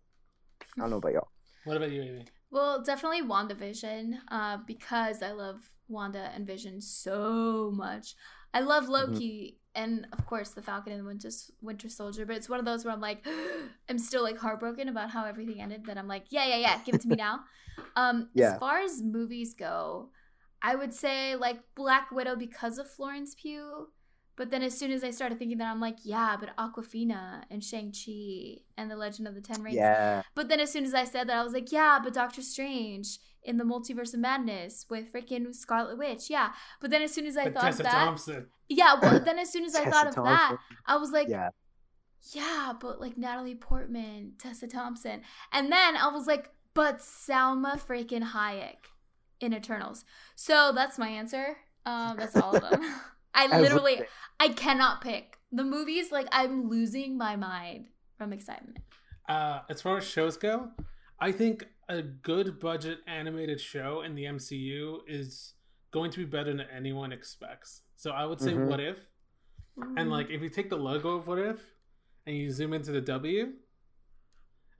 I 0.76 0.82
don't 0.82 0.90
know 0.90 0.98
about 0.98 1.14
y'all. 1.14 1.28
what 1.64 1.78
about 1.78 1.90
you, 1.90 2.02
Amy? 2.02 2.26
Well, 2.50 2.82
definitely 2.82 3.22
WandaVision, 3.22 4.18
uh, 4.30 4.58
because 4.66 5.22
I 5.22 5.32
love 5.32 5.70
Wanda 5.88 6.30
and 6.34 6.46
Vision 6.46 6.80
so 6.80 7.72
much. 7.74 8.14
I 8.54 8.60
love 8.60 8.88
Loki 8.88 9.58
and 9.76 10.06
of 10.12 10.26
course 10.26 10.50
the 10.50 10.62
Falcon 10.62 10.92
and 10.92 11.02
the 11.02 11.06
Winter 11.06 11.28
Winter 11.60 11.88
Soldier, 11.88 12.26
but 12.26 12.36
it's 12.36 12.48
one 12.48 12.58
of 12.58 12.64
those 12.64 12.84
where 12.84 12.92
I'm 12.92 13.00
like, 13.00 13.24
I'm 13.88 13.98
still 13.98 14.22
like 14.22 14.38
heartbroken 14.38 14.88
about 14.88 15.10
how 15.10 15.24
everything 15.24 15.60
ended. 15.60 15.84
That 15.86 15.98
I'm 15.98 16.08
like, 16.08 16.24
yeah, 16.30 16.46
yeah, 16.46 16.56
yeah, 16.56 16.80
give 16.84 16.96
it 16.96 17.02
to 17.02 17.08
me 17.08 17.16
now. 17.28 17.40
Um, 17.94 18.30
Yeah. 18.34 18.54
As 18.54 18.58
far 18.58 18.80
as 18.80 19.02
movies 19.02 19.54
go, 19.54 20.10
I 20.62 20.74
would 20.74 20.92
say 20.94 21.36
like 21.36 21.60
Black 21.76 22.10
Widow 22.10 22.34
because 22.34 22.78
of 22.78 22.90
Florence 22.90 23.34
Pugh. 23.34 23.88
But 24.36 24.50
then 24.50 24.62
as 24.62 24.76
soon 24.76 24.92
as 24.92 25.02
I 25.02 25.12
started 25.12 25.38
thinking 25.38 25.56
that, 25.58 25.70
I'm 25.70 25.80
like, 25.80 25.96
yeah, 26.02 26.36
but 26.38 26.54
Awkwafina 26.58 27.44
and 27.50 27.64
Shang-Chi 27.64 28.58
and 28.76 28.90
The 28.90 28.96
Legend 28.96 29.26
of 29.28 29.34
the 29.34 29.40
Ten 29.40 29.62
Rings. 29.62 29.76
Yeah. 29.76 30.22
But 30.34 30.50
then 30.50 30.60
as 30.60 30.70
soon 30.70 30.84
as 30.84 30.92
I 30.92 31.04
said 31.04 31.26
that, 31.28 31.38
I 31.38 31.42
was 31.42 31.54
like, 31.54 31.72
yeah, 31.72 31.98
but 32.04 32.12
Doctor 32.12 32.42
Strange 32.42 33.18
in 33.46 33.56
the 33.56 33.64
Multiverse 33.64 34.12
of 34.14 34.20
Madness 34.20 34.86
with 34.90 35.12
freaking 35.12 35.54
Scarlet 35.54 35.96
Witch. 35.98 36.28
Yeah. 36.28 36.50
But 36.80 36.90
then 36.90 37.02
as 37.02 37.12
soon 37.14 37.26
as 37.26 37.36
I 37.36 37.44
But 37.44 37.54
thought 37.54 37.62
Tessa 37.62 37.82
of 37.82 37.84
that. 37.84 38.04
Thompson. 38.04 38.46
Yeah, 38.68 38.94
well, 39.00 39.20
then 39.20 39.38
as 39.38 39.50
soon 39.50 39.64
as 39.64 39.74
I 39.74 39.84
thought 39.88 40.08
of 40.08 40.14
that, 40.16 40.56
I 40.86 40.96
was 40.96 41.12
like, 41.12 41.28
Yeah. 41.28 41.50
yeah, 42.32 42.72
but 42.80 43.00
like 43.00 43.16
Natalie 43.16 43.54
Portman, 43.54 44.32
Tessa 44.38 44.66
Thompson. 44.66 45.22
And 45.52 45.70
then 45.70 45.96
I 45.96 46.08
was 46.08 46.26
like, 46.26 46.50
but 46.74 46.98
Salma 46.98 47.80
freaking 47.80 48.32
Hayek 48.32 48.90
in 49.40 49.54
Eternals. 49.54 50.04
So 50.34 50.72
that's 50.74 50.98
my 50.98 51.08
answer. 51.08 51.56
Um, 51.86 52.16
that's 52.16 52.36
all 52.36 52.54
of 52.56 52.62
them. 52.62 52.80
I 53.34 53.48
I 53.52 53.60
literally, 53.60 54.02
I 54.40 54.48
cannot 54.48 55.00
pick. 55.02 55.38
The 55.52 55.62
movies, 55.62 56.10
like, 56.10 56.26
I'm 56.32 56.68
losing 56.68 57.16
my 57.16 57.36
mind 57.36 57.86
from 58.18 58.32
excitement. 58.32 58.78
Uh, 59.28 59.60
as 59.68 59.80
far 59.82 59.98
as 59.98 60.04
shows 60.04 60.36
go, 60.36 60.70
I 61.20 61.32
think 61.32 61.66
a 61.88 62.02
good 62.02 62.58
budget 62.58 62.98
animated 63.06 63.60
show 63.60 64.02
in 64.02 64.14
the 64.14 64.24
MCU 64.24 64.98
is 65.06 65.54
going 65.92 66.10
to 66.10 66.18
be 66.18 66.24
better 66.24 66.52
than 66.52 66.66
anyone 66.74 67.12
expects. 67.12 67.82
So 67.96 68.10
I 68.10 68.24
would 68.26 68.40
say 68.40 68.52
Mhm. 68.54 68.66
What 68.68 68.80
If, 68.80 68.98
and 69.96 70.10
like 70.10 70.30
if 70.30 70.42
you 70.42 70.48
take 70.48 70.68
the 70.70 70.76
logo 70.76 71.10
of 71.16 71.26
What 71.26 71.38
If 71.38 71.60
and 72.26 72.36
you 72.36 72.50
zoom 72.50 72.72
into 72.72 72.90
the 72.92 73.00
W, 73.00 73.52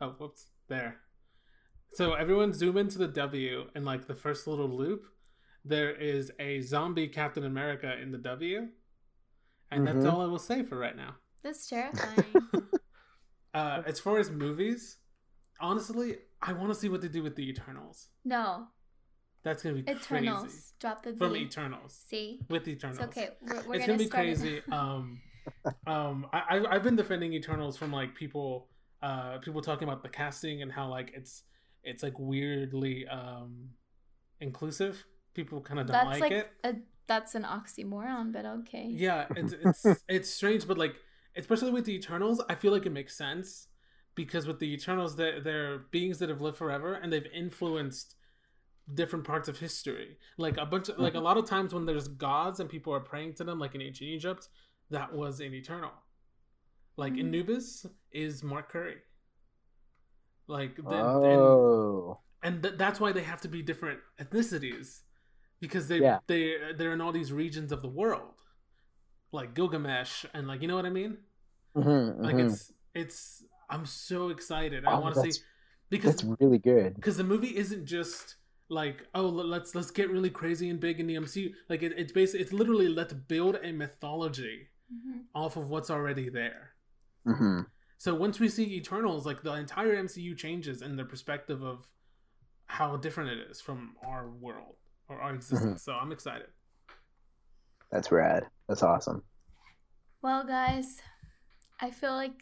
oh 0.01 0.11
whoops, 0.19 0.51
there. 0.69 1.01
So 1.93 2.15
everyone 2.15 2.53
zoom 2.53 2.77
into 2.77 2.99
the 2.99 3.07
W 3.09 3.71
and 3.75 3.85
like 3.85 4.07
the 4.07 4.15
first 4.15 4.47
little 4.47 4.69
loop, 4.69 5.07
there 5.65 5.95
is 5.95 6.33
a 6.39 6.61
zombie 6.61 7.09
Captain 7.09 7.45
America 7.45 7.97
in 8.01 8.11
the 8.11 8.19
W, 8.19 8.69
and 9.71 9.87
that's 9.87 10.05
Mhm. 10.05 10.13
all 10.13 10.21
I 10.21 10.27
will 10.27 10.39
say 10.39 10.63
for 10.65 10.77
right 10.77 10.97
now. 10.97 11.17
That's 11.43 11.67
terrifying. 11.69 12.27
Uh, 13.55 13.83
as 13.87 13.99
far 13.99 14.19
as 14.19 14.31
movies, 14.31 14.99
honestly, 15.61 16.19
I 16.43 16.53
want 16.53 16.69
to 16.73 16.75
see 16.75 16.89
what 16.89 17.01
they 17.01 17.09
do 17.09 17.23
with 17.23 17.37
the 17.37 17.49
Eternals. 17.49 18.09
no, 18.25 18.67
That's 19.43 19.63
gonna 19.63 19.77
be 19.77 19.91
Eternals. 19.91 20.43
crazy. 20.43 20.59
Drop 20.81 21.03
the 21.03 21.13
V. 21.13 21.19
From 21.19 21.37
Eternals 21.37 21.99
See? 22.09 22.41
with 22.49 22.67
Eternals. 22.69 22.99
It's 22.99 23.07
okay. 23.17 23.31
We're, 23.43 23.49
we're 23.49 23.59
it's 23.59 23.67
gonna, 23.67 23.87
gonna, 23.87 23.99
be 23.99 24.07
start 24.07 24.25
crazy. 24.25 24.63
um, 24.73 25.21
um, 25.87 26.27
I, 26.33 26.59
I- 26.59 26.75
I've 26.75 26.83
been 26.83 26.97
defending 26.97 27.33
Eternals 27.33 27.77
from 27.77 27.93
like 27.93 28.15
people, 28.15 28.69
uh, 29.03 29.39
people 29.39 29.61
talking 29.63 29.87
about 29.89 30.03
the 30.03 30.09
casting 30.09 30.63
and 30.63 30.71
how 30.73 30.89
like 30.89 31.13
it's 31.15 31.43
it's 31.85 32.03
like 32.03 32.19
weirdly 32.19 33.07
um 33.09 33.71
inclusive. 34.41 35.05
People 35.35 35.61
kind 35.61 35.79
of 35.81 35.87
don't 35.87 35.93
That's 35.95 36.21
like, 36.21 36.33
like 36.33 36.33
it. 36.33 36.51
a 36.65 36.75
that's 37.07 37.35
an 37.35 37.45
oxymoron, 37.45 38.33
but 38.33 38.45
okay. 38.47 38.87
Yeah, 38.91 39.27
it's 39.37 39.53
it's 39.85 40.03
it's 40.09 40.31
strange, 40.31 40.67
but 40.67 40.77
like 40.79 40.97
especially 41.37 41.71
with 41.71 41.85
the 41.85 41.95
Eternals, 41.95 42.43
I 42.49 42.55
feel 42.55 42.73
like 42.73 42.87
it 42.87 42.93
makes 42.93 43.17
sense 43.17 43.69
because 44.17 44.47
with 44.49 44.59
the 44.59 44.73
Eternals, 44.75 45.15
they're, 45.15 45.41
they're 45.41 45.79
beings 45.93 46.19
that 46.19 46.29
have 46.29 46.41
lived 46.41 46.57
forever 46.59 46.95
and 46.95 47.13
they've 47.13 47.27
influenced 47.33 48.17
different 48.93 49.25
parts 49.25 49.49
of 49.49 49.59
history. 49.59 50.17
Like 50.39 50.57
a 50.57 50.67
bunch 50.67 50.89
of 50.89 50.99
like 50.99 51.15
a 51.15 51.21
lot 51.21 51.37
of 51.37 51.45
times 51.45 51.73
when 51.75 51.87
there's 51.87 52.09
gods 52.09 52.59
and 52.61 52.69
people 52.69 52.93
are 52.93 53.01
praying 53.01 53.35
to 53.35 53.45
them, 53.45 53.59
like 53.61 53.75
in 53.77 53.83
ancient 53.83 54.09
Egypt, 54.11 54.49
that 54.91 55.13
was 55.15 55.39
an 55.41 55.55
Eternal. 55.55 55.93
Like 56.97 57.13
Mhm. 57.13 57.21
Anubis 57.21 57.87
is 58.11 58.43
Makkari. 58.43 58.97
Like 60.49 60.77
the, 60.77 60.83
and 60.95 61.41
Oh. 61.43 62.21
and 62.43 62.63
th- 62.63 62.77
that's 62.79 63.01
why 63.01 63.13
they 63.13 63.23
have 63.25 63.41
to 63.43 63.49
be 63.49 63.63
different 63.63 64.01
ethnicities 64.21 65.01
because 65.61 65.89
they 65.89 65.99
Yeah. 66.01 66.21
they 66.27 66.73
they're 66.77 66.93
in 66.93 67.01
all 67.01 67.13
these 67.13 67.33
regions 67.33 67.73
of 67.73 67.83
the 67.83 67.89
world 67.89 68.35
like 69.33 69.55
Gilgamesh 69.55 70.25
and 70.33 70.47
like 70.47 70.63
you 70.63 70.69
know 70.69 70.77
what 70.77 70.87
I 70.87 70.91
mean 70.91 71.19
Mhm, 71.75 72.21
like 72.23 72.37
mhm. 72.37 72.47
it's 72.47 72.73
it's 72.95 73.45
I'm 73.69 73.87
so 73.87 74.29
excited 74.29 74.85
I 74.85 74.95
Oh, 74.95 75.01
want 75.01 75.15
to 75.17 75.33
see 75.33 75.41
because 75.91 76.15
it's 76.15 76.25
really 76.41 76.59
good. 76.59 76.95
because 76.97 77.17
the 77.17 77.25
movie 77.25 77.57
isn't 77.57 77.87
just 77.87 78.37
like 78.69 79.07
oh 79.15 79.27
let's 79.29 79.75
let's 79.75 79.91
get 79.91 80.11
really 80.11 80.31
crazy 80.31 80.69
and 80.69 80.81
big 80.81 80.99
in 81.01 81.07
the 81.07 81.15
MCU 81.17 81.53
like 81.69 81.83
it, 81.83 81.93
it's 81.97 82.13
basically 82.13 82.41
it's 82.41 82.53
literally 82.53 82.89
let's 82.89 83.13
build 83.13 83.59
a 83.63 83.73
mythology 83.73 84.69
Mhm. 84.93 85.25
off 85.35 85.57
of 85.57 85.69
what's 85.71 85.91
already 85.91 86.29
there 86.29 86.75
hmm 87.25 87.63
so 87.99 88.15
once 88.15 88.39
we 88.39 88.49
see 88.51 88.75
Eternals, 88.77 89.25
like 89.25 89.43
the 89.43 89.55
entire 89.55 89.97
MCU 89.97 90.37
changes 90.37 90.83
in 90.83 90.97
the 90.97 91.05
perspective 91.05 91.63
of 91.63 91.87
how 92.67 92.97
different 92.99 93.31
it 93.31 93.39
is 93.51 93.61
from 93.63 93.97
our 94.07 94.29
world 94.29 94.77
or 95.09 95.19
our 95.23 95.35
existence. 95.35 95.83
So 95.83 95.95
I'm 95.95 96.13
excited. 96.13 96.49
That's 97.91 98.13
rad. 98.13 98.45
That's 98.69 98.83
awesome. 98.83 99.23
Well, 100.21 100.45
guys, 100.45 101.01
I 101.81 101.91
feel 101.91 102.13
like 102.13 102.33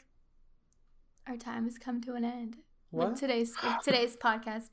our 1.27 1.37
time 1.37 1.65
has 1.65 1.79
come 1.79 2.01
to 2.03 2.15
an 2.15 2.25
end 2.25 2.57
with 2.91 3.09
What? 3.09 3.17
today's 3.17 3.53
with 3.63 3.77
today's 3.83 4.17
podcast. 4.17 4.69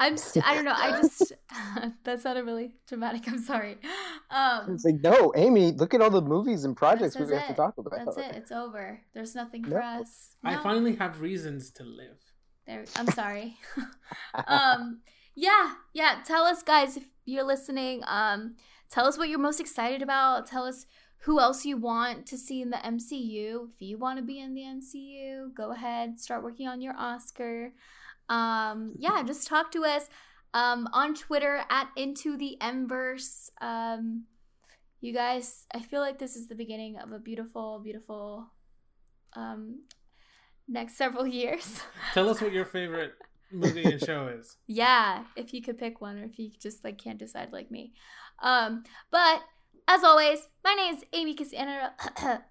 I'm 0.00 0.16
st- 0.16 0.46
I 0.48 0.54
don't 0.54 0.64
know. 0.64 0.74
I 0.74 1.00
just 1.00 1.32
that 2.04 2.20
sounded 2.20 2.44
really 2.44 2.74
dramatic. 2.88 3.28
I'm 3.28 3.38
sorry. 3.38 3.78
Um, 4.30 4.74
It's 4.74 4.84
like, 4.84 5.00
no, 5.02 5.32
Amy, 5.36 5.72
look 5.72 5.94
at 5.94 6.00
all 6.00 6.10
the 6.10 6.22
movies 6.22 6.64
and 6.64 6.76
projects 6.76 7.14
we 7.14 7.22
This 7.22 7.30
is 7.30 7.38
have 7.38 7.48
to 7.48 7.54
talk 7.54 7.74
about. 7.78 7.92
that's 8.04 8.16
it. 8.16 8.34
It's 8.36 8.50
over. 8.52 9.00
There's 9.14 9.34
nothing 9.34 9.62
for 9.64 9.70
No. 9.70 10.00
us. 10.00 10.34
I 10.44 10.56
finally 10.56 10.96
have 10.96 11.20
reasons 11.20 11.70
to 11.72 11.84
live. 11.84 12.18
There, 12.66 12.84
I'm 12.96 13.06
sorry. 13.08 13.58
um, 14.48 15.00
yeah, 15.34 15.74
yeah. 15.92 16.20
Tell 16.24 16.44
us, 16.44 16.62
guys, 16.62 16.96
if 16.96 17.04
you're 17.24 17.44
listening. 17.44 18.02
Um, 18.06 18.56
tell 18.90 19.06
us 19.06 19.18
what 19.18 19.28
you're 19.28 19.38
most 19.38 19.60
excited 19.60 20.02
about. 20.02 20.46
Tell 20.46 20.64
us 20.64 20.86
who 21.22 21.38
else 21.38 21.64
you 21.64 21.76
want 21.76 22.26
to 22.26 22.36
see 22.36 22.60
in 22.60 22.70
the 22.70 22.78
MCU. 22.78 23.68
If 23.74 23.80
you 23.80 23.96
want 23.96 24.18
to 24.18 24.24
be 24.24 24.40
in 24.40 24.54
the 24.54 24.62
MCU, 24.62 25.54
go 25.54 25.72
ahead, 25.72 26.18
start 26.18 26.42
working 26.42 26.66
on 26.66 26.80
your 26.80 26.94
Oscar. 26.96 27.72
Um, 28.28 28.94
yeah, 28.98 29.22
just 29.26 29.46
talk 29.46 29.70
to 29.72 29.84
us 29.84 30.08
um, 30.52 30.88
on 30.92 31.14
Twitter 31.14 31.62
at 31.70 31.88
Into 31.96 32.36
the 32.36 32.56
Mverse. 32.60 33.50
Um, 33.60 34.24
you 35.00 35.12
guys, 35.12 35.66
I 35.72 35.80
feel 35.80 36.00
like 36.00 36.18
this 36.18 36.34
is 36.34 36.48
the 36.48 36.54
beginning 36.56 36.98
of 36.98 37.12
a 37.12 37.18
beautiful, 37.20 37.80
beautiful 37.82 38.48
um, 39.34 39.82
next 40.68 40.96
several 40.96 41.26
years. 41.40 41.82
Tell 42.14 42.28
us 42.28 42.40
what 42.40 42.52
your 42.52 42.64
favorite 42.64 43.12
movie 43.52 43.84
and 43.84 44.00
show 44.00 44.26
is. 44.26 44.56
Yeah, 44.66 45.22
if 45.36 45.54
you 45.54 45.62
could 45.62 45.78
pick 45.78 46.00
one 46.00 46.18
or 46.18 46.24
if 46.24 46.38
you 46.38 46.50
just 46.60 46.82
like 46.82 46.98
can't 46.98 47.18
decide 47.18 47.52
like 47.52 47.70
me. 47.70 47.92
Um, 48.42 48.82
but 49.10 49.42
as 49.88 50.04
always, 50.04 50.48
my 50.64 50.74
name 50.74 50.94
is 50.94 51.04
Amy 51.12 51.34
Cassandra. 51.34 51.92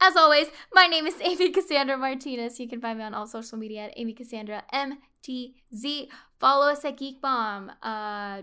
as 0.00 0.16
always, 0.16 0.48
my 0.72 0.86
name 0.86 1.06
is 1.06 1.16
Amy 1.20 1.50
Cassandra 1.50 1.96
Martinez. 1.96 2.58
You 2.58 2.68
can 2.68 2.80
find 2.80 2.98
me 2.98 3.04
on 3.04 3.14
all 3.14 3.26
social 3.26 3.58
media 3.58 3.84
at 3.84 3.94
Amy 3.96 4.12
Cassandra 4.12 4.64
MTZ. 4.72 6.08
Follow 6.38 6.70
us 6.70 6.84
at 6.84 6.96
Geek 6.96 7.20
Bomb. 7.20 7.70
Uh, 7.82 8.42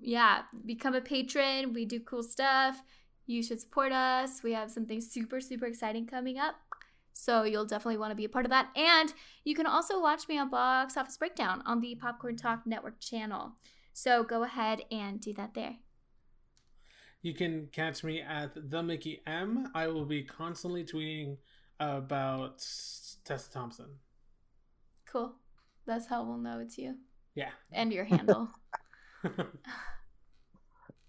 yeah, 0.00 0.42
become 0.64 0.94
a 0.94 1.00
patron. 1.00 1.72
We 1.72 1.84
do 1.84 2.00
cool 2.00 2.22
stuff. 2.22 2.82
You 3.26 3.42
should 3.42 3.60
support 3.60 3.92
us. 3.92 4.42
We 4.42 4.52
have 4.54 4.70
something 4.70 5.00
super, 5.00 5.40
super 5.40 5.66
exciting 5.66 6.06
coming 6.06 6.38
up. 6.38 6.54
So 7.12 7.42
you'll 7.42 7.66
definitely 7.66 7.98
want 7.98 8.12
to 8.12 8.16
be 8.16 8.24
a 8.24 8.28
part 8.28 8.46
of 8.46 8.50
that. 8.50 8.68
And 8.76 9.12
you 9.44 9.54
can 9.54 9.66
also 9.66 10.00
watch 10.00 10.28
me 10.28 10.38
on 10.38 10.50
Box 10.50 10.96
Office 10.96 11.16
Breakdown 11.16 11.62
on 11.66 11.80
the 11.80 11.96
Popcorn 11.96 12.36
Talk 12.36 12.66
Network 12.66 13.00
channel. 13.00 13.52
So 13.92 14.22
go 14.22 14.44
ahead 14.44 14.82
and 14.90 15.20
do 15.20 15.34
that 15.34 15.54
there. 15.54 15.76
You 17.22 17.34
can 17.34 17.68
catch 17.72 18.04
me 18.04 18.20
at 18.20 18.52
the 18.70 18.82
Mickey 18.82 19.22
M. 19.26 19.68
I 19.74 19.88
will 19.88 20.04
be 20.04 20.22
constantly 20.22 20.84
tweeting 20.84 21.36
about 21.80 22.58
Tessa 23.24 23.50
Thompson. 23.50 23.86
Cool. 25.10 25.34
That's 25.86 26.06
how 26.06 26.22
we'll 26.24 26.38
know 26.38 26.60
it's 26.60 26.78
you 26.78 26.94
Yeah. 27.34 27.50
and 27.72 27.92
your 27.92 28.04
handle. 28.12 28.48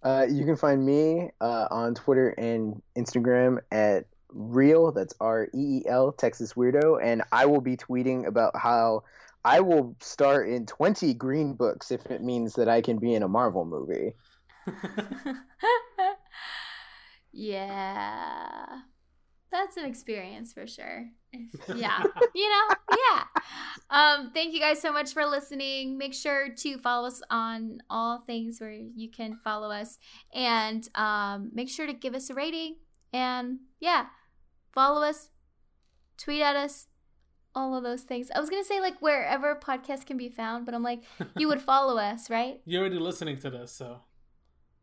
Uh, 0.02 0.26
you 0.32 0.46
can 0.46 0.56
find 0.56 0.86
me 0.86 1.30
uh, 1.42 1.68
on 1.70 1.94
Twitter 1.94 2.30
and 2.30 2.82
Instagram 2.98 3.58
at 3.70 4.06
real. 4.30 4.94
That's 4.94 5.14
R 5.20 5.50
E 5.54 5.80
E 5.80 5.84
L 5.90 6.14
Texas 6.14 6.54
Weirdo, 6.54 7.04
and 7.04 7.22
I 7.34 7.46
will 7.46 7.60
be 7.60 7.76
tweeting 7.76 8.26
about 8.26 8.56
how 8.56 9.04
I 9.44 9.60
will 9.60 9.98
star 10.00 10.42
in 10.46 10.66
twenty 10.66 11.14
Green 11.14 11.54
Books 11.54 11.92
if 11.92 12.06
it 12.06 12.24
means 12.24 12.54
that 12.54 12.70
I 12.70 12.80
can 12.80 12.98
be 12.98 13.14
in 13.14 13.24
a 13.24 13.28
Marvel 13.28 13.66
movie. 13.66 14.14
yeah. 17.32 18.80
That's 19.52 19.78
an 19.78 19.86
experience 19.86 20.54
for 20.54 20.68
sure. 20.68 21.10
Yeah. 21.76 22.04
you 22.34 22.50
know, 22.50 22.76
yeah. 22.98 23.24
Um, 23.92 24.32
thank 24.34 24.54
you 24.54 24.60
guys 24.60 24.82
so 24.82 24.92
much 24.92 25.14
for 25.14 25.26
listening. 25.26 25.98
Make 25.98 26.14
sure 26.16 26.50
to 26.50 26.78
follow 26.80 27.08
us 27.08 27.22
on 27.30 27.80
all 27.90 28.24
things 28.26 28.60
where 28.60 28.72
you 28.72 29.12
can 29.12 29.36
follow 29.44 29.70
us 29.70 30.00
and 30.34 30.88
um, 30.96 31.52
make 31.54 31.70
sure 31.70 31.86
to 31.86 31.94
give 31.94 32.16
us 32.16 32.32
a 32.32 32.34
rating 32.34 32.78
and 33.14 33.60
yeah, 33.80 34.08
follow 34.74 35.04
us, 35.04 35.30
tweet 36.18 36.42
at 36.42 36.56
us, 36.56 36.88
all 37.56 37.76
of 37.76 37.84
those 37.84 38.04
things. 38.04 38.30
I 38.34 38.40
was 38.40 38.50
gonna 38.50 38.64
say 38.64 38.80
like 38.80 39.00
wherever 39.00 39.56
podcasts 39.56 40.06
can 40.06 40.18
be 40.18 40.30
found, 40.30 40.66
but 40.66 40.74
I'm 40.76 40.84
like, 40.84 41.04
you 41.38 41.48
would 41.48 41.62
follow 41.62 41.98
us, 41.98 42.30
right? 42.30 42.62
You're 42.66 42.82
already 42.82 43.00
listening 43.00 43.38
to 43.38 43.50
this, 43.50 43.72
so 43.72 44.02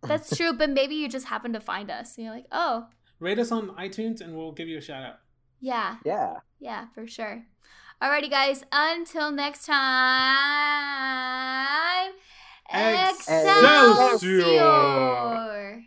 That's 0.09 0.37
true, 0.37 0.53
but 0.53 0.71
maybe 0.71 0.95
you 0.95 1.09
just 1.09 1.27
happen 1.27 1.53
to 1.53 1.61
find 1.61 1.91
us. 1.91 2.17
And 2.17 2.25
you're 2.27 2.35
like, 2.35 2.47
oh, 2.53 2.87
Rate 3.19 3.39
us 3.39 3.51
on 3.51 3.71
iTunes 3.77 4.21
and 4.21 4.37
we'll 4.37 4.53
give 4.53 4.69
you 4.69 4.77
a 4.79 4.81
shout 4.83 5.03
out. 5.03 5.17
yeah, 5.61 5.97
Yeah. 6.05 6.35
yeah, 6.61 6.87
for 6.95 7.07
sure. 7.07 7.45
Alrighty, 8.03 8.29
guys. 8.31 8.63
Until 8.73 9.31
next 9.33 9.65
time. 9.67 10.37
Excelsior! 12.71 14.15
Excelsior! 14.15 15.83